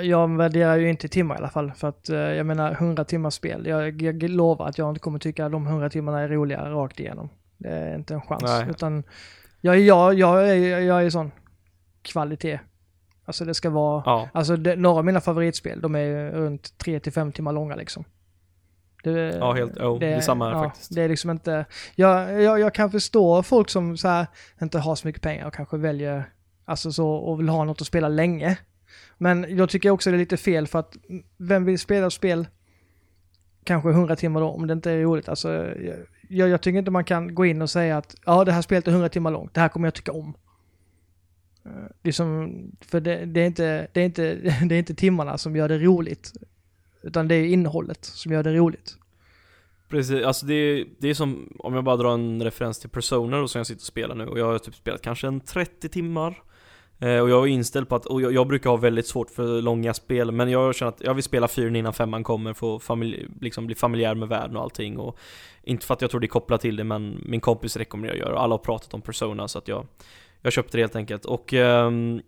Jag 0.04 0.38
värderar 0.38 0.78
ju 0.78 0.90
inte 0.90 1.08
timmar 1.08 1.36
i 1.36 1.38
alla 1.38 1.50
fall, 1.50 1.72
för 1.72 1.88
att 1.88 2.10
eh, 2.10 2.18
jag 2.18 2.46
menar 2.46 2.72
100 2.72 3.06
timmars 3.06 3.34
spel. 3.34 3.66
Jag, 3.66 4.02
jag 4.02 4.24
lovar 4.24 4.68
att 4.68 4.78
jag 4.78 4.90
inte 4.90 5.00
kommer 5.00 5.20
tycka 5.20 5.46
att 5.46 5.52
de 5.52 5.68
100 5.68 5.90
timmarna 5.90 6.20
är 6.20 6.28
roliga 6.28 6.70
rakt 6.70 7.00
igenom. 7.00 7.30
Det 7.58 7.70
är 7.70 7.96
inte 7.96 8.14
en 8.14 8.22
chans. 8.22 8.44
Nej. 8.44 8.68
Utan 8.70 9.04
jag, 9.62 9.80
jag, 9.80 10.14
jag, 10.14 10.50
är, 10.50 10.80
jag 10.80 11.06
är 11.06 11.10
sån 11.10 11.32
kvalitet. 12.02 12.60
Alltså 13.26 13.46
det 13.46 13.54
ska 13.54 13.70
vara, 13.70 14.04
ja. 14.06 14.30
alltså 14.34 14.56
det, 14.58 14.76
några 14.76 14.98
av 14.98 15.06
mina 15.06 15.22
favoritspel, 15.22 15.82
de 15.82 15.96
är 15.96 16.32
runt 16.32 16.74
3-5 16.86 17.32
timmar 17.32 17.52
långa 17.52 17.76
liksom. 17.76 18.04
Det, 19.04 19.12
ja, 19.12 19.54
helt, 19.54 19.78
oh, 19.78 20.00
det, 20.00 20.06
det 20.06 20.14
är 20.14 20.22
samma 20.22 20.52
ja, 20.52 20.64
faktiskt. 20.64 20.96
Det 20.96 21.02
är 21.02 21.10
liksom 21.10 21.32
inte, 21.32 21.66
jag, 21.96 22.42
jag, 22.42 22.60
jag 22.60 22.74
kan 22.74 22.92
förstå 22.92 23.44
folk 23.44 23.70
som 23.70 23.98
så 23.98 24.08
här, 24.08 24.28
inte 24.62 24.80
har 24.80 24.96
så 24.96 25.08
mycket 25.08 25.22
pengar 25.22 25.48
och 25.48 25.54
kanske 25.54 25.78
väljer, 25.78 26.30
alltså 26.66 26.92
så, 26.92 27.10
och 27.10 27.40
vill 27.40 27.50
ha 27.50 27.64
något 27.64 27.82
att 27.82 27.88
spela 27.88 28.08
länge. 28.08 28.58
Men 29.18 29.58
jag 29.58 29.70
tycker 29.70 29.90
också 29.90 30.12
det 30.12 30.16
är 30.16 30.20
lite 30.20 30.38
fel 30.38 30.68
för 30.68 30.80
att 30.80 30.98
vem 31.38 31.66
vill 31.66 31.80
spela 31.80 32.10
spel 32.10 32.48
kanske 33.64 33.90
100 33.90 34.16
timmar 34.16 34.42
då 34.42 34.48
om 34.48 34.68
det 34.68 34.74
inte 34.74 34.92
är 34.92 35.02
roligt? 35.02 35.30
Alltså, 35.30 35.74
jag, 36.30 36.50
jag 36.50 36.62
tycker 36.62 36.80
inte 36.80 36.92
man 36.92 37.04
kan 37.04 37.36
gå 37.36 37.46
in 37.46 37.62
och 37.62 37.70
säga 37.70 37.98
att 37.98 38.16
ja, 38.26 38.44
det 38.44 38.52
här 38.52 38.62
spelet 38.62 38.88
är 38.88 38.92
100 38.92 39.10
timmar 39.10 39.32
långt, 39.32 39.54
det 39.54 39.62
här 39.62 39.70
kommer 39.70 39.88
jag 39.88 39.94
tycka 39.94 40.12
om. 40.12 40.34
Liksom, 42.04 42.52
för 42.82 43.00
det, 43.00 43.26
det, 43.26 43.42
är 43.42 43.46
inte, 43.46 43.88
det, 43.94 44.02
är 44.02 44.06
inte, 44.06 44.36
det 44.66 44.76
är 44.76 44.80
inte 44.80 44.96
timmarna 44.96 45.38
som 45.38 45.56
gör 45.56 45.70
det 45.70 45.80
roligt. 45.80 46.34
Utan 47.02 47.28
det 47.28 47.36
är 47.36 47.46
innehållet 47.46 48.06
som 48.06 48.32
gör 48.32 48.44
det 48.44 48.54
roligt. 48.54 48.98
Precis, 49.90 50.26
alltså 50.26 50.46
det 50.46 50.54
är, 50.54 50.86
det 51.00 51.10
är 51.10 51.14
som, 51.14 51.56
om 51.60 51.74
jag 51.74 51.84
bara 51.84 51.98
drar 51.98 52.14
en 52.14 52.44
referens 52.44 52.80
till 52.80 52.90
Persona 52.90 53.38
då 53.38 53.48
som 53.48 53.60
jag 53.60 53.68
sitter 53.68 53.82
och 53.82 53.86
spelar 53.86 54.16
nu 54.16 54.28
och 54.28 54.40
jag 54.40 54.46
har 54.46 54.60
typ 54.60 54.76
spelat 54.76 55.02
kanske 55.02 55.28
en 55.28 55.40
30 55.40 55.90
timmar 55.90 56.44
Eh, 57.00 57.20
och 57.20 57.30
jag 57.30 57.44
är 57.44 57.48
inställd 57.48 57.90
på 57.90 57.96
att, 57.96 58.06
och 58.06 58.22
jag, 58.22 58.34
jag, 58.34 58.48
brukar 58.48 58.70
ha 58.70 58.78
väldigt 58.78 59.08
svårt 59.08 59.30
för 59.30 59.62
långa 59.62 59.94
spel 59.94 60.32
Men 60.32 60.52
jag 60.52 60.76
känner 60.76 60.92
att 60.92 61.02
jag 61.02 61.14
vill 61.14 61.24
spela 61.24 61.48
fyren 61.48 61.76
innan 61.76 61.94
femman 61.94 62.24
kommer 62.24 62.54
för 62.54 62.76
att 62.76 62.84
familj, 62.84 63.28
liksom 63.42 63.66
bli 63.66 63.76
familjär 63.76 64.16
med 64.16 64.28
världen 64.28 64.58
och 64.58 64.64
allting 64.64 64.98
och 64.98 65.18
Inte 65.64 65.86
för 65.86 65.94
att 65.94 66.02
jag 66.02 66.12
tror 66.12 66.20
det 66.20 66.26
är 66.26 66.30
kopplat 66.30 66.62
till 66.62 66.76
det 66.76 66.84
men 66.84 67.22
min 67.26 67.42
kompis 67.42 67.78
rekommenderar 67.78 68.16
att 68.16 68.20
göra 68.20 68.34
och 68.34 68.44
alla 68.44 68.54
har 68.54 68.60
pratat 68.60 68.94
om 68.94 69.02
Persona 69.02 69.48
så 69.48 69.58
att 69.58 69.68
jag 69.68 69.88
Jag 70.42 70.54
köpte 70.54 70.78
det 70.78 70.82
helt 70.82 70.96
enkelt 70.96 71.26
och 71.26 71.54
um, 71.54 72.22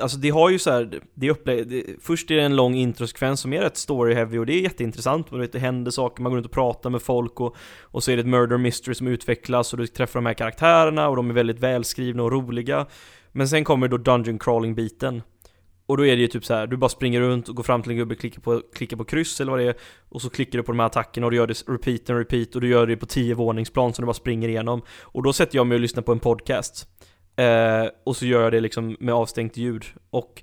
Alltså 0.00 0.18
det 0.18 0.30
har 0.30 0.50
ju 0.50 0.58
så 0.58 0.70
här, 0.70 1.00
det 1.14 1.30
upplä- 1.30 1.64
det, 1.64 1.84
först 2.00 2.30
är 2.30 2.34
det 2.34 2.42
en 2.42 2.56
lång 2.56 2.74
introsekvens 2.74 3.40
som 3.40 3.52
är 3.52 3.60
rätt 3.60 3.74
story-heavy 3.74 4.38
och 4.38 4.46
det 4.46 4.52
är 4.52 4.60
jätteintressant. 4.60 5.30
Man 5.30 5.40
vet, 5.40 5.52
det 5.52 5.58
händer 5.58 5.90
saker, 5.90 6.22
man 6.22 6.32
går 6.32 6.36
runt 6.36 6.46
och 6.46 6.52
pratar 6.52 6.90
med 6.90 7.02
folk 7.02 7.40
och, 7.40 7.56
och 7.82 8.02
så 8.02 8.10
är 8.10 8.16
det 8.16 8.20
ett 8.20 8.26
murder 8.26 8.58
mystery 8.58 8.94
som 8.94 9.08
utvecklas 9.08 9.72
och 9.72 9.78
du 9.78 9.86
träffar 9.86 10.20
de 10.20 10.26
här 10.26 10.34
karaktärerna 10.34 11.08
och 11.08 11.16
de 11.16 11.30
är 11.30 11.34
väldigt 11.34 11.60
välskrivna 11.60 12.22
och 12.22 12.32
roliga. 12.32 12.86
Men 13.34 13.48
sen 13.48 13.64
kommer 13.64 13.88
då 13.88 13.96
dungeon 13.96 14.38
crawling-biten. 14.38 15.22
Och 15.86 15.96
då 15.96 16.06
är 16.06 16.16
det 16.16 16.22
ju 16.22 16.28
typ 16.28 16.44
så 16.44 16.54
här, 16.54 16.66
du 16.66 16.76
bara 16.76 16.88
springer 16.88 17.20
runt 17.20 17.48
och 17.48 17.56
går 17.56 17.62
fram 17.62 17.82
till 17.82 17.90
en 17.90 17.96
gubbe, 17.98 18.14
klickar 18.14 18.40
på, 18.40 18.62
klickar 18.74 18.96
på 18.96 19.04
kryss 19.04 19.40
eller 19.40 19.50
vad 19.50 19.60
det 19.60 19.66
är 19.66 19.74
Och 20.08 20.22
så 20.22 20.30
klickar 20.30 20.58
du 20.58 20.62
på 20.62 20.72
de 20.72 20.78
här 20.78 20.86
attackerna 20.86 21.26
och 21.26 21.30
du 21.30 21.36
gör 21.36 21.46
det 21.46 21.62
repeat 21.68 22.10
and 22.10 22.18
repeat 22.18 22.54
och 22.54 22.60
du 22.60 22.68
gör 22.68 22.86
det 22.86 22.96
på 22.96 23.06
10 23.06 23.34
våningsplan 23.34 23.92
som 23.92 24.02
du 24.02 24.06
bara 24.06 24.14
springer 24.14 24.48
igenom 24.48 24.82
Och 25.02 25.22
då 25.22 25.32
sätter 25.32 25.56
jag 25.56 25.66
mig 25.66 25.74
och 25.74 25.80
lyssnar 25.80 26.02
på 26.02 26.12
en 26.12 26.20
podcast 26.20 26.88
Eh, 27.36 27.88
och 28.04 28.16
så 28.16 28.26
gör 28.26 28.42
jag 28.42 28.52
det 28.52 28.60
liksom 28.60 28.96
med 29.00 29.14
avstängt 29.14 29.56
ljud. 29.56 29.84
Och 30.10 30.42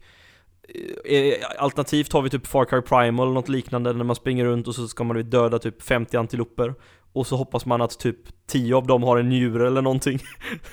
eh, 1.05 1.17
eh 1.17 1.33
alternativt 1.57 2.13
har 2.13 2.21
vi 2.21 2.29
typ 2.29 2.47
Far 2.47 2.65
Cry 2.65 2.81
Primal 2.81 3.25
eller 3.25 3.33
något 3.33 3.49
liknande 3.49 3.93
när 3.93 4.03
man 4.03 4.15
springer 4.15 4.45
runt 4.45 4.67
och 4.67 4.75
så 4.75 4.87
ska 4.87 5.03
man 5.03 5.29
döda 5.29 5.59
typ 5.59 5.81
50 5.81 6.17
antiloper. 6.17 6.75
Och 7.13 7.27
så 7.27 7.35
hoppas 7.35 7.65
man 7.65 7.81
att 7.81 7.99
typ 7.99 8.17
10 8.47 8.75
av 8.75 8.87
dem 8.87 9.03
har 9.03 9.17
en 9.17 9.29
njure 9.29 9.67
eller 9.67 9.81
någonting. 9.81 10.19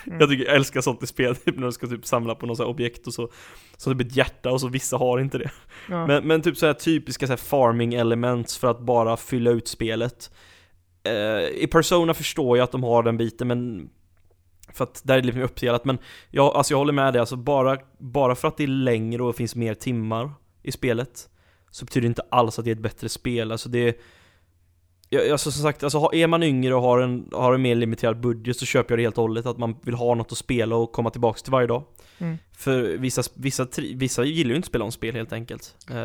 Mm. 0.07 0.21
jag 0.21 0.29
tycker 0.29 0.45
jag 0.45 0.55
älskar 0.55 0.81
sånt 0.81 1.03
i 1.03 1.07
spel, 1.07 1.37
typ 1.45 1.59
när 1.59 1.67
du 1.67 1.73
ska 1.73 1.87
typ 1.87 2.07
samla 2.07 2.35
på 2.35 2.47
något 2.47 2.61
objekt 2.61 3.07
och 3.07 3.15
så, 3.15 3.31
så 3.77 3.93
typ 3.93 4.01
ett 4.01 4.17
hjärta 4.17 4.53
och 4.53 4.61
så 4.61 4.69
vissa 4.69 4.97
har 4.97 5.19
inte 5.19 5.39
det. 5.39 5.51
Ja. 5.89 6.07
Men, 6.07 6.27
men 6.27 6.43
typ 6.43 6.57
så 6.57 6.67
här 6.67 6.75
typiska 6.75 7.27
så 7.27 7.33
här 7.33 7.37
farming 7.39 7.95
elements 7.95 8.59
för 8.59 8.69
att 8.69 8.81
bara 8.81 9.17
fylla 9.17 9.51
ut 9.51 9.69
spelet. 9.69 10.31
Eh, 11.03 11.63
I 11.63 11.69
Persona 11.71 12.15
förstår 12.15 12.57
jag 12.57 12.65
att 12.65 12.73
de 12.73 12.83
har 12.83 13.03
den 13.03 13.17
biten 13.17 13.49
men 13.49 13.91
för 14.73 14.85
att 14.85 15.01
där 15.05 15.15
är 15.15 15.21
det 15.21 15.27
lite 15.27 15.39
mer 15.39 15.45
uppdelat, 15.45 15.85
men 15.85 15.99
jag, 16.31 16.57
alltså 16.57 16.73
jag 16.73 16.79
håller 16.79 16.93
med 16.93 17.13
dig, 17.13 17.21
alltså 17.21 17.37
bara, 17.37 17.79
bara 17.99 18.35
för 18.35 18.49
att 18.49 18.57
det 18.57 18.63
är 18.63 18.69
längre 18.69 19.23
och 19.23 19.37
finns 19.37 19.57
mer 19.57 19.75
timmar 19.75 20.33
i 20.63 20.73
spelet 20.73 21.29
Så 21.71 21.85
betyder 21.85 22.03
det 22.03 22.09
inte 22.09 22.23
alls 22.31 22.59
att 22.59 22.65
det 22.65 22.71
är 22.71 22.75
ett 22.75 22.83
bättre 22.83 23.09
spel, 23.09 23.53
alltså 23.53 23.69
det 23.69 24.01
jag, 25.11 25.31
alltså 25.31 25.51
som 25.51 25.63
sagt, 25.63 25.83
alltså 25.83 26.11
är 26.13 26.27
man 26.27 26.43
yngre 26.43 26.75
och 26.75 26.83
har 26.83 27.01
en, 27.01 27.29
har 27.33 27.55
en 27.55 27.63
mer 27.63 27.75
limiterad 27.75 28.21
budget 28.21 28.57
så 28.57 28.67
köper 28.67 28.93
jag 28.93 28.99
det 28.99 29.03
helt 29.03 29.19
och 29.19 29.23
hållet 29.23 29.47
att 29.47 29.59
man 29.59 29.77
vill 29.83 29.95
ha 29.95 30.15
något 30.15 30.33
att 30.33 30.39
spela 30.39 30.77
och 30.77 30.93
komma 30.93 31.11
tillbaks 31.11 31.43
till 31.43 31.53
varje 31.53 31.67
dag 31.67 31.83
mm. 32.19 32.39
För 32.57 32.83
vissa, 32.83 33.23
vissa, 33.35 33.67
vissa 33.95 34.25
gillar 34.25 34.51
ju 34.51 34.57
inte 34.57 34.67
att 34.67 34.69
spela 34.69 34.85
om 34.85 34.93
spel 34.93 35.15
helt 35.15 35.33
enkelt 35.33 35.77
uh, 35.91 35.97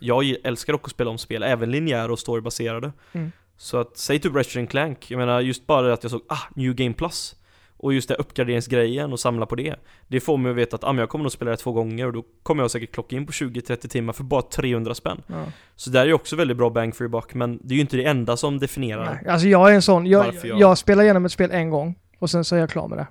Jag 0.00 0.36
älskar 0.44 0.72
dock 0.72 0.84
att 0.84 0.90
spela 0.90 1.10
om 1.10 1.18
spel, 1.18 1.42
även 1.42 1.70
linjära 1.70 2.12
och 2.12 2.18
storybaserade 2.18 2.92
mm. 3.12 3.32
Så 3.56 3.78
att, 3.78 3.96
säg 3.96 4.18
typ 4.18 4.34
Ratchet 4.34 4.70
Clank, 4.70 5.10
jag 5.10 5.18
menar 5.18 5.40
just 5.40 5.66
bara 5.66 5.92
att 5.92 6.04
jag 6.04 6.10
såg, 6.10 6.22
ah, 6.28 6.48
New 6.54 6.74
Game 6.74 6.94
Plus 6.94 7.34
och 7.82 7.94
just 7.94 8.08
det 8.08 8.14
uppgraderingsgrejen 8.14 9.12
och 9.12 9.20
samla 9.20 9.46
på 9.46 9.54
det 9.54 9.76
Det 10.08 10.20
får 10.20 10.36
mig 10.36 10.50
att 10.50 10.56
veta 10.56 10.76
att 10.76 10.84
ah, 10.84 10.94
jag 10.94 11.08
kommer 11.08 11.22
nog 11.22 11.32
spela 11.32 11.50
det 11.50 11.56
två 11.56 11.72
gånger 11.72 12.06
och 12.06 12.12
då 12.12 12.24
kommer 12.42 12.62
jag 12.62 12.70
säkert 12.70 12.92
klocka 12.92 13.16
in 13.16 13.26
på 13.26 13.32
20-30 13.32 13.88
timmar 13.88 14.12
för 14.12 14.24
bara 14.24 14.42
300 14.42 14.94
spänn 14.94 15.22
ja. 15.26 15.44
Så 15.76 15.90
där 15.90 16.00
är 16.00 16.06
ju 16.06 16.12
också 16.12 16.36
väldigt 16.36 16.56
bra 16.56 16.70
bang 16.70 16.96
for 16.96 17.04
your 17.04 17.12
buck 17.12 17.34
men 17.34 17.58
det 17.62 17.74
är 17.74 17.76
ju 17.76 17.80
inte 17.80 17.96
det 17.96 18.04
enda 18.04 18.36
som 18.36 18.58
definierar 18.58 19.04
Nej, 19.04 19.32
Alltså 19.32 19.48
jag 19.48 19.70
är 19.70 19.74
en 19.74 19.82
sån, 19.82 20.06
jag, 20.06 20.34
jag... 20.44 20.60
jag 20.60 20.78
spelar 20.78 21.02
igenom 21.02 21.24
ett 21.24 21.32
spel 21.32 21.50
en 21.50 21.70
gång 21.70 21.98
och 22.18 22.30
sen 22.30 22.44
så 22.44 22.56
är 22.56 22.60
jag 22.60 22.70
klar 22.70 22.88
med 22.88 22.98
det 22.98 23.06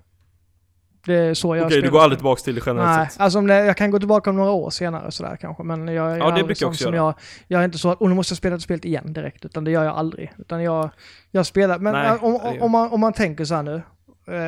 det 1.05 1.13
är 1.13 1.33
så 1.33 1.55
jag 1.55 1.65
Okej, 1.65 1.77
okay, 1.77 1.81
du 1.81 1.91
går 1.91 2.01
aldrig 2.01 2.19
tillbaka 2.19 2.41
till 2.41 2.55
det 2.55 2.61
generellt 2.65 2.97
Nej, 2.97 3.09
sett? 3.09 3.21
alltså 3.21 3.39
om 3.39 3.47
det, 3.47 3.65
jag 3.65 3.77
kan 3.77 3.91
gå 3.91 3.99
tillbaka 3.99 4.29
om 4.29 4.35
några 4.35 4.51
år 4.51 4.69
senare 4.69 5.11
sådär 5.11 5.37
kanske, 5.41 5.63
men 5.63 5.87
jag 5.87 6.11
är 6.11 6.17
ja, 6.17 6.31
det 6.31 6.43
brukar 6.43 6.65
jag 6.65 6.69
också 6.69 6.83
göra. 6.83 6.95
jag, 6.95 7.13
jag 7.47 7.61
är 7.61 7.65
inte 7.65 7.77
så 7.77 7.91
att, 7.91 8.01
oh, 8.01 8.09
nu 8.09 8.15
måste 8.15 8.31
jag 8.31 8.37
spela 8.37 8.55
det 8.55 8.61
spelet 8.61 8.85
igen 8.85 9.13
direkt, 9.13 9.45
utan 9.45 9.63
det 9.63 9.71
gör 9.71 9.83
jag 9.83 9.95
aldrig. 9.95 10.33
Utan 10.37 10.63
jag, 10.63 10.89
jag 11.31 11.45
spelar, 11.45 11.79
men 11.79 11.93
Nej, 11.93 12.17
om, 12.21 12.35
om, 12.61 12.71
man, 12.71 12.91
om 12.91 12.99
man 12.99 13.13
tänker 13.13 13.45
så 13.45 13.55
här 13.55 13.63
nu, 13.63 13.81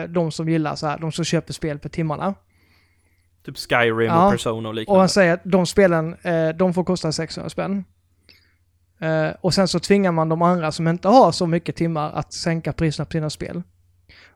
de 0.09 0.31
som 0.31 0.49
gillar 0.49 0.75
så 0.75 0.87
här, 0.87 0.97
de 0.97 1.11
som 1.11 1.25
köper 1.25 1.53
spel 1.53 1.79
på 1.79 1.89
timmarna. 1.89 2.33
Typ 3.45 3.57
Skyrim 3.57 4.07
ja. 4.07 4.25
och 4.25 4.31
Persona 4.31 4.69
och 4.69 4.75
liknande. 4.75 4.95
Och 4.95 4.99
han 4.99 5.09
säger 5.09 5.33
att 5.33 5.41
de 5.43 5.65
spelen, 5.65 6.15
eh, 6.21 6.49
de 6.49 6.73
får 6.73 6.83
kosta 6.83 7.11
600 7.11 7.49
spänn. 7.49 7.85
Eh, 8.99 9.29
och 9.41 9.53
sen 9.53 9.67
så 9.67 9.79
tvingar 9.79 10.11
man 10.11 10.29
de 10.29 10.41
andra 10.41 10.71
som 10.71 10.87
inte 10.87 11.07
har 11.07 11.31
så 11.31 11.47
mycket 11.47 11.75
timmar 11.75 12.11
att 12.11 12.33
sänka 12.33 12.73
priserna 12.73 13.05
på 13.05 13.11
sina 13.11 13.29
spel. 13.29 13.61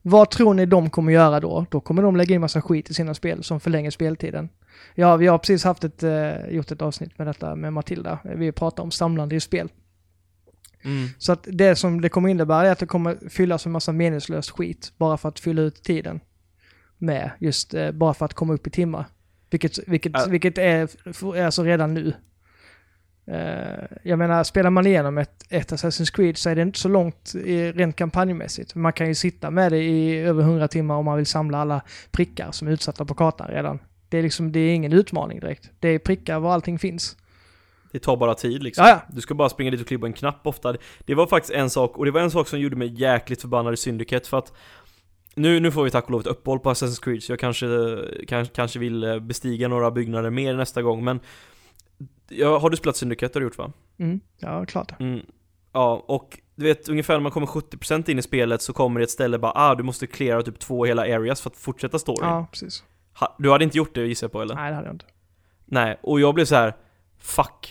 Vad 0.01 0.29
tror 0.29 0.53
ni 0.53 0.65
de 0.65 0.89
kommer 0.89 1.13
göra 1.13 1.39
då? 1.39 1.65
Då 1.69 1.79
kommer 1.79 2.01
de 2.01 2.15
lägga 2.15 2.35
in 2.35 2.41
massa 2.41 2.61
skit 2.61 2.89
i 2.89 2.93
sina 2.93 3.13
spel 3.13 3.43
som 3.43 3.59
förlänger 3.59 3.91
speltiden. 3.91 4.49
Ja, 4.95 5.15
vi 5.15 5.27
har 5.27 5.37
precis 5.37 5.63
haft 5.63 5.83
ett, 5.83 6.03
gjort 6.49 6.71
ett 6.71 6.81
avsnitt 6.81 7.17
med 7.17 7.27
detta 7.27 7.55
med 7.55 7.73
Matilda. 7.73 8.19
Vi 8.23 8.51
pratar 8.51 8.83
om 8.83 8.91
samlande 8.91 9.35
i 9.35 9.39
spel. 9.39 9.69
Mm. 10.83 11.07
Så 11.17 11.31
att 11.31 11.47
det 11.51 11.75
som 11.75 12.01
det 12.01 12.09
kommer 12.09 12.29
innebära 12.29 12.67
är 12.67 12.71
att 12.71 12.79
det 12.79 12.85
kommer 12.85 13.29
fyllas 13.29 13.65
med 13.65 13.71
massa 13.73 13.91
meningslöst 13.91 14.49
skit 14.49 14.91
bara 14.97 15.17
för 15.17 15.29
att 15.29 15.39
fylla 15.39 15.61
ut 15.61 15.83
tiden. 15.83 16.19
Med 16.97 17.31
just, 17.39 17.73
eh, 17.73 17.91
bara 17.91 18.13
för 18.13 18.25
att 18.25 18.33
komma 18.33 18.53
upp 18.53 18.67
i 18.67 18.69
timmar. 18.69 19.05
Vilket, 19.49 19.87
vilket, 19.87 20.11
Ja. 20.15 20.25
vilket 20.29 20.57
är, 20.57 20.89
är 21.35 21.45
alltså 21.45 21.63
redan 21.63 21.93
nu. 21.93 22.13
Eh, 23.31 23.97
jag 24.03 24.19
menar, 24.19 24.43
spelar 24.43 24.69
man 24.69 24.87
igenom 24.87 25.17
ett, 25.17 25.43
ett 25.49 25.71
Assassin's 25.71 26.15
Creed 26.15 26.37
så 26.37 26.49
är 26.49 26.55
det 26.55 26.61
inte 26.61 26.79
så 26.79 26.89
långt 26.89 27.35
i, 27.35 27.71
rent 27.71 27.95
kampanjmässigt. 27.95 28.75
Man 28.75 28.93
kan 28.93 29.07
ju 29.07 29.15
sitta 29.15 29.51
med 29.51 29.71
det 29.71 29.83
i 29.83 30.17
över 30.17 30.43
100 30.43 30.67
timmar 30.67 30.95
om 30.95 31.05
man 31.05 31.17
vill 31.17 31.25
samla 31.25 31.57
alla 31.57 31.81
prickar 32.11 32.51
som 32.51 32.67
är 32.67 32.71
utsatta 32.71 33.05
på 33.05 33.13
kartan 33.13 33.47
redan. 33.47 33.79
Det 34.09 34.17
är 34.17 34.23
liksom, 34.23 34.51
det 34.51 34.59
är 34.59 34.73
ingen 34.73 34.93
utmaning 34.93 35.39
direkt. 35.39 35.69
Det 35.79 35.89
är 35.89 35.99
prickar 35.99 36.39
var 36.39 36.53
allting 36.53 36.79
finns. 36.79 37.17
Det 37.91 37.99
tar 37.99 38.17
bara 38.17 38.33
tid 38.33 38.63
liksom. 38.63 38.85
Ja, 38.85 38.89
ja. 38.89 39.01
Du 39.15 39.21
ska 39.21 39.33
bara 39.33 39.49
springa 39.49 39.71
dit 39.71 39.81
och 39.81 39.87
klicka 39.87 39.99
på 39.99 40.05
en 40.05 40.13
knapp 40.13 40.47
ofta. 40.47 40.75
Det 40.99 41.15
var 41.15 41.27
faktiskt 41.27 41.53
en 41.53 41.69
sak, 41.69 41.97
och 41.97 42.05
det 42.05 42.11
var 42.11 42.21
en 42.21 42.31
sak 42.31 42.47
som 42.47 42.59
gjorde 42.59 42.75
mig 42.75 43.01
jäkligt 43.01 43.41
förbannad 43.41 43.73
i 43.73 43.77
Syndicate 43.77 44.29
för 44.29 44.37
att 44.37 44.53
nu, 45.35 45.59
nu 45.59 45.71
får 45.71 45.83
vi 45.83 45.91
tack 45.91 46.05
och 46.05 46.11
lov 46.11 46.21
ett 46.21 46.27
uppehåll 46.27 46.59
på 46.59 46.69
Assassin's 46.69 47.03
Creed 47.03 47.23
så 47.23 47.31
jag 47.31 47.39
kanske, 47.39 47.67
kanske, 48.27 48.55
kanske 48.55 48.79
vill 48.79 49.03
eh, 49.03 49.19
bestiga 49.19 49.67
några 49.67 49.91
byggnader 49.91 50.29
mer 50.29 50.55
nästa 50.55 50.81
gång 50.81 51.03
men 51.03 51.19
ja, 52.29 52.57
Har 52.57 52.69
du 52.69 52.77
spelat 52.77 52.95
Syndicate? 52.95 53.35
Har 53.35 53.39
du 53.39 53.45
gjort 53.45 53.57
va? 53.57 53.71
Mm, 53.99 54.19
ja, 54.37 54.65
klart. 54.65 54.99
Mm. 54.99 55.21
Ja, 55.73 56.05
och 56.07 56.39
du 56.55 56.63
vet 56.65 56.89
ungefär 56.89 57.13
när 57.13 57.19
man 57.21 57.31
kommer 57.31 57.47
70% 57.47 58.09
in 58.09 58.19
i 58.19 58.21
spelet 58.21 58.61
så 58.61 58.73
kommer 58.73 58.99
det 58.99 59.03
ett 59.03 59.09
ställe 59.09 59.39
bara 59.39 59.51
ah, 59.55 59.75
du 59.75 59.83
måste 59.83 60.07
cleara 60.07 60.41
typ 60.41 60.59
två 60.59 60.85
hela 60.85 61.01
areas 61.01 61.41
för 61.41 61.49
att 61.49 61.57
fortsätta 61.57 61.99
storyn. 61.99 62.29
Ja, 62.29 62.47
precis. 62.51 62.83
Ha, 63.19 63.35
du 63.39 63.51
hade 63.51 63.63
inte 63.63 63.77
gjort 63.77 63.95
det 63.95 64.07
gissar 64.07 64.27
jag 64.27 64.31
på 64.31 64.41
eller? 64.41 64.55
Nej, 64.55 64.69
det 64.69 64.75
hade 64.75 64.87
jag 64.87 64.95
inte. 64.95 65.05
Nej, 65.65 65.99
och 66.01 66.19
jag 66.19 66.35
blev 66.35 66.45
så 66.45 66.55
här. 66.55 66.73
Fuck. 67.27 67.67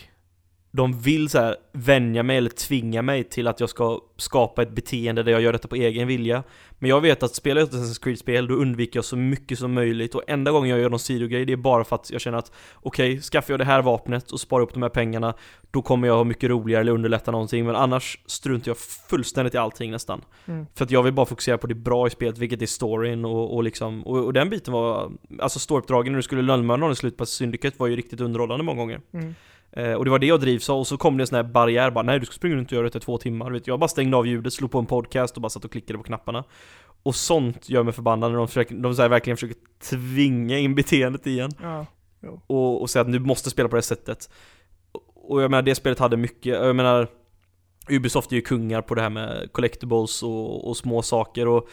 De 0.76 1.00
vill 1.00 1.28
så 1.28 1.38
här 1.38 1.56
vänja 1.72 2.22
mig 2.22 2.36
eller 2.36 2.50
tvinga 2.50 3.02
mig 3.02 3.24
till 3.24 3.48
att 3.48 3.60
jag 3.60 3.68
ska 3.68 4.00
skapa 4.16 4.62
ett 4.62 4.70
beteende 4.70 5.22
där 5.22 5.32
jag 5.32 5.40
gör 5.40 5.52
detta 5.52 5.68
på 5.68 5.74
egen 5.74 6.08
vilja. 6.08 6.42
Men 6.78 6.90
jag 6.90 7.00
vet 7.00 7.22
att 7.22 7.34
spelar 7.34 7.60
jag 7.60 7.68
ett 7.68 7.74
Assassin's 7.74 8.02
Creed-spel, 8.02 8.46
då 8.46 8.54
undviker 8.54 8.98
jag 8.98 9.04
så 9.04 9.16
mycket 9.16 9.58
som 9.58 9.72
möjligt 9.72 10.14
och 10.14 10.22
enda 10.26 10.50
gången 10.50 10.70
jag 10.70 10.78
gör 10.78 10.90
någon 10.90 10.98
sidogrej, 10.98 11.44
det 11.44 11.52
är 11.52 11.56
bara 11.56 11.84
för 11.84 11.96
att 11.96 12.10
jag 12.10 12.20
känner 12.20 12.38
att 12.38 12.52
okej, 12.74 13.20
skaffar 13.20 13.52
jag 13.52 13.60
det 13.60 13.64
här 13.64 13.82
vapnet 13.82 14.30
och 14.30 14.40
sparar 14.40 14.62
upp 14.62 14.72
de 14.72 14.82
här 14.82 14.88
pengarna, 14.88 15.34
då 15.70 15.82
kommer 15.82 16.08
jag 16.08 16.16
ha 16.16 16.24
mycket 16.24 16.50
roligare 16.50 16.80
eller 16.80 16.92
underlätta 16.92 17.30
någonting, 17.30 17.66
men 17.66 17.76
annars 17.76 18.18
struntar 18.26 18.70
jag 18.70 18.78
fullständigt 19.08 19.54
i 19.54 19.58
allting 19.58 19.90
nästan. 19.90 20.20
Mm. 20.46 20.66
För 20.74 20.84
att 20.84 20.90
jag 20.90 21.02
vill 21.02 21.12
bara 21.12 21.26
fokusera 21.26 21.58
på 21.58 21.66
det 21.66 21.74
bra 21.74 22.06
i 22.06 22.10
spelet, 22.10 22.38
vilket 22.38 22.62
är 22.62 22.66
storyn 22.66 23.24
och, 23.24 23.54
och 23.54 23.62
liksom, 23.62 24.06
och, 24.06 24.24
och 24.24 24.32
den 24.32 24.50
biten 24.50 24.72
var, 24.72 25.12
alltså 25.38 25.58
storyuppdragen 25.58 26.12
när 26.12 26.18
du 26.18 26.22
skulle 26.22 26.42
lönnmörda 26.42 26.80
någon 26.80 26.92
i 26.92 26.96
slutet 26.96 27.18
på 27.18 27.26
Syndicate 27.26 27.76
var 27.78 27.86
ju 27.86 27.96
riktigt 27.96 28.20
underhållande 28.20 28.64
många 28.64 28.78
gånger. 28.78 29.00
Mm. 29.12 29.34
Eh, 29.76 29.92
och 29.92 30.04
det 30.04 30.10
var 30.10 30.18
det 30.18 30.26
jag 30.26 30.40
drivs 30.40 30.70
av, 30.70 30.78
och 30.78 30.86
så 30.86 30.96
kom 30.96 31.16
det 31.16 31.22
en 31.22 31.26
sån 31.26 31.36
här 31.36 31.42
barriär 31.42 31.90
bara 31.90 32.02
Nej 32.04 32.20
du 32.20 32.26
ska 32.26 32.32
springa 32.34 32.56
runt 32.56 32.68
och 32.68 32.72
göra 32.72 32.84
detta 32.84 32.98
i 32.98 33.00
två 33.00 33.18
timmar, 33.18 33.50
vet, 33.50 33.66
jag 33.66 33.78
bara 33.80 33.88
stängde 33.88 34.16
av 34.16 34.26
ljudet, 34.26 34.52
slog 34.52 34.70
på 34.70 34.78
en 34.78 34.86
podcast 34.86 35.36
och 35.36 35.42
bara 35.42 35.50
satt 35.50 35.64
och 35.64 35.72
klickade 35.72 35.98
på 35.98 36.02
knapparna. 36.04 36.44
Och 37.02 37.14
sånt 37.14 37.68
gör 37.68 37.82
mig 37.82 37.92
förbannad 37.92 38.30
när 38.30 38.38
de, 38.38 38.48
försöker, 38.48 38.74
de 38.74 38.94
så 38.94 39.02
här 39.02 39.08
verkligen 39.08 39.36
försöker 39.36 39.56
tvinga 39.90 40.58
in 40.58 40.74
beteendet 40.74 41.26
igen. 41.26 41.50
Ja. 41.62 41.86
och, 42.46 42.80
och 42.82 42.90
säga 42.90 43.00
att 43.00 43.12
du 43.12 43.18
måste 43.18 43.50
spela 43.50 43.68
på 43.68 43.76
det 43.76 43.82
sättet. 43.82 44.30
Och- 44.92 45.30
Och 45.30 45.42
jag 45.42 45.50
menar 45.50 45.62
det 45.62 45.74
spelet 45.74 45.98
hade 45.98 46.16
mycket, 46.16 46.54
jag 46.54 46.76
menar 46.76 47.08
Ubisoft 47.90 48.32
är 48.32 48.36
ju 48.36 48.42
kungar 48.42 48.82
på 48.82 48.94
det 48.94 49.02
här 49.02 49.10
med 49.10 49.52
collectibles 49.52 50.22
och, 50.22 50.68
och 50.68 50.76
små 50.76 51.02
saker 51.02 51.48
och 51.48 51.68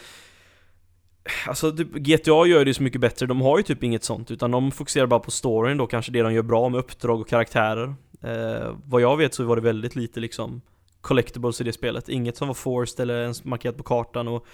Alltså 1.47 1.71
typ, 1.71 1.93
GTA 1.93 2.45
gör 2.45 2.65
det 2.65 2.73
så 2.73 2.83
mycket 2.83 3.01
bättre, 3.01 3.25
de 3.25 3.41
har 3.41 3.57
ju 3.57 3.63
typ 3.63 3.83
inget 3.83 4.03
sånt 4.03 4.31
utan 4.31 4.51
de 4.51 4.71
fokuserar 4.71 5.07
bara 5.07 5.19
på 5.19 5.31
storyn 5.31 5.77
då, 5.77 5.87
kanske 5.87 6.11
det 6.11 6.21
de 6.21 6.33
gör 6.33 6.41
bra 6.43 6.69
med 6.69 6.79
uppdrag 6.79 7.21
och 7.21 7.27
karaktärer. 7.27 7.95
Eh, 8.21 8.75
Vad 8.85 9.01
jag 9.01 9.17
vet 9.17 9.33
så 9.33 9.43
var 9.43 9.55
det 9.55 9.61
väldigt 9.61 9.95
lite 9.95 10.19
liksom 10.19 10.61
collectibles 11.01 11.61
i 11.61 11.63
det 11.63 11.73
spelet, 11.73 12.09
inget 12.09 12.37
som 12.37 12.47
var 12.47 12.55
forced 12.55 12.99
eller 13.03 13.21
ens 13.21 13.43
markerat 13.43 13.77
på 13.77 13.83
kartan. 13.83 14.27
Och 14.27 14.45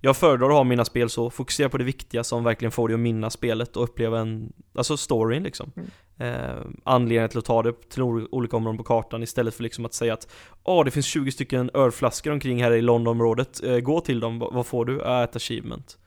jag 0.00 0.16
föredrar 0.16 0.46
att 0.46 0.52
ha 0.54 0.64
mina 0.64 0.84
spel 0.84 1.10
så, 1.10 1.30
fokusera 1.30 1.68
på 1.68 1.78
det 1.78 1.84
viktiga 1.84 2.24
som 2.24 2.44
verkligen 2.44 2.72
får 2.72 2.88
dig 2.88 2.94
att 2.94 3.00
minnas 3.00 3.32
spelet 3.34 3.76
och 3.76 3.84
uppleva 3.84 4.20
en, 4.20 4.52
alltså 4.74 4.96
storyn 4.96 5.42
liksom. 5.42 5.72
Mm. 5.76 6.34
eh, 6.34 6.56
Anledningen 6.84 7.28
till 7.28 7.38
att 7.38 7.44
ta 7.44 7.62
det 7.62 7.90
till 7.90 8.02
ol- 8.02 8.28
olika 8.30 8.56
områden 8.56 8.78
på 8.78 8.84
kartan 8.84 9.22
istället 9.22 9.54
för 9.54 9.62
liksom 9.62 9.84
att 9.84 9.94
säga 9.94 10.14
att 10.14 10.28
Ja, 10.64 10.84
det 10.84 10.90
finns 10.90 11.06
20 11.06 11.32
stycken 11.32 11.70
ölflaskor 11.74 12.32
omkring 12.32 12.62
här 12.62 12.72
i 12.72 12.82
Londonområdet, 12.82 13.62
eh, 13.64 13.78
gå 13.78 14.00
till 14.00 14.20
dem, 14.20 14.38
vad 14.38 14.52
vad 14.54 14.66
får 14.66 14.84
du? 14.84 15.00
Äh, 15.02 15.22
ett 15.22 15.36
achievement 15.36 15.98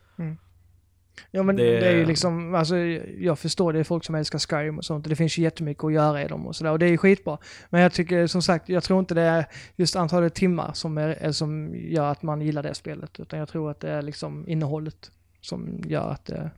Ja 1.30 1.42
men 1.42 1.56
Det- 1.56 1.80
det... 1.80 1.86
är 1.86 1.96
ju 1.96 2.04
liksom, 2.04 2.54
alltså 2.54 2.76
jag 3.18 3.38
förstår 3.38 3.72
det 3.72 3.78
är 3.78 3.84
folk 3.84 4.04
som 4.04 4.14
älskar 4.14 4.38
Skyrim 4.38 4.78
och 4.78 4.84
sånt 4.84 5.08
det 5.08 5.16
finns 5.16 5.38
ju 5.38 5.42
jättemycket 5.42 5.84
att 5.84 5.92
göra 5.92 6.22
i 6.22 6.28
dem 6.28 6.46
och 6.46 6.56
sådär 6.56 6.70
och 6.72 6.78
det 6.78 6.86
är 6.86 6.90
ju 6.90 6.98
skitbra. 6.98 7.38
Men 7.70 7.80
jag 7.80 7.92
tycker 7.92 8.26
som 8.26 8.42
sagt, 8.42 8.68
jag 8.68 8.82
tror 8.84 8.98
inte 8.98 9.14
det 9.14 9.22
är 9.22 9.46
just 9.76 9.96
antalet 9.96 10.34
timmar 10.34 10.72
som, 10.72 10.98
är, 10.98 11.32
som 11.32 11.74
gör 11.74 12.10
att 12.12 12.22
man 12.22 12.40
gillar 12.40 12.62
det 12.62 12.74
spelet 12.74 13.20
utan 13.20 13.38
jag 13.38 13.48
tror 13.48 13.70
att 13.70 13.80
det 13.80 13.90
är 13.90 14.02
liksom 14.02 14.48
innehållet 14.48 15.10
som 15.40 15.80
gör 15.86 16.10
att, 16.10 16.24
det, 16.24 16.50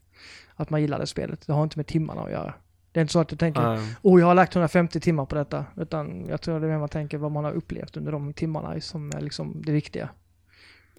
att 0.54 0.70
man 0.70 0.80
gillar 0.80 0.98
det 0.98 1.06
spelet. 1.06 1.46
Det 1.46 1.52
har 1.52 1.62
inte 1.62 1.78
med 1.78 1.86
timmarna 1.86 2.20
att 2.22 2.30
göra. 2.30 2.54
Det 2.92 3.00
är 3.00 3.02
inte 3.02 3.12
så 3.12 3.20
att 3.20 3.28
du 3.28 3.36
tänker, 3.36 3.60
Eh, 3.74 3.82
oh 4.02 4.20
jag 4.20 4.26
har 4.26 4.34
lagt 4.34 4.54
150 4.54 5.00
timmar 5.00 5.26
på 5.26 5.34
detta, 5.34 5.64
utan 5.76 6.26
jag 6.28 6.40
tror 6.40 6.60
det 6.60 6.66
är 6.66 6.70
mer 6.70 6.78
man 6.78 6.88
tänker 6.88 7.18
vad 7.18 7.32
man 7.32 7.44
har 7.44 7.52
upplevt 7.52 7.96
under 7.96 8.12
de 8.12 8.32
timmarna 8.32 8.80
som 8.80 9.10
är 9.16 9.20
liksom 9.20 9.62
det 9.66 9.72
viktiga. 9.72 10.08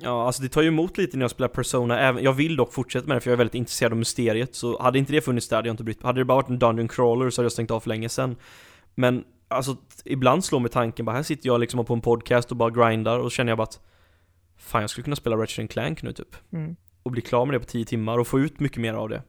Ja, 0.01 0.25
alltså 0.25 0.41
det 0.41 0.49
tar 0.49 0.61
ju 0.61 0.67
emot 0.67 0.97
lite 0.97 1.17
när 1.17 1.23
jag 1.23 1.31
spelar 1.31 1.47
Persona, 1.47 1.99
även, 1.99 2.23
jag 2.23 2.33
vill 2.33 2.55
dock 2.55 2.73
fortsätta 2.73 3.07
med 3.07 3.17
det 3.17 3.21
för 3.21 3.29
jag 3.29 3.33
är 3.33 3.37
väldigt 3.37 3.55
intresserad 3.55 3.91
av 3.91 3.97
mysteriet. 3.97 4.55
Så 4.55 4.81
hade 4.81 4.99
inte 4.99 5.13
det 5.13 5.21
funnits 5.21 5.47
där 5.47 5.55
hade 5.55 5.67
jag 5.67 5.73
inte 5.73 5.83
brytt 5.83 6.03
Hade 6.03 6.19
det 6.19 6.25
bara 6.25 6.35
varit 6.35 6.49
en 6.49 6.59
Dungeon 6.59 6.87
Crawler 6.87 7.29
så 7.29 7.41
hade 7.41 7.45
jag 7.45 7.51
stängt 7.51 7.71
av 7.71 7.79
för 7.79 7.89
länge 7.89 8.09
sedan. 8.09 8.35
Men 8.95 9.23
alltså, 9.47 9.77
ibland 10.05 10.45
slår 10.45 10.59
mig 10.59 10.71
tanken 10.71 11.05
bara, 11.05 11.15
här 11.15 11.23
sitter 11.23 11.47
jag 11.47 11.59
liksom 11.59 11.85
på 11.85 11.93
en 11.93 12.01
podcast 12.01 12.51
och 12.51 12.57
bara 12.57 12.69
grindar 12.69 13.19
och 13.19 13.31
känner 13.31 13.51
jag 13.51 13.57
bara 13.57 13.63
att 13.63 13.79
Fan 14.59 14.81
jag 14.81 14.89
skulle 14.89 15.03
kunna 15.03 15.15
spela 15.15 15.35
Ratchet 15.35 15.71
Clank 15.71 16.03
nu 16.03 16.13
typ. 16.13 16.35
Mm. 16.51 16.75
Och 17.03 17.11
bli 17.11 17.21
klar 17.21 17.45
med 17.45 17.55
det 17.55 17.59
på 17.59 17.65
10 17.65 17.85
timmar 17.85 18.17
och 18.17 18.27
få 18.27 18.39
ut 18.39 18.59
mycket 18.59 18.77
mer 18.77 18.93
av 18.93 19.09
det. 19.09 19.21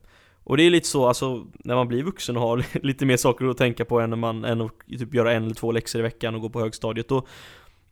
Och 0.44 0.56
det 0.56 0.62
är 0.62 0.70
lite 0.70 0.88
så, 0.88 1.06
alltså 1.06 1.46
när 1.59 1.74
man 1.74 1.88
blir 1.88 2.02
vuxen 2.02 2.37
och 2.37 2.42
har 2.42 2.64
lite 2.87 3.06
mer 3.06 3.16
saker 3.16 3.46
att 3.46 3.56
tänka 3.56 3.85
på 3.85 4.00
än 4.00 4.11
när 4.11 4.16
man, 4.16 4.44
än 4.44 4.61
att 4.61 4.72
typ 4.88 5.14
göra 5.14 5.33
en 5.33 5.44
eller 5.44 5.54
två 5.54 5.72
läxor 5.72 5.98
i 5.98 6.02
veckan 6.02 6.35
och 6.35 6.40
gå 6.40 6.48
på 6.48 6.61
högstadiet 6.61 7.09
Då, 7.09 7.26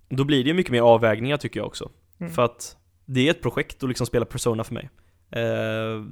då 0.08 0.24
blir 0.24 0.44
det 0.44 0.48
ju 0.48 0.54
mycket 0.54 0.72
mer 0.72 0.80
avvägningar 0.80 1.36
tycker 1.36 1.60
jag 1.60 1.66
också 1.66 1.90
Mm. 2.20 2.32
För 2.32 2.44
att 2.44 2.76
det 3.06 3.26
är 3.26 3.30
ett 3.30 3.42
projekt 3.42 3.82
att 3.82 3.88
liksom 3.88 4.06
spela 4.06 4.24
Persona 4.26 4.64
för 4.64 4.74
mig 4.74 4.90
eh, 5.30 6.04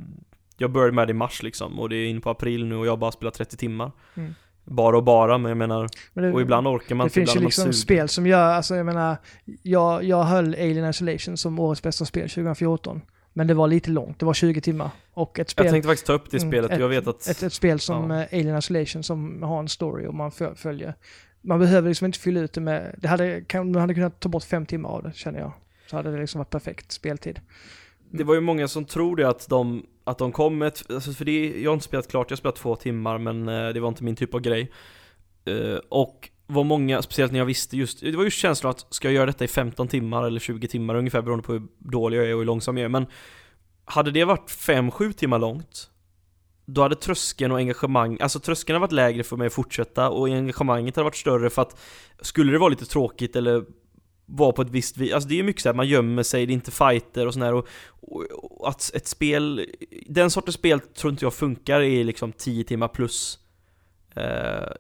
Jag 0.59 0.71
började 0.73 0.93
med 0.93 1.09
det 1.09 1.11
i 1.11 1.15
mars 1.15 1.43
liksom 1.43 1.79
och 1.81 1.89
det 1.89 1.97
är 1.97 2.07
in 2.09 2.21
på 2.21 2.31
april 2.31 2.67
nu 2.67 2.77
och 2.77 2.87
jag 2.87 2.93
har 2.93 2.97
bara 2.97 3.13
spelat 3.13 3.35
30 3.35 3.57
timmar 3.57 3.93
Mm. 4.17 4.35
Bara 4.69 4.97
och 4.97 5.05
bara, 5.05 5.39
men 5.39 5.49
jag 5.49 5.57
menar, 5.59 5.89
Men 6.13 6.25
det, 6.25 6.33
och 6.33 6.41
ibland 6.41 6.67
orkar 6.69 6.95
man 6.95 7.05
det 7.05 7.09
inte, 7.09 7.15
finns 7.33 7.37
ju 7.37 7.41
liksom 7.47 7.73
spel 7.73 8.09
som 8.09 8.27
gör, 8.27 8.53
alltså 8.53 8.77
jag 8.77 8.87
menar, 8.87 9.17
jag, 9.63 10.05
jag 10.05 10.23
höll 10.25 10.55
Alien 10.55 10.91
Isolation 10.91 11.37
som 11.37 11.59
årets 11.59 11.83
bästa 11.83 12.05
spel 12.05 12.29
2014. 12.29 13.01
Men 13.33 13.47
det 13.47 13.55
var 13.55 13.69
lite 13.69 13.91
långt, 13.91 14.19
det 14.19 14.27
var 14.27 14.35
20 14.35 14.61
timmar. 14.61 14.91
Och 15.13 15.39
ett 15.39 15.51
spel, 15.51 15.67
Jag 15.67 15.73
tänkte 15.73 15.89
faktiskt 15.89 16.07
ta 16.07 16.13
upp 16.13 16.31
det 16.31 16.37
Mm, 16.37 16.51
spelet, 16.51 16.71
ett- 16.71 16.81
jag 16.81 16.89
vet 16.89 17.07
att 17.07 17.27
ett, 17.29 17.43
ett 17.43 17.53
spel 17.53 17.81
som 17.81 18.11
Ja. 18.11 18.21
eh, 18.23 18.39
Alien 18.41 18.59
Isolation 18.59 19.03
som 19.03 19.43
har 19.43 19.59
en 19.59 19.69
story 19.69 20.07
och 20.07 20.15
man 20.15 20.31
fö- 20.31 20.55
följer. 20.55 20.95
Man 21.41 21.59
behöver 21.59 21.89
liksom 21.89 22.07
inte 22.07 22.19
fylla 22.19 22.41
ut 22.41 22.53
det 22.53 22.61
med, 22.61 22.95
det 22.99 23.09
hade, 23.09 23.45
man 23.55 23.75
hade 23.77 23.95
kunnat 23.95 24.21
ta 24.21 24.29
bort 24.29 24.45
fem 24.45 24.67
timmar 24.67 24.89
av 24.91 25.03
det 25.03 25.13
känner 25.15 25.39
jag. 25.41 25.53
Så 25.87 25.97
hade 25.97 26.13
det 26.13 26.21
liksom 26.21 26.39
varit 26.39 26.51
perfekt 26.51 26.93
speltid. 26.93 27.41
Det 28.11 28.25
var 28.25 28.35
ju 28.35 28.41
många 28.41 28.69
som 28.69 28.85
tror 28.85 29.17
det 29.17 29.29
att 29.29 29.49
de, 29.49 29.87
att 30.05 30.19
de 30.19 30.33
kom 30.33 30.59
med 30.59 30.69
ett, 30.69 30.91
alltså 30.91 31.13
för 31.13 31.25
det, 31.25 31.63
jag 31.63 31.71
har 31.71 31.75
inte 31.75 31.87
spelat 31.87 32.09
klart, 32.09 32.31
jag 32.31 32.37
har 32.37 32.39
spelat 32.39 32.57
två 32.57 32.77
timmar 32.77 33.19
men 33.19 33.49
eh, 33.49 33.69
det 33.69 33.81
var 33.81 33.89
inte 33.89 34.05
min 34.05 34.17
typ 34.17 34.35
av 34.35 34.41
grej 34.41 34.73
eh, 35.45 35.79
Och 35.89 36.31
var 36.47 36.65
många, 36.65 37.03
speciellt 37.03 37.33
när 37.33 37.39
jag 37.39 37.47
visste 37.47 37.77
just, 37.77 38.01
det 38.01 38.17
var 38.17 38.25
ju 38.25 38.31
känslan 38.31 38.71
att 38.71 38.95
ska 38.95 39.09
jag 39.09 39.15
göra 39.15 39.27
detta 39.27 39.45
i 39.45 39.49
15 39.49 39.89
timmar 39.89 40.25
eller 40.25 40.41
20 40.41 40.69
timmar 40.69 40.95
ungefär 40.95 41.23
beroende 41.23 41.47
på 41.47 41.53
hur 41.53 41.63
dålig 41.79 42.19
jag 42.19 42.27
är 42.27 42.33
och 42.33 42.39
hur 42.39 42.47
långsam 42.47 42.77
jag 42.77 42.85
är 42.85 42.89
men 42.89 43.07
Hade 43.85 44.11
det 44.11 44.25
varit 44.25 44.51
5-7 44.51 45.13
timmar 45.13 45.39
långt 45.39 45.91
Då 46.67 46.83
hade 46.83 46.95
tröskeln 46.95 47.53
och 47.53 47.59
engagemang, 47.59 48.19
alltså 48.21 48.41
tröskeln 48.41 48.75
hade 48.75 48.81
varit 48.81 48.93
lägre 48.93 49.25
för 49.25 49.37
mig 49.37 49.47
att 49.47 49.53
fortsätta 49.53 50.11
och 50.11 50.27
engagemanget 50.27 50.97
hade 50.97 51.05
varit 51.05 51.17
större 51.17 51.51
för 51.51 51.63
att 51.63 51.81
Skulle 52.21 52.53
det 52.53 52.59
vara 52.59 52.71
lite 52.71 52.87
tråkigt 52.87 53.37
eller 53.37 53.65
vara 54.27 54.53
på 54.53 54.63
ett 54.63 54.71
visst 54.71 54.97
vis, 54.97 55.13
alltså 55.13 55.29
det 55.29 55.35
är 55.35 55.37
ju 55.37 55.43
mycket 55.43 55.63
så 55.63 55.69
här, 55.69 55.75
man 55.75 55.89
gömmer 55.89 56.23
sig, 56.23 56.47
det 56.47 56.53
är 56.53 56.55
inte 56.55 56.71
fighter 56.71 57.27
och 57.27 57.35
sådär 57.35 57.55
och, 57.55 57.69
och, 57.89 58.23
och 58.43 58.69
att 58.69 58.91
ett 58.95 59.07
spel, 59.07 59.67
den 60.07 60.31
sortens 60.31 60.55
spel 60.55 60.81
tror 60.81 61.11
inte 61.11 61.25
jag 61.25 61.35
funkar 61.35 61.81
i 61.81 62.05
liksom 62.05 62.33
10 62.33 62.65
timmar 62.65 62.89
plus. 62.89 63.39
Uh, 64.17 64.23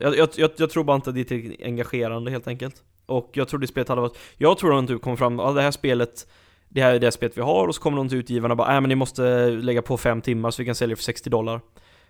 jag, 0.00 0.16
jag, 0.16 0.28
jag, 0.36 0.50
jag 0.56 0.70
tror 0.70 0.84
bara 0.84 0.96
inte 0.96 1.10
att 1.10 1.14
det 1.14 1.20
är 1.20 1.24
tillräckligt 1.24 1.62
engagerande 1.62 2.30
helt 2.30 2.48
enkelt. 2.48 2.82
Och 3.06 3.30
jag 3.32 3.48
tror 3.48 3.60
det 3.60 3.66
spelet 3.66 3.88
hade 3.88 4.00
varit, 4.00 4.18
jag 4.36 4.58
tror 4.58 4.78
att 4.78 4.86
de 4.86 4.94
typ 4.94 5.02
kommer 5.02 5.16
fram, 5.16 5.38
ja 5.38 5.52
det 5.52 5.62
här 5.62 5.70
spelet 5.70 6.26
Det 6.68 6.82
här 6.82 6.94
är 6.94 6.98
det 6.98 7.12
spelet 7.12 7.38
vi 7.38 7.42
har 7.42 7.68
och 7.68 7.74
så 7.74 7.80
kommer 7.80 7.96
de 7.96 8.08
till 8.08 8.18
utgivarna 8.18 8.52
och 8.52 8.58
bara, 8.58 8.68
nej 8.68 8.80
men 8.80 8.88
ni 8.88 8.94
måste 8.94 9.50
lägga 9.50 9.82
på 9.82 9.96
5 9.96 10.22
timmar 10.22 10.50
så 10.50 10.62
vi 10.62 10.66
kan 10.66 10.74
sälja 10.74 10.92
det 10.92 10.96
för 10.96 11.02
60 11.02 11.30
dollar. 11.30 11.60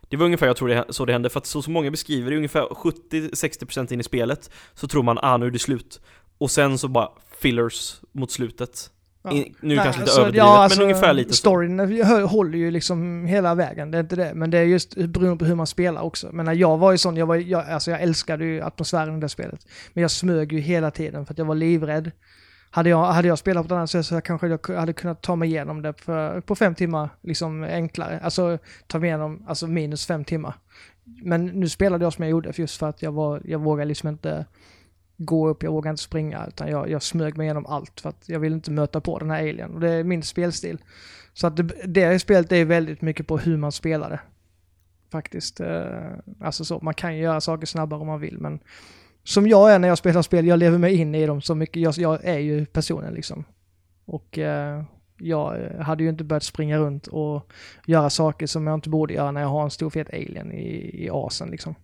Det 0.09 0.17
var 0.17 0.25
ungefär 0.25 0.47
jag 0.47 0.57
tror 0.57 0.69
det, 0.69 0.85
så 0.89 1.05
det 1.05 1.13
hände, 1.13 1.31
för 1.31 1.39
att 1.39 1.47
så 1.47 1.63
som 1.63 1.73
många 1.73 1.91
beskriver 1.91 2.31
det, 2.31 2.37
ungefär 2.37 2.63
70-60% 2.63 3.93
in 3.93 4.01
i 4.01 4.03
spelet 4.03 4.51
Så 4.75 4.89
tror 4.89 5.03
man, 5.03 5.19
ah 5.23 5.37
nu 5.37 5.47
är 5.47 5.51
det 5.51 5.59
slut. 5.59 6.01
Och 6.39 6.51
sen 6.51 6.79
så 6.79 6.89
bara 6.89 7.09
fillers 7.41 8.01
mot 8.13 8.31
slutet 8.31 8.91
Ja. 9.27 9.33
I, 9.33 9.55
nu 9.61 9.75
Nej, 9.75 9.77
kanske 9.77 10.01
lite 10.01 10.03
alltså, 10.03 10.21
överdrivet, 10.21 10.47
ja, 10.47 10.59
alltså, 10.63 10.79
men 10.81 10.89
ungefär 10.89 11.13
lite. 11.13 11.33
Storyn 11.35 11.79
hö- 12.05 12.23
håller 12.23 12.59
ju 12.59 12.71
liksom 12.71 13.27
hela 13.27 13.55
vägen, 13.55 13.91
det 13.91 13.99
är 13.99 14.03
inte 14.03 14.17
det. 14.17 14.35
Men 14.35 14.51
det 14.51 14.59
är 14.59 14.63
just 14.63 14.95
beroende 14.95 15.37
på 15.37 15.45
hur 15.45 15.55
man 15.55 15.67
spelar 15.67 16.03
också. 16.03 16.29
Men 16.33 16.47
när 16.47 16.53
jag 16.53 16.79
var 16.79 16.93
ju 16.93 16.99
sån, 16.99 17.17
jag, 17.17 17.27
var, 17.27 17.37
jag, 17.37 17.69
alltså 17.71 17.91
jag 17.91 18.03
älskade 18.03 18.45
ju 18.45 18.61
atmosfären 18.63 19.17
i 19.19 19.21
det 19.21 19.29
spelet. 19.29 19.67
Men 19.93 20.03
jag 20.03 20.11
smög 20.11 20.53
ju 20.53 20.61
hela 20.61 20.91
tiden 20.91 21.27
för 21.27 21.35
att 21.35 21.39
jag 21.39 21.45
var 21.45 21.55
livrädd. 21.55 22.11
Hade 22.71 22.91
jag, 22.91 23.05
hade 23.05 23.29
jag 23.29 23.39
spelat 23.39 23.63
på 23.63 23.75
ett 23.75 23.79
annat 23.79 23.91
sätt 23.91 24.07
så 24.07 24.21
kanske 24.21 24.47
jag 24.49 24.69
hade 24.69 24.93
kunnat 24.93 25.23
ta 25.23 25.37
mig 25.37 25.49
igenom 25.49 25.83
det 25.83 25.93
på, 25.93 26.43
på 26.47 26.55
fem 26.55 26.75
timmar, 26.75 27.09
liksom 27.23 27.65
enklare. 27.65 28.21
Alltså 28.23 28.59
ta 28.87 28.99
mig 28.99 29.09
igenom, 29.09 29.45
alltså 29.47 29.67
minus 29.67 30.07
fem 30.07 30.25
timmar. 30.25 30.55
Men 31.23 31.47
nu 31.47 31.69
spelade 31.69 32.05
jag 32.05 32.13
som 32.13 32.25
jag 32.25 32.31
gjorde, 32.31 32.53
för 32.53 32.61
just 32.61 32.77
för 32.77 32.89
att 32.89 33.03
jag 33.03 33.13
var, 33.13 33.41
jag 33.45 33.59
vågade 33.59 33.89
liksom 33.89 34.09
inte 34.09 34.47
gå 35.17 35.49
upp, 35.49 35.63
jag 35.63 35.73
vågade 35.73 35.91
inte 35.91 36.03
springa, 36.03 36.47
utan 36.47 36.69
jag, 36.69 36.91
jag 36.91 37.03
smög 37.03 37.37
mig 37.37 37.45
igenom 37.45 37.67
allt 37.67 38.01
för 38.01 38.09
att 38.09 38.29
jag 38.29 38.41
vill 38.41 38.53
inte 38.53 38.71
möta 38.71 39.01
på 39.01 39.19
den 39.19 39.31
här 39.31 39.39
alien. 39.39 39.75
Och 39.75 39.81
det 39.81 39.91
är 39.91 40.05
min 40.05 40.23
spelstil. 40.23 40.79
Så 41.33 41.47
att 41.47 41.57
det, 41.57 41.63
det 41.85 42.19
spelet 42.19 42.53
är 42.53 42.65
väldigt 42.65 43.03
mycket 43.03 43.27
på 43.27 43.39
hur 43.39 43.57
man 43.57 43.73
spelar 43.73 44.11
det. 44.11 44.21
Faktiskt. 45.13 45.61
Eh, 45.61 46.13
Alltså 46.41 46.65
så, 46.65 46.79
man 46.83 46.95
kan 46.95 47.17
ju 47.17 47.23
göra 47.23 47.41
saker 47.41 47.67
snabbare 47.67 48.01
om 48.01 48.07
man 48.07 48.21
vill, 48.21 48.39
men 48.39 48.61
som 49.25 49.47
jag 49.47 49.73
är 49.73 49.79
när 49.79 49.89
jag 49.89 49.99
spelar 49.99 50.23
spel, 50.23 50.47
jag 50.47 50.59
lever 50.59 50.79
mig 50.79 50.95
in 50.95 51.15
i 51.15 51.27
dem 51.27 51.43
så 51.43 51.55
mycket. 51.55 51.83
Jag, 51.83 51.95
jag 51.99 52.25
är 52.25 52.39
ju 52.39 52.67
personen 52.67 53.15
liksom. 53.15 53.45
Och 54.05 54.39
eh, 54.39 54.83
jag 55.19 55.71
hade 55.81 56.03
ju 56.03 56.09
inte 56.09 56.25
börjat 56.25 56.43
springa 56.43 56.79
runt 56.79 57.07
och 57.07 57.53
göra 57.87 58.11
saker 58.11 58.47
som 58.47 58.67
jag 58.67 58.75
inte 58.75 58.89
borde 58.89 59.15
göra 59.15 59.31
när 59.31 59.41
jag 59.41 59.49
har 59.49 59.63
en 59.63 59.71
stor 59.71 59.91
fet 59.91 60.09
alien 60.11 60.53
i, 60.53 61.05
i 61.05 61.11
asen 61.13 61.51
liksom. 61.51 61.75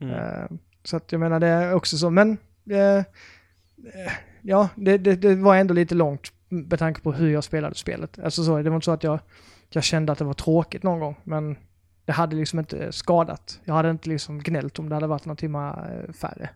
Mm. 0.00 0.14
Eh, 0.14 0.46
Så 0.86 0.96
att 0.96 1.12
jag 1.12 1.20
menar 1.20 1.40
det 1.40 1.46
är 1.46 1.74
också 1.74 1.98
så, 1.98 2.10
men 2.10 2.38
eh, 2.70 2.96
eh, 2.96 3.04
ja, 4.42 4.68
det, 4.74 4.98
det, 4.98 5.16
det 5.16 5.34
var 5.34 5.56
ändå 5.56 5.74
lite 5.74 5.94
långt 5.94 6.32
med 6.48 6.78
tanke 6.78 7.00
på 7.00 7.12
hur 7.12 7.30
jag 7.30 7.44
spelade 7.44 7.74
spelet. 7.74 8.18
Alltså 8.18 8.44
så, 8.44 8.62
det 8.62 8.70
var 8.70 8.76
inte 8.76 8.84
så 8.84 8.90
att 8.90 9.04
jag, 9.04 9.18
jag 9.70 9.84
kände 9.84 10.12
att 10.12 10.18
det 10.18 10.24
var 10.24 10.34
tråkigt 10.34 10.82
någon 10.82 11.00
gång, 11.00 11.16
men 11.24 11.56
det 12.04 12.12
hade 12.12 12.36
liksom 12.36 12.58
inte 12.58 12.92
skadat. 12.92 13.60
Jag 13.64 13.74
hade 13.74 13.90
inte 13.90 14.08
liksom 14.08 14.42
gnällt 14.42 14.78
om 14.78 14.88
det 14.88 14.94
hade 14.94 15.06
varit 15.06 15.24
några 15.24 15.36
timmar 15.36 16.02
eh, 16.06 16.12
färre. 16.12 16.50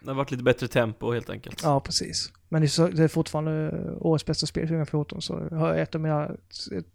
Det 0.00 0.10
har 0.10 0.14
varit 0.14 0.30
lite 0.30 0.42
bättre 0.44 0.68
tempo 0.68 1.12
helt 1.12 1.30
enkelt. 1.30 1.62
Ja, 1.62 1.80
precis. 1.80 2.32
Men 2.48 2.62
det 2.62 2.66
är, 2.66 2.68
så, 2.68 2.88
det 2.88 3.04
är 3.04 3.08
fortfarande 3.08 3.70
eh, 3.70 4.06
årets 4.06 4.26
bästa 4.26 4.46
spel 4.46 4.68
2014, 4.68 5.22
så 5.22 5.48
jag 5.50 5.56
har 5.56 5.74
ett 5.74 5.94
av 5.94 6.00
mina 6.00 6.24
ett, 6.72 6.86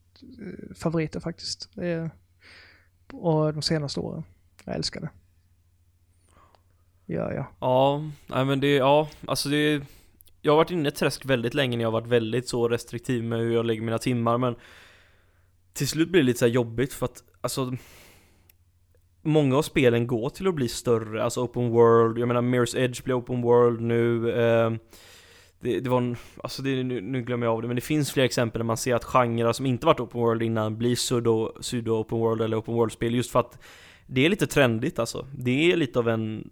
favoriter 0.76 1.20
faktiskt. 1.20 1.70
Är, 1.78 2.10
och 3.14 3.54
de 3.54 3.62
senaste 3.62 4.00
åren. 4.00 4.24
Jag 4.66 4.76
älskar 4.76 5.02
det. 5.02 5.10
Ja, 7.12 7.34
ja. 7.34 7.46
Ja, 7.60 8.04
nej 8.28 8.46
men 8.46 8.60
det, 8.60 8.76
ja, 8.76 9.10
alltså 9.26 9.50
det 9.50 9.82
Jag 10.42 10.52
har 10.52 10.58
varit 10.58 10.72
inne 10.72 10.84
i 10.84 10.88
ett 10.88 10.96
träsk 10.96 11.26
väldigt 11.26 11.54
länge 11.54 11.78
när 11.78 11.84
jag 11.84 11.92
har 11.92 12.02
varit 12.02 12.12
väldigt 12.12 12.50
så 12.50 12.68
restriktiv 12.68 13.24
med 13.24 13.40
hur 13.40 13.54
jag 13.54 13.66
lägger 13.66 13.82
mina 13.82 13.98
timmar 13.98 14.38
men 14.38 14.56
Till 15.74 15.88
slut 15.88 16.10
blir 16.10 16.22
det 16.22 16.26
lite 16.26 16.40
så 16.40 16.46
här 16.46 16.52
jobbigt 16.52 16.94
för 16.94 17.06
att, 17.06 17.24
alltså 17.42 17.74
Många 19.22 19.58
av 19.58 19.62
spelen 19.62 20.08
går 20.08 20.30
till 20.30 20.48
att 20.48 20.56
bli 20.56 20.68
större, 20.68 21.24
alltså 21.24 21.42
open 21.42 21.70
world, 21.70 22.18
jag 22.18 22.28
menar 22.28 22.42
Mirror's 22.42 22.78
Edge 22.78 23.04
blir 23.04 23.20
open 23.20 23.42
world 23.42 23.82
nu 23.82 24.32
eh, 24.32 24.72
det, 25.60 25.80
det 25.80 25.90
var 25.90 25.98
en, 25.98 26.16
alltså 26.44 26.62
det, 26.62 26.84
nu, 26.84 27.02
nu 27.02 27.22
glömmer 27.22 27.46
jag 27.46 27.54
av 27.54 27.62
det, 27.62 27.68
men 27.68 27.76
det 27.76 27.82
finns 27.82 28.12
fler 28.12 28.24
exempel 28.24 28.60
där 28.60 28.66
man 28.66 28.78
ser 28.78 28.96
att 28.96 29.04
genrer 29.04 29.54
som 29.54 29.66
inte 29.66 29.86
varit 29.86 30.00
open 30.00 30.22
world 30.22 30.44
innan 30.44 30.78
blir 30.78 30.96
pseudo, 30.96 31.52
pseudo 31.62 31.92
open 31.92 32.20
world 32.20 32.42
eller 32.42 32.60
open 32.60 32.74
world-spel 32.74 33.16
just 33.16 33.32
för 33.32 33.40
att 33.40 33.60
Det 34.08 34.26
är 34.26 34.30
lite 34.30 34.48
trendigt 34.48 35.00
alltså, 35.00 35.28
det 35.38 35.72
är 35.72 35.78
lite 35.78 36.00
av 36.00 36.10
en 36.10 36.50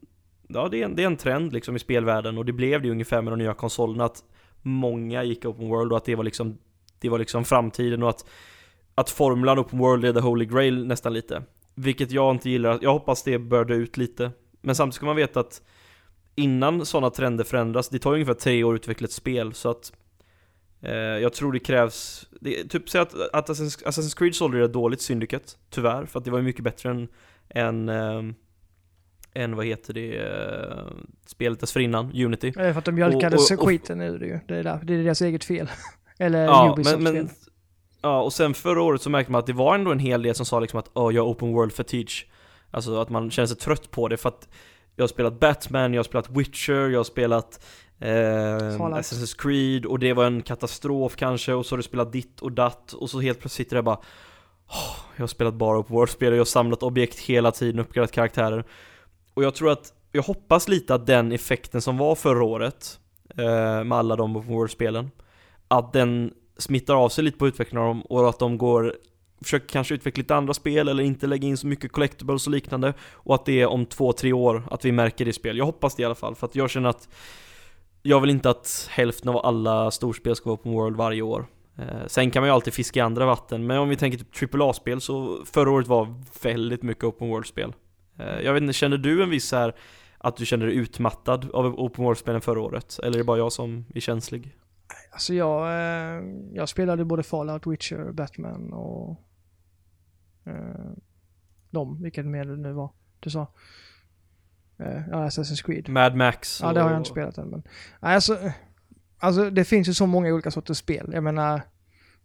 Ja 0.48 0.68
det 0.70 0.82
är, 0.82 0.86
en, 0.86 0.95
det 0.95 1.04
är 1.04 1.08
en 1.08 1.18
trend 1.18 1.54
liksom 1.54 1.76
i 1.76 1.80
spelvärlden 1.80 2.38
och 2.38 2.45
det 2.45 2.54
blev 2.54 2.82
det 2.82 2.89
ungefär 2.89 3.22
med 3.22 3.34
de 3.34 3.39
nya 3.39 3.54
konsolerna 3.54 4.06
att 4.06 4.24
Många 4.62 5.24
gick 5.24 5.45
open 5.45 5.70
world 5.70 5.91
och 5.91 5.98
att 5.98 6.06
det 6.06 6.16
var 6.16 6.24
liksom 6.24 6.58
Det 7.00 7.10
var 7.10 7.20
liksom 7.20 7.45
framtiden 7.45 8.04
och 8.04 8.10
att 8.10 8.30
Att 8.95 9.10
formulan 9.10 9.60
open 9.60 9.80
world 9.80 10.06
är 10.06 10.14
the 10.14 10.20
holy 10.20 10.45
grail 10.45 10.88
nästan 10.88 11.14
lite. 11.14 11.43
Vilket 11.76 12.12
jag 12.12 12.36
inte 12.36 12.50
gillar, 12.50 12.80
jag 12.82 12.93
hoppas 12.93 13.24
det 13.24 13.39
bör 13.39 13.66
dö 13.66 13.74
ut 13.74 13.98
lite. 13.98 14.32
Men 14.62 14.76
samtidigt 14.76 14.95
ska 14.95 15.06
man 15.06 15.16
veta 15.16 15.39
att 15.39 15.62
Innan 16.39 16.86
sådana 16.86 17.10
trender 17.10 17.43
förändras, 17.43 17.89
det 17.89 18.00
tar 18.00 18.12
ju 18.12 18.16
ungefär 18.16 18.34
tre 18.34 18.64
år 18.64 18.74
att 18.74 18.80
utveckla 18.80 19.06
ett 19.06 19.12
spel 19.12 19.54
så 19.54 19.70
att 19.70 19.93
eh, 20.82 20.91
Jag 20.93 21.34
tror 21.34 21.52
det 21.52 21.60
krävs, 21.60 22.28
det, 22.41 22.64
typ 22.64 22.89
säg 22.89 23.02
att, 23.02 23.14
att 23.34 23.50
Assassin's, 23.50 23.86
Assassin's 23.86 24.18
Creed 24.18 24.36
sålde 24.36 24.60
det 24.60 24.68
dåligt 24.68 25.02
syndiket 25.02 25.58
Tyvärr, 25.70 26.06
för 26.06 26.20
att 26.20 26.26
det 26.26 26.32
var 26.32 26.38
ju 26.38 26.43
mycket 26.43 26.64
bättre 26.64 26.89
än, 26.89 27.08
än 27.50 27.89
ehm, 27.89 28.36
än 29.38 29.56
vad 29.56 29.66
heter 29.66 29.94
det, 29.94 30.18
eh, 30.18 30.88
spelet 31.26 31.60
dessförinnan, 31.60 32.06
Unity. 32.26 32.48
Är 32.48 32.72
för 32.74 32.80
att 32.80 32.86
de 32.86 32.92
mjölkade 32.96 33.38
skiten 33.38 34.02
ur 34.02 34.20
det 34.20 34.26
ju. 34.26 34.40
Det 34.48 34.56
är, 34.56 34.64
där, 34.64 34.80
det 34.84 34.94
är 34.94 35.04
deras 35.04 35.22
eget 35.22 35.44
fel. 35.44 35.70
Eller 36.20 36.46
Ja, 36.46 36.74
Ubisofts 36.74 37.00
men, 37.04 37.14
fel. 37.14 37.28
ja, 38.02 38.22
och 38.22 38.34
sen 38.34 38.54
förra 38.54 38.82
året 38.82 39.02
så 39.02 39.10
märkte 39.10 39.32
man 39.32 39.40
att 39.40 39.46
det 39.48 39.54
var 39.54 39.76
ändå 39.76 39.92
en 39.92 40.00
hel 40.00 40.22
del 40.22 40.36
som 40.36 40.46
sa 40.46 40.60
liksom 40.60 40.80
att 40.80 40.90
oh, 40.94 41.16
jag 41.16 41.24
har 41.26 41.30
open 41.32 41.54
world 41.54 41.74
fatigue. 41.74 42.12
Alltså 42.72 43.02
att 43.02 43.10
man 43.10 43.32
känner 43.32 43.48
sig 43.48 43.58
trött 43.58 43.92
på 43.92 44.08
det 44.08 44.18
för 44.18 44.30
att 44.30 44.48
jag 44.96 45.04
har 45.04 45.08
spelat 45.08 45.40
Batman, 45.40 45.94
jag 45.94 46.00
har 46.00 46.04
spelat 46.04 46.30
Witcher, 46.30 46.90
jag 46.90 47.00
har 47.00 47.04
spelat 47.04 47.66
eh. 48.00 48.08
Assassin's 48.08 49.36
Creed 49.42 49.86
och 49.86 50.00
det 50.00 50.14
var 50.14 50.26
en 50.26 50.42
katastrof 50.42 51.16
kanske 51.16 51.54
och 51.54 51.66
så 51.66 51.74
har 51.74 51.78
du 51.78 51.84
spelat 51.84 52.12
ditt 52.12 52.42
och 52.42 52.52
datt 52.52 52.94
och 52.94 53.10
så 53.10 53.20
helt 53.20 53.40
plötsligt 53.40 53.66
sitter 53.68 53.76
jag 53.76 53.86
bara 53.86 54.00
"Åh, 54.70 54.96
Jag 55.16 55.24
har 55.24 55.28
spelat 55.28 55.54
bara 55.54 55.78
open 55.80 55.96
world-spel 55.96 56.32
och 56.32 56.36
jag 56.38 56.40
har 56.42 56.46
samlat 56.46 56.84
objekt 56.84 57.20
hela 57.20 57.52
tiden, 57.52 57.80
uppgraderat 57.80 58.12
karaktärer 58.12 58.64
och 59.38 59.44
jag 59.44 59.56
tror 59.56 59.72
att, 59.72 59.94
jag 60.12 60.24
hoppas 60.24 60.68
lite 60.68 60.96
att 60.96 61.08
den 61.08 61.32
effekten 61.32 61.82
som 61.82 61.98
var 61.98 62.16
förra 62.16 62.44
året 62.44 63.00
eh, 63.38 63.84
med 63.84 63.92
alla 63.92 64.16
de 64.16 64.38
open 64.38 64.54
world-spelen 64.54 65.12
att 65.68 65.94
den 65.94 66.34
smittar 66.58 66.96
av 66.96 67.10
sig 67.10 67.24
lite 67.24 67.38
på 67.38 67.48
utvecklingen 67.48 67.88
av 67.88 67.96
dem 67.96 68.02
och 68.02 68.30
att 68.30 68.40
de 68.40 68.58
går 68.58 68.96
Försöker 69.42 69.68
kanske 69.68 69.96
utveckla 69.96 70.22
lite 70.22 70.36
andra 70.36 70.54
spel 70.54 70.88
eller 70.88 71.04
inte 71.04 71.28
lägga 71.28 71.48
in 71.48 71.58
så 71.58 71.68
mycket 71.68 71.92
collectibles 71.92 72.48
och 72.48 72.52
liknande 72.52 72.94
Och 73.12 73.36
att 73.36 73.46
det 73.46 73.62
är 73.62 73.68
om 73.68 73.86
två, 73.86 74.14
tre 74.14 74.34
år 74.34 74.64
att 74.72 74.86
vi 74.86 74.92
märker 74.92 75.26
det 75.26 75.30
i 75.30 75.34
spel. 75.34 75.58
Jag 75.58 75.66
hoppas 75.66 75.96
det 75.96 76.02
i 76.02 76.06
alla 76.06 76.16
fall 76.16 76.36
för 76.36 76.48
att 76.48 76.56
jag 76.56 76.70
känner 76.70 76.90
att 76.90 77.10
Jag 78.02 78.22
vill 78.22 78.30
inte 78.30 78.50
att 78.50 78.90
hälften 78.92 79.30
av 79.30 79.46
alla 79.46 79.92
storspel 79.92 80.36
ska 80.36 80.50
vara 80.50 80.60
open 80.60 80.72
world 80.72 80.96
varje 80.96 81.22
år 81.22 81.46
eh, 81.78 82.08
Sen 82.08 82.32
kan 82.32 82.42
man 82.42 82.50
ju 82.50 82.54
alltid 82.54 82.74
fiska 82.74 83.00
i 83.00 83.04
andra 83.04 83.26
vatten 83.26 83.68
men 83.68 83.78
om 83.78 83.90
vi 83.90 83.96
tänker 83.96 84.18
typ 84.18 84.56
AAA-spel 84.56 85.02
så 85.02 85.46
förra 85.46 85.72
året 85.72 85.88
var 85.88 86.24
väldigt 86.42 86.84
mycket 86.84 87.04
open 87.04 87.30
world-spel 87.30 87.74
jag 88.18 88.53
vet 88.53 88.61
inte, 88.61 88.74
kände 88.74 88.97
du 88.97 89.24
en 89.24 89.30
viss 89.30 89.51
här 89.51 89.76
att 90.18 90.38
du 90.38 90.45
kände 90.45 90.65
dig 90.65 90.76
utmattad 90.76 91.51
av 91.51 91.65
open 91.65 92.03
world-spelen 92.05 92.41
förra 92.41 92.61
året? 92.61 92.99
Eller 93.03 93.13
är 93.13 93.18
det 93.18 93.24
bara 93.24 93.38
jag 93.38 93.51
som 93.53 93.86
är 93.95 93.99
känslig? 93.99 94.55
Alltså 95.11 95.34
jag, 95.34 95.68
eh, 95.68 96.24
jag 96.53 96.70
spelade 96.70 97.05
både 97.05 97.24
Fallout, 97.24 97.68
Witcher, 97.68 98.11
Batman 98.11 98.74
och 98.74 99.22
eh, 100.45 100.91
de, 101.70 102.03
vilket 102.03 102.26
mer 102.26 102.45
det 102.45 102.55
nu 102.57 102.72
var 102.74 102.91
du 103.20 103.30
sa. 103.30 103.47
Eh, 104.80 105.01
ja, 105.11 105.28
Assassin's 105.28 105.65
Creed. 105.65 105.89
Mad 105.89 106.15
Max 106.15 106.59
Ja, 106.61 106.74
det 106.74 106.82
har 106.82 106.89
jag 106.89 106.95
och- 106.95 106.97
inte 106.99 107.09
spelat 107.09 107.38
än 107.38 107.49
men. 107.49 107.63
Alltså, 107.99 108.39
eh, 108.39 108.51
alltså 109.18 109.49
det 109.49 109.65
finns 109.65 109.89
ju 109.89 109.93
så 109.93 110.05
många 110.05 110.34
olika 110.34 110.51
sorters 110.51 110.78
spel. 110.78 111.09
Jag 111.13 111.24
menar, 111.24 111.61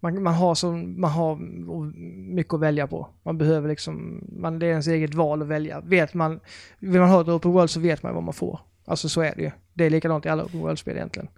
man, 0.02 0.22
man 0.22 0.34
har 0.34 0.54
så, 0.54 0.72
man 0.72 1.10
har 1.10 1.36
mycket 2.34 2.54
att 2.54 2.60
välja 2.60 2.86
på. 2.86 3.08
Man 3.22 3.38
behöver 3.38 3.68
liksom, 3.68 4.24
man, 4.32 4.58
det 4.58 4.66
är 4.66 4.70
ens 4.70 4.86
eget 4.86 5.14
val 5.14 5.42
att 5.42 5.48
välja. 5.48 5.80
Vet 5.80 6.14
man, 6.14 6.40
vill 6.78 7.00
man 7.00 7.08
ha 7.08 7.20
ett 7.20 7.28
open 7.28 7.52
world 7.52 7.70
så 7.70 7.80
vet 7.80 8.02
man 8.02 8.14
vad 8.14 8.22
man 8.22 8.34
får. 8.34 8.60
Alltså 8.84 9.08
så 9.08 9.20
är 9.20 9.34
det 9.36 9.42
ju. 9.42 9.50
Det 9.74 9.84
är 9.84 9.90
likadant 9.90 10.26
i 10.26 10.28
alla 10.28 10.44
open 10.44 10.60
world-spel 10.60 10.96
egentligen. 10.96 11.28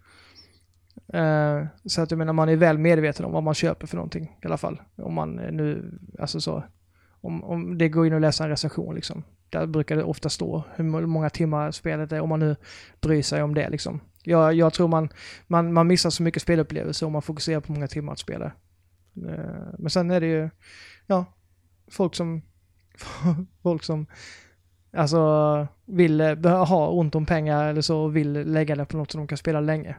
Uh, 1.15 1.67
så 1.85 2.03
att 2.03 2.11
jag 2.11 2.19
menar, 2.19 2.33
man 2.33 2.49
är 2.49 2.57
väl 2.57 2.79
medveten 2.79 3.27
om 3.27 3.33
vad 3.33 3.43
man 3.43 3.55
köper 3.55 3.87
för 3.87 3.97
någonting 3.97 4.39
i 4.43 4.47
alla 4.47 4.57
fall. 4.57 4.81
Om 4.97 5.15
man 5.15 5.35
nu, 5.35 5.99
alltså 6.19 6.41
så, 6.41 6.65
om, 7.25 7.45
om 7.45 7.79
det 7.79 7.89
går 7.89 8.07
in 8.07 8.13
och 8.13 8.21
läser 8.21 8.45
en 8.45 8.51
recension 8.51 8.95
liksom. 8.95 9.23
Där 9.51 9.67
brukar 9.67 9.97
det 9.97 10.05
ofta 10.05 10.29
stå 10.29 10.65
hur 10.77 10.85
må- 10.85 11.07
många 11.07 11.31
timmar 11.31 11.71
spelet 11.71 12.13
är, 12.13 12.21
om 12.21 12.29
man 12.29 12.41
nu 12.41 12.57
bryr 13.01 13.23
sig 13.23 13.43
om 13.43 13.55
det 13.55 13.69
liksom. 13.71 14.01
Jag, 14.23 14.55
jag 14.55 14.73
tror 14.73 14.89
man, 14.89 15.09
man, 15.47 15.73
man 15.73 15.87
missar 15.87 16.11
så 16.11 16.23
mycket 16.23 16.43
spelupplevelser 16.43 17.07
om 17.07 17.13
man 17.13 17.23
fokuserar 17.23 17.61
på 17.61 17.73
många 17.73 17.89
timmar 17.89 18.13
att 18.13 18.19
spela. 18.19 18.45
Eh, 19.29 19.75
Men 19.79 19.91
sen 19.91 20.11
är 20.11 20.21
det 20.21 20.27
ju, 20.27 20.51
ja, 21.07 21.25
folk 21.91 22.15
som, 22.15 22.43
folk 23.63 23.83
som 23.83 24.07
alltså 24.97 25.67
vill 25.87 26.21
eh, 26.21 26.65
ha 26.67 26.89
ont 26.89 27.15
om 27.15 27.27
pengar 27.27 27.69
eller 27.69 27.81
så 27.81 27.99
och 28.01 28.17
vill 28.17 28.33
lägga 28.33 28.77
det 28.77 28.85
på 28.85 28.97
något 28.97 29.11
som 29.13 29.21
de 29.21 29.27
kan 29.29 29.39
spela 29.39 29.61
länge. 29.61 29.97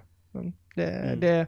Det, 0.75 0.83
Mm. 0.85 1.19
det, 1.19 1.47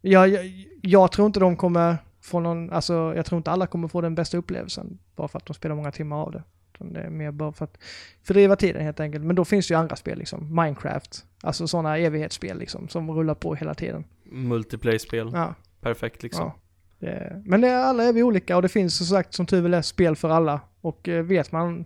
jag, 0.00 0.28
jag, 0.28 0.44
jag 0.82 1.12
tror 1.12 1.26
inte 1.26 1.40
de 1.40 1.56
kommer 1.56 1.96
få 2.26 2.40
någon, 2.40 2.72
alltså 2.72 3.12
jag 3.16 3.26
tror 3.26 3.36
inte 3.36 3.50
alla 3.50 3.66
kommer 3.66 3.88
få 3.88 4.00
den 4.00 4.14
bästa 4.14 4.36
upplevelsen 4.36 4.98
bara 5.16 5.28
för 5.28 5.38
att 5.38 5.46
de 5.46 5.54
spelar 5.54 5.74
många 5.74 5.92
timmar 5.92 6.16
av 6.16 6.32
det. 6.32 6.42
Det 6.78 7.00
är 7.00 7.10
mer 7.10 7.30
bara 7.30 7.52
för 7.52 7.64
att 7.64 7.78
fördriva 8.22 8.56
tiden 8.56 8.82
helt 8.82 9.00
enkelt. 9.00 9.24
Men 9.24 9.36
då 9.36 9.44
finns 9.44 9.68
det 9.68 9.74
ju 9.74 9.78
andra 9.80 9.96
spel 9.96 10.18
liksom, 10.18 10.54
Minecraft, 10.56 11.24
alltså 11.42 11.66
sådana 11.68 11.98
evighetsspel 11.98 12.58
liksom 12.58 12.88
som 12.88 13.10
rullar 13.10 13.34
på 13.34 13.54
hela 13.54 13.74
tiden. 13.74 14.04
Multiplayer-spel, 14.24 15.30
Ja. 15.32 15.54
perfekt 15.80 16.22
liksom 16.22 16.44
Ja. 16.44 16.54
Det, 16.98 17.42
men 17.44 17.60
det, 17.60 17.76
alla 17.84 18.04
är 18.04 18.12
vi 18.12 18.22
olika 18.22 18.56
och 18.56 18.62
det 18.62 18.68
finns 18.68 18.96
som 18.96 19.06
sagt 19.06 19.34
som 19.34 19.46
tur 19.46 19.60
väl 19.60 19.74
är 19.74 19.82
spel 19.82 20.16
för 20.16 20.30
alla. 20.30 20.60
Och 20.80 21.08
eh, 21.08 21.22
vet 21.24 21.52
man 21.52 21.84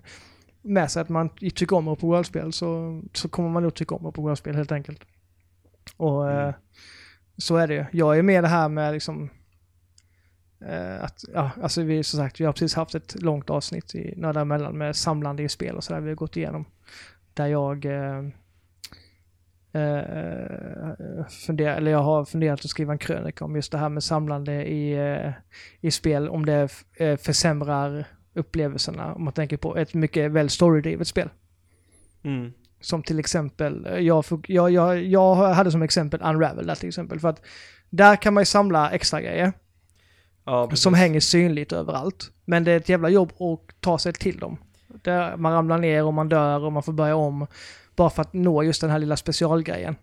med 0.62 0.91
sig 0.91 1.03
att 1.03 1.09
man 1.09 1.28
tycker 1.28 1.76
om 1.76 1.88
open 1.88 2.09
world-spel 2.09 2.53
så, 2.53 3.01
så 3.12 3.28
kommer 3.28 3.49
man 3.49 3.62
nog 3.62 3.74
tycka 3.74 3.95
om 3.95 4.07
open 4.07 4.24
world-spel 4.24 4.55
helt 4.57 4.72
enkelt. 4.72 5.01
Och 5.97 6.30
eh, 6.30 6.43
Mm. 6.43 6.55
Så 7.36 7.57
är 7.57 7.68
det 7.68 7.74
ju. 7.74 7.84
Jag 7.93 8.18
är 8.18 8.22
med 8.22 8.45
det 8.45 8.49
här 8.49 8.68
med 8.68 8.93
liksom 8.93 9.30
att, 11.00 11.24
ja, 11.34 11.50
alltså 11.62 11.82
vi 11.82 12.02
som 12.02 12.18
sagt, 12.18 12.40
vi 12.40 12.44
har 12.44 12.52
precis 12.52 12.74
haft 12.74 12.94
ett 12.94 13.22
långt 13.22 13.50
avsnitt 13.50 13.94
i 13.94 14.14
Nördar 14.16 14.42
emellan 14.42 14.78
med 14.78 14.96
samlande 14.96 15.42
i 15.42 15.48
spel 15.48 15.76
och 15.76 15.84
sådär 15.84 16.00
vi 16.00 16.08
har 16.08 16.16
gått 16.16 16.36
igenom. 16.36 16.64
Där 17.34 17.46
jag 17.46 17.84
eh, 17.84 18.18
eh, 19.72 21.26
funderar, 21.28 21.76
eller 21.76 21.90
jag 21.90 22.02
har 22.02 22.24
funderat 22.24 22.61
att 22.64 22.70
skriva 22.70 22.92
en 22.92 22.98
krönika 22.98 23.44
om 23.44 23.56
just 23.56 23.72
det 23.72 23.78
här 23.78 23.88
med 23.88 24.02
samlande 24.02 24.52
i, 24.52 24.92
eh, 24.92 25.32
i 25.80 25.90
spel, 25.90 26.28
om 26.28 26.46
det 26.46 26.68
eh, 26.96 27.16
försämrar 27.16 28.04
upplevelserna, 28.34 29.14
om 29.14 29.24
man 29.24 29.32
tänker 29.32 29.56
på 29.56 29.76
ett 29.76 29.94
mycket 29.94 30.30
väl 30.30 30.50
storydrivet 30.50 31.08
spel. 31.08 31.28
Mm. 32.22 32.52
Som 32.80 33.02
till 33.02 33.18
exempel, 33.18 33.86
eh, 33.86 33.98
jag, 33.98 34.24
jag, 34.46 34.70
jag, 34.70 35.02
jag 35.04 35.34
hade 35.34 35.70
som 35.70 35.82
exempel 35.82 36.22
Unravel 36.22 36.66
där 36.66 36.74
till 36.74 36.88
exempel. 36.88 37.20
För 37.20 37.28
att 37.28 37.42
där 37.90 38.16
kan 38.16 38.34
man 38.34 38.40
ju 38.40 38.46
samla 38.46 38.90
extra 38.90 39.20
grejer. 39.20 39.52
Ja, 40.45 40.70
som 40.74 40.95
hänger 40.95 41.20
synligt 41.20 41.72
överallt. 41.72 42.30
Men 42.45 42.64
det 42.64 42.72
är 42.72 42.76
ett 42.76 42.88
jävla 42.88 43.09
jobb 43.09 43.32
att 43.38 43.80
ta 43.80 43.99
sig 43.99 44.12
till 44.12 44.38
dem. 44.38 44.57
Där 45.03 45.36
man 45.36 45.53
ramlar 45.53 45.78
ner 45.78 46.05
och 46.05 46.14
man 46.14 46.28
dör 46.28 46.64
och 46.64 46.72
man 46.72 46.82
får 46.82 46.93
börja 46.93 47.16
om. 47.16 47.47
Bara 47.97 48.11
för 48.11 48.22
att 48.22 48.32
nå 48.32 48.62
just 48.62 48.80
den 48.80 48.91
här 48.91 48.99
lilla 48.99 49.16
specialgrejen. 49.16 49.97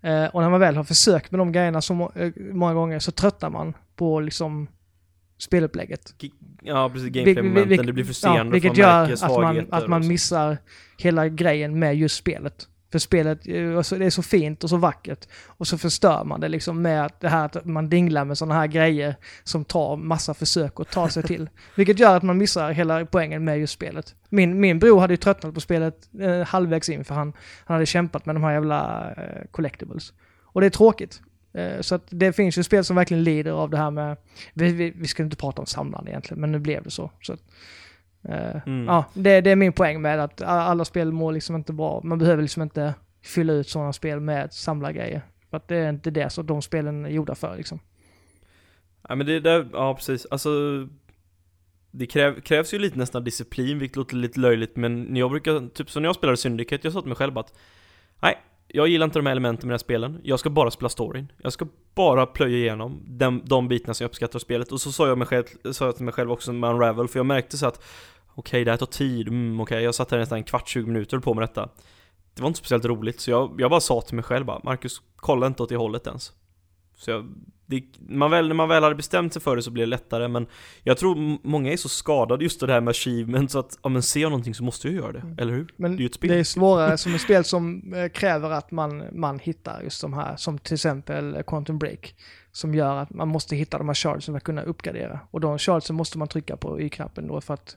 Eh, 0.00 0.24
och 0.24 0.42
när 0.42 0.50
man 0.50 0.60
väl 0.60 0.76
har 0.76 0.84
försökt 0.84 1.30
med 1.30 1.40
de 1.40 1.52
grejerna 1.52 1.80
så 1.80 2.12
eh, 2.14 2.32
många 2.36 2.74
gånger 2.74 2.98
så 2.98 3.12
tröttnar 3.12 3.50
man 3.50 3.74
på 3.96 4.20
liksom 4.20 4.68
spelupplägget. 5.38 6.14
Ja, 6.62 6.90
precis. 6.92 7.08
Gameplay-momenten, 7.08 7.86
det 7.86 7.92
blir 7.92 8.04
frustrerande 8.04 8.44
ja, 8.44 8.50
Vilket 8.50 8.76
gör 8.76 9.12
att 9.12 9.40
man, 9.40 9.66
att 9.70 9.88
man 9.88 10.08
missar 10.08 10.58
hela 10.98 11.28
grejen 11.28 11.78
med 11.78 11.96
just 11.96 12.16
spelet. 12.16 12.68
För 12.92 12.98
spelet 12.98 13.48
eh, 13.48 13.76
alltså, 13.76 13.96
det 13.96 14.06
är 14.06 14.10
så 14.10 14.22
fint 14.22 14.64
och 14.64 14.70
så 14.70 14.76
vackert. 14.76 15.28
Och 15.46 15.66
så 15.66 15.78
förstör 15.78 16.24
man 16.24 16.40
det 16.40 16.48
liksom 16.48 16.82
med 16.82 17.12
det 17.20 17.28
här 17.28 17.44
att 17.44 17.64
man 17.64 17.88
dinglar 17.88 18.24
med 18.24 18.38
sådana 18.38 18.54
här 18.54 18.66
grejer 18.66 19.14
som 19.44 19.64
tar 19.64 19.96
massa 19.96 20.34
försök 20.34 20.80
att 20.80 20.90
ta 20.90 21.08
sig 21.08 21.22
till. 21.22 21.48
Vilket 21.74 21.98
gör 21.98 22.16
att 22.16 22.22
man 22.22 22.38
missar 22.38 22.70
hela 22.70 23.06
poängen 23.06 23.44
med 23.44 23.58
just 23.58 23.72
spelet. 23.72 24.14
Min, 24.28 24.60
min 24.60 24.78
bror 24.78 25.00
hade 25.00 25.12
ju 25.12 25.16
tröttnat 25.16 25.54
på 25.54 25.60
spelet 25.60 26.08
eh, 26.20 26.40
halvvägs 26.40 26.88
in 26.88 27.04
för 27.04 27.14
han, 27.14 27.32
han 27.64 27.74
hade 27.74 27.86
kämpat 27.86 28.26
med 28.26 28.34
de 28.34 28.44
här 28.44 28.52
jävla 28.52 29.10
eh, 29.16 29.46
collectibles. 29.50 30.12
Och 30.42 30.60
det 30.60 30.66
är 30.66 30.70
tråkigt. 30.70 31.20
Eh, 31.56 31.80
så 31.80 31.94
att 31.94 32.06
det 32.08 32.32
finns 32.32 32.58
ju 32.58 32.62
spel 32.62 32.84
som 32.84 32.96
verkligen 32.96 33.24
lider 33.24 33.52
av 33.52 33.70
det 33.70 33.76
här 33.76 33.90
med, 33.90 34.16
vi, 34.54 34.72
vi, 34.72 34.92
vi 34.96 35.06
ska 35.06 35.22
inte 35.22 35.36
prata 35.36 35.62
om 35.62 35.66
samlande 35.66 36.10
egentligen, 36.10 36.40
men 36.40 36.52
nu 36.52 36.58
blev 36.58 36.82
det 36.82 36.90
så. 36.90 37.10
så 37.20 37.32
att, 37.32 37.40
mm. 38.66 38.86
Ja, 38.86 39.04
det, 39.14 39.40
det, 39.40 39.50
är 39.50 39.56
min 39.56 39.72
poäng 39.72 40.02
med 40.02 40.20
att 40.20 40.42
alla 40.42 40.84
spel 40.84 41.12
mår 41.12 41.32
liksom 41.32 41.56
inte 41.56 41.72
bra. 41.72 42.00
Man 42.04 42.18
behöver 42.18 42.42
liksom 42.42 42.62
inte 42.62 42.94
fylla 43.22 43.52
ut 43.52 43.68
sådana 43.68 43.92
spel 43.92 44.20
med 44.20 44.52
samlargrejer. 44.52 45.22
För 45.50 45.56
att 45.56 45.68
det 45.68 45.76
är 45.76 45.90
inte 45.90 46.10
det 46.10 46.30
som 46.30 46.46
de 46.46 46.62
spelen 46.62 47.04
är 47.04 47.10
gjorda 47.10 47.34
för 47.34 47.56
liksom. 47.56 47.80
Ja 49.08 49.14
men 49.14 49.26
det 49.26 49.40
där, 49.40 49.68
ja 49.72 49.94
precis, 49.94 50.26
alltså 50.30 50.50
det 51.90 52.06
kräv, 52.06 52.40
krävs 52.40 52.74
ju 52.74 52.78
lite 52.78 52.98
nästan 52.98 53.24
disciplin, 53.24 53.78
vilket 53.78 53.96
låter 53.96 54.16
lite 54.16 54.40
löjligt, 54.40 54.76
men 54.76 55.16
jag 55.16 55.30
brukar, 55.30 55.68
typ 55.68 55.90
som 55.90 56.02
när 56.02 56.08
jag 56.08 56.16
spelade 56.16 56.36
Syndicate, 56.36 56.86
jag 56.86 56.92
sa 56.92 57.00
till 57.00 57.08
mig 57.08 57.16
själv 57.16 57.38
att 57.38 57.54
Nej, 58.20 58.38
jag 58.68 58.88
gillar 58.88 59.04
inte 59.04 59.18
de 59.18 59.26
här 59.26 59.32
elementen 59.32 59.68
med 59.68 59.72
de 59.72 59.74
här 59.74 59.84
spelen, 59.84 60.20
jag 60.22 60.40
ska 60.40 60.50
bara 60.50 60.70
spela 60.70 60.88
storyn. 60.88 61.32
Jag 61.42 61.52
ska 61.52 61.66
bara 61.94 62.26
plöja 62.26 62.56
igenom 62.56 63.02
de, 63.06 63.42
de 63.44 63.68
bitarna 63.68 63.94
som 63.94 64.04
jag 64.04 64.08
uppskattar 64.08 64.36
av 64.36 64.40
spelet. 64.40 64.72
Och 64.72 64.80
så 64.80 64.92
sa 64.92 65.08
jag, 65.08 65.18
mig 65.18 65.26
själv, 65.26 65.44
sa 65.72 65.84
jag 65.84 65.96
till 65.96 66.04
mig 66.04 66.14
själv 66.14 66.32
också 66.32 66.52
med 66.52 66.70
Unravel, 66.70 67.08
för 67.08 67.18
jag 67.18 67.26
märkte 67.26 67.58
så 67.58 67.66
att 67.66 67.84
Okej, 68.38 68.64
det 68.64 68.70
här 68.70 68.78
tar 68.78 68.86
tid, 68.86 69.28
mm, 69.28 69.60
okej, 69.60 69.82
jag 69.82 69.94
satt 69.94 70.10
här 70.10 70.18
nästan 70.18 70.38
en 70.38 70.44
kvart, 70.44 70.68
20 70.68 70.86
minuter 70.86 71.18
på 71.18 71.34
med 71.34 71.42
detta. 71.42 71.68
Det 72.34 72.42
var 72.42 72.48
inte 72.48 72.58
speciellt 72.58 72.84
roligt, 72.84 73.20
så 73.20 73.30
jag, 73.30 73.54
jag 73.58 73.70
bara 73.70 73.80
sa 73.80 74.00
till 74.00 74.14
mig 74.14 74.24
själv 74.24 74.46
bara, 74.46 74.60
Marcus, 74.64 75.02
kolla 75.16 75.46
inte 75.46 75.62
åt 75.62 75.68
det 75.68 75.76
hållet 75.76 76.06
ens. 76.06 76.32
Så 76.96 77.10
jag, 77.10 77.26
det, 77.66 77.82
man 78.08 78.30
väl, 78.30 78.48
när 78.48 78.54
man 78.54 78.68
väl 78.68 78.82
hade 78.82 78.94
bestämt 78.94 79.32
sig 79.32 79.42
för 79.42 79.56
det 79.56 79.62
så 79.62 79.70
blir 79.70 79.82
det 79.82 79.86
lättare 79.86 80.28
men 80.28 80.46
Jag 80.82 80.98
tror 80.98 81.38
många 81.48 81.72
är 81.72 81.76
så 81.76 81.88
skadade 81.88 82.44
just 82.44 82.60
det 82.60 82.72
här 82.72 82.80
med 82.80 82.90
achievement 82.90 83.50
så 83.50 83.58
att, 83.58 83.78
ja 83.82 83.88
men 83.88 84.02
ser 84.02 84.20
jag 84.20 84.30
någonting 84.30 84.54
så 84.54 84.64
måste 84.64 84.88
jag 84.88 84.96
göra 84.96 85.12
det, 85.12 85.18
mm. 85.18 85.38
eller 85.38 85.52
hur? 85.52 85.74
Men 85.76 85.90
det 85.90 85.96
är 85.96 86.00
ju 86.00 86.06
ett 86.06 86.14
spel. 86.14 86.30
Det 86.30 86.36
är 86.36 86.44
svårare 86.44 86.98
som 86.98 87.14
ett 87.14 87.20
spel 87.20 87.44
som 87.44 87.94
eh, 87.94 88.08
kräver 88.08 88.50
att 88.50 88.70
man, 88.70 89.04
man 89.12 89.38
hittar 89.38 89.82
just 89.82 90.00
de 90.00 90.12
här, 90.12 90.36
som 90.36 90.58
till 90.58 90.74
exempel 90.74 91.42
Quantum 91.46 91.78
Break. 91.78 92.14
Som 92.52 92.74
gör 92.74 92.96
att 92.96 93.10
man 93.10 93.28
måste 93.28 93.56
hitta 93.56 93.78
de 93.78 93.88
här 93.88 93.94
shardsen 93.94 94.32
för 94.32 94.36
att 94.36 94.44
kunna 94.44 94.62
uppgradera. 94.62 95.20
Och 95.30 95.40
de 95.40 95.58
shardsen 95.58 95.96
måste 95.96 96.18
man 96.18 96.28
trycka 96.28 96.56
på 96.56 96.80
Y-knappen 96.80 97.26
då 97.26 97.40
för 97.40 97.54
att 97.54 97.76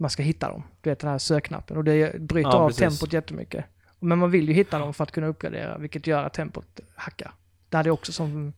man 0.00 0.10
ska 0.10 0.22
hitta 0.22 0.48
dem. 0.48 0.62
Du 0.80 0.90
vet 0.90 0.98
den 0.98 1.10
här 1.10 1.18
sökknappen 1.18 1.76
och 1.76 1.84
det 1.84 2.20
bryter 2.20 2.50
ja, 2.50 2.56
av 2.56 2.68
precis. 2.68 2.80
tempot 2.80 3.12
jättemycket. 3.12 3.64
Men 3.98 4.18
man 4.18 4.30
vill 4.30 4.48
ju 4.48 4.54
hitta 4.54 4.78
dem 4.78 4.94
för 4.94 5.04
att 5.04 5.12
kunna 5.12 5.26
uppgradera, 5.26 5.78
vilket 5.78 6.06
gör 6.06 6.24
att 6.24 6.34
tempot 6.34 6.80
hackar. 6.94 7.32
Det 7.68 7.76
hade 7.76 7.88
jag 7.88 7.94
också 7.94 8.12
som 8.12 8.52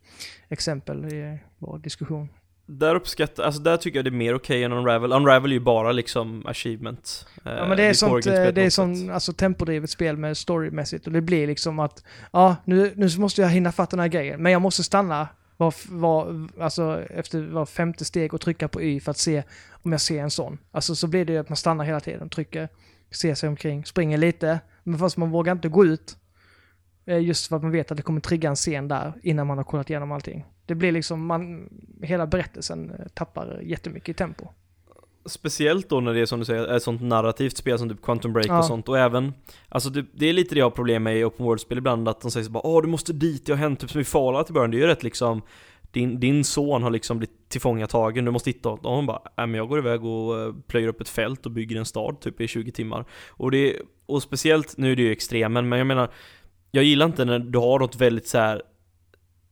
exempel 0.49 1.05
i 1.05 1.39
vår 1.59 1.79
diskussion. 1.79 2.29
Där 2.67 2.95
uppskattar, 2.95 3.43
alltså 3.43 3.61
där 3.61 3.77
tycker 3.77 3.99
jag 3.99 4.05
det 4.05 4.09
är 4.09 4.13
mer 4.13 4.35
okej 4.35 4.55
okay 4.55 4.63
än 4.63 4.73
Unravel. 4.73 5.13
Unravel 5.13 5.51
är 5.51 5.55
ju 5.55 5.61
bara 5.61 5.93
liksom 5.93 6.47
achievement. 6.47 7.27
Ja 7.45 7.67
men 7.67 7.77
det 7.77 7.83
är 7.83 7.89
eh, 7.89 7.93
sånt, 7.93 8.27
eh, 8.27 8.33
det 8.33 8.63
är 8.63 8.71
som 8.71 9.11
alltså 9.11 9.33
tempodrivet 9.33 9.91
spel 9.91 10.17
med 10.17 10.37
storymässigt 10.37 11.07
och 11.07 11.13
det 11.13 11.21
blir 11.21 11.47
liksom 11.47 11.79
att, 11.79 12.05
ja 12.33 12.57
nu, 12.65 12.93
nu 12.97 13.09
måste 13.19 13.43
jag 13.43 13.49
hinna 13.49 13.73
fatta 13.73 13.91
den 13.91 14.01
här 14.01 14.09
grejen, 14.09 14.43
men 14.43 14.53
jag 14.53 14.63
måste 14.63 14.83
stanna 14.83 15.29
var, 15.63 15.75
var, 15.89 16.49
alltså 16.61 17.05
efter 17.11 17.43
var 17.43 17.67
femte 17.67 18.05
steg 18.05 18.35
och 18.35 18.41
trycka 18.41 18.69
på 18.69 18.83
Y 18.83 19.01
för 19.01 19.11
att 19.11 19.19
se 19.19 19.43
om 19.71 19.93
jag 19.93 20.01
ser 20.01 20.23
en 20.23 20.31
sån. 20.31 20.59
Alltså 20.71 20.95
så 20.95 21.07
blir 21.07 21.25
det 21.25 21.33
ju 21.33 21.39
att 21.39 21.49
man 21.49 21.57
stannar 21.57 21.85
hela 21.85 22.01
tiden, 22.01 22.29
trycker, 22.29 22.69
ser 23.11 23.35
sig 23.35 23.49
omkring, 23.49 23.85
springer 23.85 24.19
lite, 24.19 24.61
men 24.83 24.99
fast 24.99 25.17
man 25.17 25.31
vågar 25.31 25.53
inte 25.53 25.69
gå 25.69 25.85
ut 25.85 26.17
eh, 27.07 27.19
just 27.19 27.47
för 27.47 27.57
att 27.57 27.63
man 27.63 27.71
vet 27.71 27.91
att 27.91 27.97
det 27.97 28.03
kommer 28.03 28.21
trigga 28.21 28.49
en 28.49 28.57
scen 28.57 28.89
där 28.89 29.13
innan 29.23 29.47
man 29.47 29.59
har 29.59 29.65
kollat 29.65 29.91
igenom 29.91 30.13
allting. 30.13 30.45
Det 30.67 30.75
blir 30.75 30.93
liksom, 30.93 31.27
man, 31.27 31.69
hela 32.03 32.27
berättelsen 32.27 32.91
eh, 32.91 33.07
tappar 33.15 33.61
jättemycket 33.63 34.09
i 34.09 34.15
tempo. 34.15 34.49
Speciellt 35.27 35.89
då 35.89 36.01
när 36.01 36.15
det 36.15 36.21
är 36.21 36.27
som 36.27 36.39
du 36.39 36.45
säger, 36.45 36.77
ett 36.77 36.83
sånt 36.83 37.03
narrativt 37.03 37.57
spel 37.57 37.79
som 37.79 37.89
typ 37.89 38.03
Quantum 38.03 38.33
Break 38.33 38.47
ja. 38.47 38.59
och 38.59 38.65
sånt 38.65 38.89
och 38.89 38.99
även 38.99 39.35
Alltså 39.69 39.91
det, 39.91 40.05
det, 40.13 40.27
är 40.27 40.33
lite 40.33 40.55
det 40.55 40.59
jag 40.59 40.67
har 40.67 40.71
problem 40.71 41.03
med 41.03 41.19
i 41.19 41.25
Open 41.25 41.47
World-spel 41.47 41.79
ibland 41.79 42.09
att 42.09 42.21
de 42.21 42.31
säger 42.31 42.45
så 42.45 42.51
bara 42.51 42.67
Åh 42.67 42.83
du 42.83 42.89
måste 42.89 43.13
dit, 43.13 43.47
det 43.47 43.53
har 43.53 43.59
hänt 43.59 43.81
typ 43.81 43.91
som 43.91 44.01
i 44.01 44.05
Fallout 44.05 44.51
i 44.51 44.53
början, 44.53 44.71
det 44.71 44.77
är 44.77 44.81
ju 44.81 44.87
rätt 44.87 45.03
liksom 45.03 45.43
din, 45.93 46.21
din 46.21 46.45
son 46.45 46.83
har 46.83 46.91
liksom 46.91 47.19
blivit 47.19 47.49
tillfångatagen, 47.49 48.25
du 48.25 48.31
måste 48.31 48.51
hitta 48.51 48.69
honom. 48.69 48.87
Och 48.87 48.97
hon 48.97 49.07
bara, 49.07 49.23
äh, 49.37 49.47
men 49.47 49.55
jag 49.55 49.69
går 49.69 49.79
iväg 49.79 50.05
och 50.05 50.41
eh, 50.41 50.55
plöjer 50.67 50.89
upp 50.89 51.01
ett 51.01 51.09
fält 51.09 51.47
och 51.47 51.53
bygger 51.53 51.77
en 51.77 51.85
stad 51.85 52.21
typ 52.21 52.41
i 52.41 52.49
20 52.49 52.73
timmar. 52.73 53.05
Och 53.29 53.51
det, 53.51 53.77
och 54.07 54.23
speciellt, 54.23 54.77
nu 54.77 54.93
är 54.93 54.97
det 54.97 55.03
ju 55.03 55.13
extremen, 55.13 55.69
men 55.69 55.79
jag 55.79 55.87
menar 55.87 56.11
jag 56.71 56.85
gillar 56.85 57.07
inte 57.07 57.25
när 57.25 57.39
du 57.39 57.59
har 57.59 57.79
något 57.79 57.97
väldigt 57.97 58.27
så 58.27 58.39
här 58.39 58.63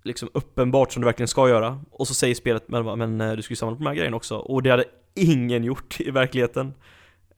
liksom 0.02 0.28
uppenbart 0.34 0.92
som 0.92 1.02
du 1.02 1.06
verkligen 1.06 1.28
ska 1.28 1.48
göra 1.48 1.80
och 1.90 2.08
så 2.08 2.14
säger 2.14 2.34
spelet 2.34 2.68
men, 2.68 2.98
men 2.98 3.20
eh, 3.20 3.32
du 3.32 3.42
ska 3.42 3.52
ju 3.52 3.56
samla 3.56 3.76
på 3.76 3.82
de 3.82 3.86
här 3.86 3.94
grejerna 3.94 4.16
också 4.16 4.36
och 4.36 4.62
det 4.62 4.70
hade 4.70 4.84
ingen 5.14 5.64
gjort 5.64 6.00
i 6.00 6.10
verkligheten 6.10 6.74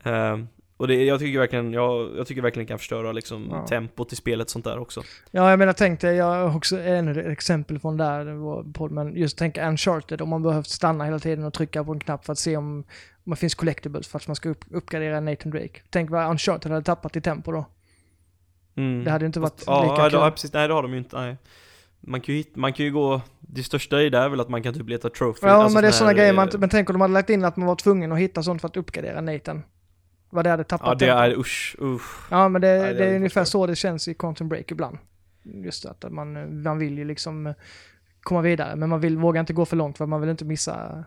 uh, 0.07 0.45
och 0.77 0.89
det, 0.89 1.05
jag 1.05 1.21
tycker 1.21 1.39
verkligen, 1.39 1.73
jag, 1.73 2.17
jag 2.17 2.27
tycker 2.27 2.43
verkligen 2.43 2.67
kan 2.67 2.79
förstöra 2.79 3.13
liksom 3.13 3.49
ja. 3.51 3.67
tempot 3.67 4.13
i 4.13 4.17
spelet 4.17 4.51
sånt 4.51 4.65
där 4.65 4.79
också 4.79 5.03
Ja 5.31 5.51
jag 5.51 5.59
menar 5.59 5.73
tänk 5.73 6.01
dig, 6.01 6.17
jag 6.17 6.25
har 6.25 6.57
också 6.57 6.81
ännu 6.81 7.21
ett 7.21 7.33
exempel 7.33 7.79
från 7.79 7.97
där 7.97 8.73
podd, 8.73 8.91
men 8.91 9.17
just 9.17 9.39
tänk 9.39 9.59
Uncharted 9.59 10.23
om 10.23 10.29
man 10.29 10.43
behövt 10.43 10.69
stanna 10.69 11.05
hela 11.05 11.19
tiden 11.19 11.45
och 11.45 11.55
trycka 11.55 11.85
på 11.85 11.93
en 11.93 12.01
knapp 12.01 12.25
för 12.25 12.33
att 12.33 12.39
se 12.39 12.57
om, 12.57 12.85
om 13.25 13.31
det 13.31 13.37
finns 13.37 13.55
collectibles 13.55 14.09
för 14.09 14.19
att 14.19 14.27
man 14.27 14.37
ska 14.37 14.49
upp, 14.49 14.65
uppgradera 14.71 15.21
Nathan 15.21 15.51
Drake 15.51 15.81
Tänk 15.91 16.11
vad 16.11 16.31
Uncharted 16.31 16.73
hade 16.73 16.85
tappat 16.85 17.17
i 17.17 17.21
tempo 17.21 17.53
då 17.53 17.65
Mm. 18.75 19.05
Det 19.05 19.11
hade 19.11 19.27
inte 19.27 19.41
varit 19.41 19.53
Fast, 19.53 19.83
lika 19.83 20.03
ja, 20.03 20.09
kul. 20.11 20.19
Ja, 20.21 20.31
precis. 20.31 20.53
Nej, 20.53 20.69
det 20.69 20.75
har 20.75 20.83
de 20.83 20.93
ju 20.93 20.99
inte. 20.99 21.21
Nej. 21.21 21.37
Man 22.05 22.21
kan, 22.21 22.35
ju, 22.35 22.45
man 22.55 22.73
kan 22.73 22.87
ju 22.87 22.93
gå, 22.93 23.21
det 23.41 23.63
största 23.63 24.03
i 24.03 24.11
det 24.11 24.19
är 24.19 24.29
väl 24.29 24.41
att 24.41 24.49
man 24.49 24.63
kan 24.63 24.75
typ 24.75 24.89
leta 24.89 25.11
trophy. 25.11 25.47
Ja, 25.47 25.53
alltså 25.53 25.75
men 25.75 25.83
det 25.83 25.89
är 25.89 25.93
sådana 25.93 26.13
grejer, 26.15 26.33
man, 26.33 26.49
men 26.59 26.69
tänk 26.69 26.91
om 26.91 26.95
de 26.95 27.01
hade 27.01 27.15
lagt 27.15 27.31
in 27.31 27.45
att 27.45 27.57
man 27.57 27.67
var 27.67 27.77
tvungen 27.77 28.13
att 28.13 28.19
hitta 28.19 28.43
sånt 28.43 28.61
för 28.61 28.69
att 28.69 28.77
uppgradera 28.77 29.21
Nathan. 29.21 29.63
Vad 30.31 30.45
det 30.45 30.51
hade 30.51 30.65
tappat 30.65 30.89
Ja, 30.89 30.95
det 30.95 31.07
tempo. 31.07 31.21
är 31.21 31.41
usch, 31.41 31.77
usch. 31.81 32.27
Ja, 32.31 32.49
men 32.49 32.61
det, 32.63 32.79
Nej, 32.83 32.95
det, 32.95 32.99
det 32.99 33.05
är 33.05 33.17
ungefär 33.17 33.45
så 33.45 33.67
det 33.67 33.77
känns 33.77 34.09
i 34.09 34.15
Quantum 34.15 34.49
Break 34.49 34.71
ibland. 34.71 34.99
Just 35.43 35.85
att 35.87 36.05
man, 36.13 36.63
man 36.63 36.79
vill 36.79 36.99
ju 36.99 37.05
liksom 37.05 37.55
komma 38.21 38.41
vidare, 38.41 38.77
men 38.77 38.89
man 38.89 39.01
vill, 39.01 39.17
vågar 39.17 39.41
inte 39.41 39.53
gå 39.53 39.65
för 39.65 39.77
långt 39.77 39.99
för 39.99 40.07
man 40.07 40.21
vill 40.21 40.31
inte 40.31 40.45
missa 40.45 41.05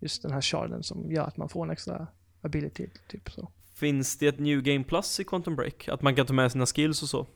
just 0.00 0.22
den 0.22 0.32
här 0.32 0.40
sharden 0.40 0.82
som 0.82 1.12
gör 1.12 1.24
att 1.24 1.36
man 1.36 1.48
får 1.48 1.64
en 1.64 1.70
extra 1.70 2.06
ability, 2.42 2.86
typ 3.08 3.30
så. 3.30 3.48
Finns 3.74 4.18
det 4.18 4.26
ett 4.26 4.38
New 4.38 4.62
Game 4.62 4.84
Plus 4.84 5.20
i 5.20 5.24
Quantum 5.24 5.56
Break? 5.56 5.88
Att 5.88 6.02
man 6.02 6.14
kan 6.14 6.26
ta 6.26 6.32
med 6.32 6.52
sina 6.52 6.66
skills 6.66 7.02
och 7.02 7.08
så? 7.08 7.26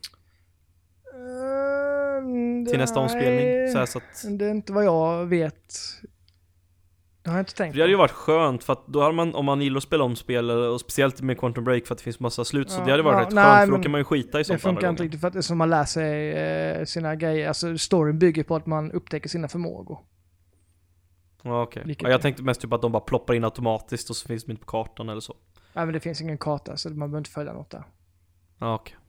Till 2.66 2.78
nästa 2.78 3.00
omspelning? 3.00 3.68
Så, 3.72 3.86
så 3.86 3.98
att... 3.98 4.38
Det 4.38 4.46
är 4.46 4.50
inte 4.50 4.72
vad 4.72 4.84
jag 4.84 5.26
vet. 5.26 5.74
Det 7.22 7.30
har 7.30 7.38
jag 7.38 7.42
inte 7.42 7.54
tänkt 7.54 7.74
Det 7.74 7.80
hade 7.80 7.90
ju 7.90 7.96
varit 7.96 8.10
skönt 8.10 8.64
för 8.64 8.72
att 8.72 8.86
då 8.86 9.00
hade 9.00 9.14
man, 9.14 9.34
om 9.34 9.44
man 9.44 9.60
gillar 9.60 9.76
att 9.76 9.82
spela 9.82 10.04
om 10.04 10.16
spel 10.16 10.50
och 10.50 10.80
speciellt 10.80 11.20
med 11.20 11.38
Quantum 11.38 11.64
Break 11.64 11.86
för 11.86 11.94
att 11.94 11.98
det 11.98 12.04
finns 12.04 12.20
massa 12.20 12.44
slut, 12.44 12.66
ja, 12.70 12.76
så 12.76 12.84
det 12.84 12.90
hade 12.90 13.02
varit 13.02 13.16
ja, 13.16 13.26
rätt 13.26 13.34
nej, 13.34 13.44
skönt 13.44 13.70
för 13.70 13.76
då 13.76 13.82
kan 13.82 13.92
man 13.92 14.00
ju 14.00 14.04
skita 14.04 14.40
i 14.40 14.44
sånt 14.44 14.58
Det 14.58 14.62
funkar 14.62 14.90
inte 14.90 15.02
riktigt 15.02 15.20
för 15.20 15.28
att 15.28 15.32
det 15.32 15.38
är 15.38 15.42
som 15.42 15.58
man 15.58 15.70
lär 15.70 15.84
sig 15.84 16.32
eh, 16.32 16.84
sina 16.84 17.14
grejer, 17.16 17.48
alltså 17.48 17.78
storyn 17.78 18.18
bygger 18.18 18.44
på 18.44 18.56
att 18.56 18.66
man 18.66 18.92
upptäcker 18.92 19.28
sina 19.28 19.48
förmågor. 19.48 19.98
Ja 21.42 21.62
okej. 21.62 21.82
Okay. 21.82 21.96
Ja, 21.98 22.10
jag 22.10 22.22
tänkte 22.22 22.42
mest 22.42 22.60
typ 22.60 22.72
att 22.72 22.82
de 22.82 22.92
bara 22.92 23.00
ploppar 23.00 23.34
in 23.34 23.44
automatiskt 23.44 24.10
och 24.10 24.16
så 24.16 24.28
finns 24.28 24.44
de 24.44 24.50
inte 24.50 24.64
på 24.64 24.70
kartan 24.70 25.08
eller 25.08 25.20
så. 25.20 25.34
Nej 25.72 25.86
men 25.86 25.92
det 25.92 26.00
finns 26.00 26.20
ingen 26.20 26.38
karta 26.38 26.76
så 26.76 26.88
man 26.88 26.98
behöver 26.98 27.18
inte 27.18 27.30
följa 27.30 27.52
något 27.52 27.70
där. 27.70 27.84
Ja 28.58 28.74
okej. 28.74 28.96
Okay. 28.96 29.07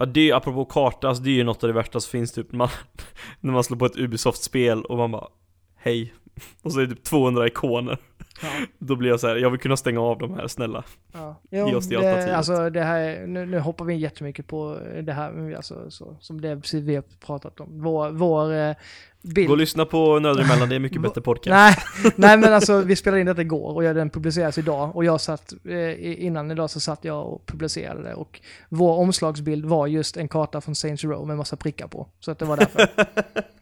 Ja 0.00 0.06
det 0.06 0.30
är 0.30 0.34
apropå 0.34 0.64
karta, 0.64 1.08
alltså 1.08 1.22
det 1.22 1.30
är 1.30 1.34
ju 1.34 1.44
något 1.44 1.64
av 1.64 1.68
det 1.68 1.74
värsta 1.74 2.00
som 2.00 2.10
finns 2.10 2.32
typ 2.32 2.52
man, 2.52 2.68
när 3.40 3.52
man 3.52 3.64
slår 3.64 3.78
på 3.78 3.86
ett 3.86 3.96
Ubisoft-spel 3.96 4.84
och 4.84 4.96
man 4.96 5.10
bara 5.10 5.28
Hej 5.76 6.14
Och 6.62 6.72
så 6.72 6.80
är 6.80 6.86
det 6.86 6.94
typ 6.94 7.04
200 7.04 7.46
ikoner 7.46 7.98
Ja. 8.42 8.48
Då 8.78 8.96
blir 8.96 9.10
jag 9.10 9.20
så 9.20 9.28
här, 9.28 9.36
jag 9.36 9.50
vill 9.50 9.60
kunna 9.60 9.76
stänga 9.76 10.00
av 10.00 10.18
de 10.18 10.34
här 10.34 10.48
snälla 10.48 10.84
Ja. 11.12 11.40
Ge 11.50 11.74
oss 11.74 11.86
det 11.86 11.96
det, 11.96 12.36
alltså 12.36 12.70
det 12.70 12.82
här, 12.82 13.26
nu, 13.26 13.46
nu 13.46 13.58
hoppar 13.58 13.84
vi 13.84 13.94
jättemycket 13.94 14.46
på 14.46 14.78
det 15.02 15.12
här, 15.12 15.54
alltså, 15.56 15.90
så, 15.90 16.16
som 16.20 16.40
det 16.40 16.56
precis 16.56 16.84
vi 16.84 16.94
har 16.94 17.04
pratat 17.26 17.60
om. 17.60 17.82
Vår, 17.82 18.10
vår 18.10 18.54
eh, 18.54 18.74
bild. 19.22 19.48
Gå 19.48 19.52
och 19.52 19.58
lyssna 19.58 19.84
på 19.84 20.18
Nördar 20.18 20.42
emellan, 20.42 20.68
det 20.68 20.74
är 20.74 20.78
mycket 20.78 21.02
bättre 21.02 21.20
podcast 21.20 21.50
Nej, 21.50 21.76
nej 22.16 22.38
men 22.38 22.52
alltså 22.52 22.80
vi 22.80 22.96
spelade 22.96 23.20
in 23.20 23.26
detta 23.26 23.40
igår 23.40 23.74
och 23.74 23.84
jag, 23.84 23.96
den 23.96 24.10
publiceras 24.10 24.58
idag 24.58 24.96
och 24.96 25.04
jag 25.04 25.20
satt, 25.20 25.52
eh, 25.64 26.24
innan 26.24 26.50
idag 26.50 26.70
så 26.70 26.80
satt 26.80 27.04
jag 27.04 27.26
och 27.26 27.46
publicerade 27.46 28.02
det 28.02 28.14
och 28.14 28.40
vår 28.68 28.98
omslagsbild 28.98 29.64
var 29.64 29.86
just 29.86 30.16
en 30.16 30.28
karta 30.28 30.60
från 30.60 30.74
Saints 30.74 31.04
Row 31.04 31.26
med 31.26 31.36
massa 31.36 31.56
prickar 31.56 31.88
på. 31.88 32.06
Så 32.20 32.30
att 32.30 32.38
det 32.38 32.44
var 32.44 32.56
därför. 32.56 32.78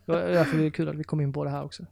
det 0.05 0.13
var 0.13 0.19
därför 0.19 0.57
det 0.57 0.67
är 0.67 0.71
kul 0.71 0.89
att 0.89 0.97
vi 0.97 1.05
kom 1.05 1.21
in 1.21 1.33
på 1.33 1.45
det 1.45 1.51
här 1.51 1.65
också. 1.65 1.83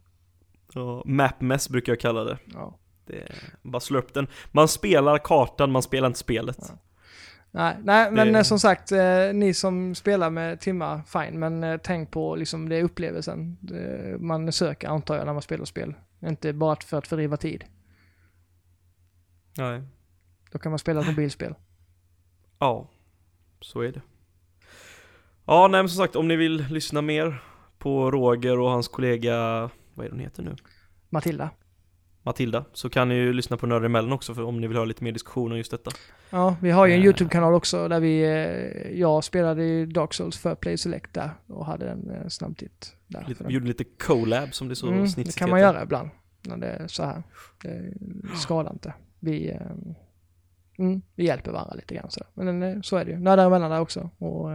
Ja, 0.73 1.03
Mapmess 1.05 1.69
brukar 1.69 1.91
jag 1.91 1.99
kalla 1.99 2.23
det. 2.23 2.37
Ja. 2.53 2.77
det 3.05 3.27
bara 3.61 3.79
slå 3.79 3.99
upp 3.99 4.13
den 4.13 4.27
Man 4.51 4.67
spelar 4.67 5.17
kartan, 5.17 5.71
man 5.71 5.81
spelar 5.81 6.07
inte 6.07 6.19
spelet 6.19 6.57
Ja. 6.59 6.77
Nej, 7.51 7.77
nej 7.83 8.11
men 8.11 8.33
Det- 8.33 8.39
eh, 8.39 8.43
som 8.43 8.59
sagt, 8.59 8.91
eh, 8.91 9.33
ni 9.33 9.53
som 9.53 9.95
spelar 9.95 10.29
med 10.29 10.59
timmar, 10.59 11.01
fine, 11.07 11.39
men 11.39 11.63
eh, 11.63 11.77
tänk 11.83 12.11
på 12.11 12.35
liksom 12.35 12.69
det 12.69 12.83
upplevelsen 12.83 13.57
man 14.19 14.51
söker 14.51 14.87
antar 14.87 15.15
jag 15.15 15.25
när 15.25 15.33
man 15.33 15.41
spelar 15.41 15.65
spel. 15.65 15.93
Inte 16.25 16.53
bara 16.53 16.75
för 16.75 16.97
att 16.97 17.07
fördriva 17.07 17.37
tid. 17.37 17.63
Nej 19.57 19.81
Då 20.51 20.59
kan 20.59 20.71
man 20.71 20.79
spela 20.79 21.01
ett 21.01 21.07
mobilspel. 21.07 21.55
Ja, 22.59 22.87
så 23.61 23.81
är 23.81 23.91
det. 23.91 24.01
Ja, 25.45 25.67
nej 25.67 25.81
men 25.83 25.89
som 25.89 25.97
sagt, 26.05 26.15
om 26.15 26.27
ni 26.27 26.35
vill 26.35 26.65
lyssna 26.69 27.01
mer 27.01 27.43
på 27.77 28.11
Roger 28.11 28.59
och 28.59 28.69
hans 28.69 28.87
kollega, 28.87 29.69
vad 29.97 30.05
är 30.05 30.09
det 30.09 30.15
hon 30.15 30.23
heter 30.23 30.43
nu? 30.43 30.55
Matilda. 31.09 31.49
Matilda, 32.23 32.65
så 32.73 32.89
kan 32.89 33.09
ni 33.09 33.15
ju 33.15 33.33
lyssna 33.33 33.57
på 33.57 33.67
Nördar 33.67 33.85
emellan 33.85 34.11
också 34.13 34.33
för 34.33 34.43
om 34.43 34.61
ni 34.61 34.67
vill 34.67 34.77
ha 34.77 34.85
lite 34.85 35.03
mer 35.03 35.11
diskussion 35.11 35.51
om 35.51 35.57
just 35.57 35.71
detta. 35.71 35.91
Ja, 36.29 36.55
vi 36.61 36.71
har 36.71 36.85
ju 36.87 36.93
en 36.93 36.99
Eh. 36.99 37.05
YouTube-kanal 37.05 37.53
också 37.53 37.87
där 37.87 37.99
vi, 37.99 38.23
eh, 38.23 38.99
jag 38.99 39.23
spelade 39.23 39.63
i 39.63 39.85
Dark 39.85 40.13
Souls 40.13 40.37
för 40.37 40.55
Play 40.55 40.77
Select 40.77 41.13
där 41.13 41.31
och 41.47 41.65
hade 41.65 41.89
en 41.89 42.09
eh, 42.09 42.27
snabbtitt 42.27 42.95
där. 43.07 43.25
Lite, 43.27 43.43
den. 43.43 43.51
gjorde 43.53 43.67
lite 43.67 43.83
collab 43.83 44.53
som 44.53 44.67
det 44.67 44.75
så 44.75 44.87
Mm, 44.87 45.01
det 45.01 45.07
snitsigt 45.09 45.37
kan 45.39 45.49
man 45.49 45.59
heter. 45.59 45.73
göra 45.73 45.83
ibland 45.83 46.09
när 46.47 46.57
det 46.57 46.67
är 46.67 46.87
så 46.87 47.03
här. 47.03 47.23
Det 47.63 47.93
skadar 48.37 48.71
inte. 48.73 48.93
Vi, 49.19 49.57
mm, 50.77 51.01
vi 51.15 51.25
hjälper 51.25 51.51
varandra 51.51 51.73
lite 51.73 51.95
grann 51.95 52.09
sådär. 52.09 52.29
Men 52.33 52.83
så 52.83 52.97
är 52.97 53.05
det 53.05 53.11
ju. 53.11 53.19
Nördar 53.19 53.47
emellan 53.47 53.71
där 53.71 53.79
också. 53.79 54.09
Och, 54.17 54.49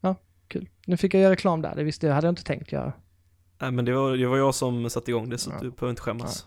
ja, 0.00 0.16
kul. 0.48 0.68
Nu 0.86 0.96
fick 0.96 1.14
jag 1.14 1.22
göra 1.22 1.32
reklam 1.32 1.62
där. 1.62 1.74
Det 1.76 1.84
visste 1.84 2.06
jag, 2.06 2.14
hade 2.14 2.26
jag 2.26 2.32
inte 2.32 2.44
tänkt 2.44 2.72
göra. 2.72 2.92
Nej 3.64 3.72
men 3.72 3.84
det 3.84 3.92
var, 3.92 4.16
det 4.16 4.26
var 4.26 4.36
jag 4.36 4.54
som 4.54 4.90
satte 4.90 5.10
igång 5.10 5.28
det 5.28 5.38
så 5.38 5.50
Ja. 5.50 5.58
du 5.60 5.70
behöver 5.70 5.90
inte 5.90 6.02
skämmas. 6.02 6.46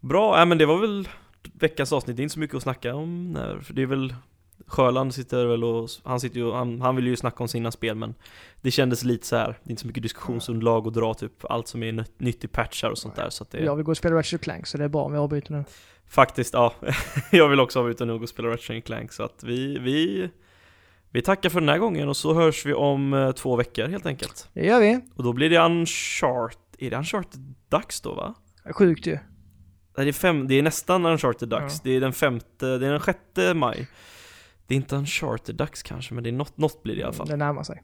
Bra, 0.00 0.36
nej 0.36 0.46
men 0.46 0.58
det 0.58 0.66
var 0.66 0.78
väl 0.78 1.08
veckans 1.52 1.92
avsnitt, 1.92 2.16
det 2.16 2.20
är 2.20 2.24
inte 2.24 2.32
så 2.32 2.40
mycket 2.40 2.56
att 2.56 2.62
snacka 2.62 2.94
om 2.94 3.32
när, 3.32 3.60
för 3.60 3.74
det 3.74 3.82
är 3.82 3.86
väl 3.86 4.14
Sjöland 4.66 5.14
sitter 5.14 5.46
väl 5.46 5.64
och, 5.64 5.90
han 6.04 6.20
sitter 6.20 6.40
ju, 6.40 6.52
han, 6.52 6.80
han 6.80 6.96
vill 6.96 7.06
ju 7.06 7.16
snacka 7.16 7.42
om 7.42 7.48
sina 7.48 7.70
spel 7.70 7.94
men 7.94 8.14
Det 8.60 8.70
kändes 8.70 9.04
lite 9.04 9.26
så 9.26 9.36
här, 9.36 9.46
det 9.46 9.68
är 9.68 9.70
inte 9.70 9.80
så 9.80 9.86
mycket 9.86 10.02
diskussionsunderlag 10.02 10.86
och 10.86 10.92
dra 10.92 11.14
typ 11.14 11.44
allt 11.44 11.68
som 11.68 11.82
är 11.82 11.92
nytt, 11.92 12.20
nytt 12.20 12.44
i 12.44 12.48
patchar 12.48 12.90
och 12.90 12.98
sånt 12.98 13.16
där 13.16 13.30
så 13.30 13.42
att 13.42 13.50
det 13.50 13.64
Jag 13.64 13.76
vill 13.76 13.84
gå 13.84 13.90
och 13.90 13.96
spela 13.96 14.16
Ratchet 14.16 14.40
Clank 14.40 14.66
så 14.66 14.78
det 14.78 14.84
är 14.84 14.88
bra 14.88 15.04
om 15.04 15.12
vi 15.12 15.18
avbryter 15.18 15.52
nu. 15.52 15.64
Faktiskt, 16.06 16.54
ja 16.54 16.74
Jag 17.32 17.48
vill 17.48 17.60
också 17.60 17.78
avbryta 17.78 18.04
nu 18.04 18.12
och 18.12 18.18
gå 18.18 18.22
och 18.22 18.28
spela 18.28 18.48
Ratchet 18.48 18.84
Clank 18.84 19.12
så 19.12 19.22
att 19.22 19.44
vi, 19.44 19.78
vi 19.78 20.30
Vi 21.10 21.22
tackar 21.22 21.50
för 21.50 21.60
den 21.60 21.68
här 21.68 21.78
gången 21.78 22.08
och 22.08 22.16
så 22.16 22.34
hörs 22.34 22.66
vi 22.66 22.74
om 22.74 23.12
eh, 23.14 23.32
två 23.32 23.56
veckor 23.56 23.88
helt 23.88 24.06
enkelt 24.06 24.48
Det 24.52 24.66
gör 24.66 24.80
vi. 24.80 25.00
Och 25.14 25.22
då 25.24 25.32
blir 25.32 25.50
det 25.50 25.58
Uncharted, 25.58 26.58
är 26.78 26.90
det 26.90 26.96
Uncharted-dags 26.96 28.00
då 28.00 28.14
va? 28.14 28.34
Sjukt 28.72 29.06
ju. 29.06 29.18
Nej, 29.96 30.04
det 30.04 30.10
är, 30.10 30.12
fem, 30.12 30.48
det 30.48 30.54
är 30.54 30.62
nästan 30.62 31.06
Uncharted-dags. 31.06 31.74
Ja. 31.74 31.80
Det 31.84 31.90
är 31.90 32.00
den 32.00 32.12
femte, 32.12 32.66
det 32.78 32.86
är 32.86 32.90
den 32.90 33.00
sjätte 33.00 33.54
maj. 33.54 33.88
Det 34.66 34.74
är 34.74 34.76
inte 34.76 34.96
Uncharted-dags 34.96 35.82
kanske, 35.82 36.14
men 36.14 36.24
det 36.24 36.30
är 36.30 36.32
något, 36.32 36.56
något 36.56 36.82
blir 36.82 36.94
det 36.94 37.00
i 37.00 37.04
alla 37.04 37.12
fall. 37.12 37.26
Det 37.28 37.36
närmar 37.36 37.62
sig. 37.62 37.82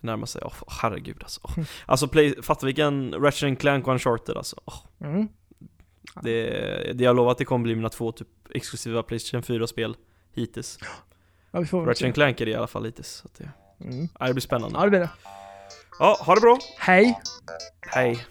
Det 0.00 0.06
närmar 0.06 0.26
sig. 0.26 0.42
Åh, 0.44 0.52
herregud 0.82 1.22
alltså. 1.22 1.40
Mm. 1.56 1.66
Alltså, 1.86 2.08
play, 2.08 2.34
fatta 2.42 2.66
vilken 2.66 3.14
Ratchet 3.14 3.58
Clank 3.60 3.86
och 3.86 3.92
Uncharted 3.92 4.36
alltså. 4.36 4.60
Åh, 4.64 4.74
Mm. 5.00 5.28
det, 6.22 6.46
det 6.94 7.04
jag 7.04 7.16
lovar 7.16 7.32
att 7.32 7.38
det 7.38 7.44
kommer 7.44 7.62
bli 7.62 7.74
mina 7.74 7.88
två 7.88 8.12
typ 8.12 8.28
exklusiva 8.54 9.02
Playstation 9.02 9.42
4-spel 9.42 9.96
hittills. 10.32 10.78
Ja, 11.50 11.60
vi 11.60 11.66
får 11.66 11.80
Ratchet 11.86 11.98
se. 11.98 12.12
Clank 12.12 12.40
är 12.40 12.44
det 12.46 12.50
i 12.50 12.54
alla 12.54 12.66
fall 12.66 12.84
hittills. 12.84 13.08
Så 13.08 13.28
det, 13.38 13.50
Mm. 13.84 14.08
ja, 14.20 14.26
det 14.26 14.34
blir 14.34 14.42
spännande. 14.42 14.78
Ja, 14.78 14.84
det 14.84 14.90
blir 14.90 15.00
det. 15.00 15.08
Ja, 15.98 16.16
ha 16.20 16.34
det 16.34 16.40
bra. 16.40 16.58
Hej! 16.78 17.20
Hej. 17.86 18.26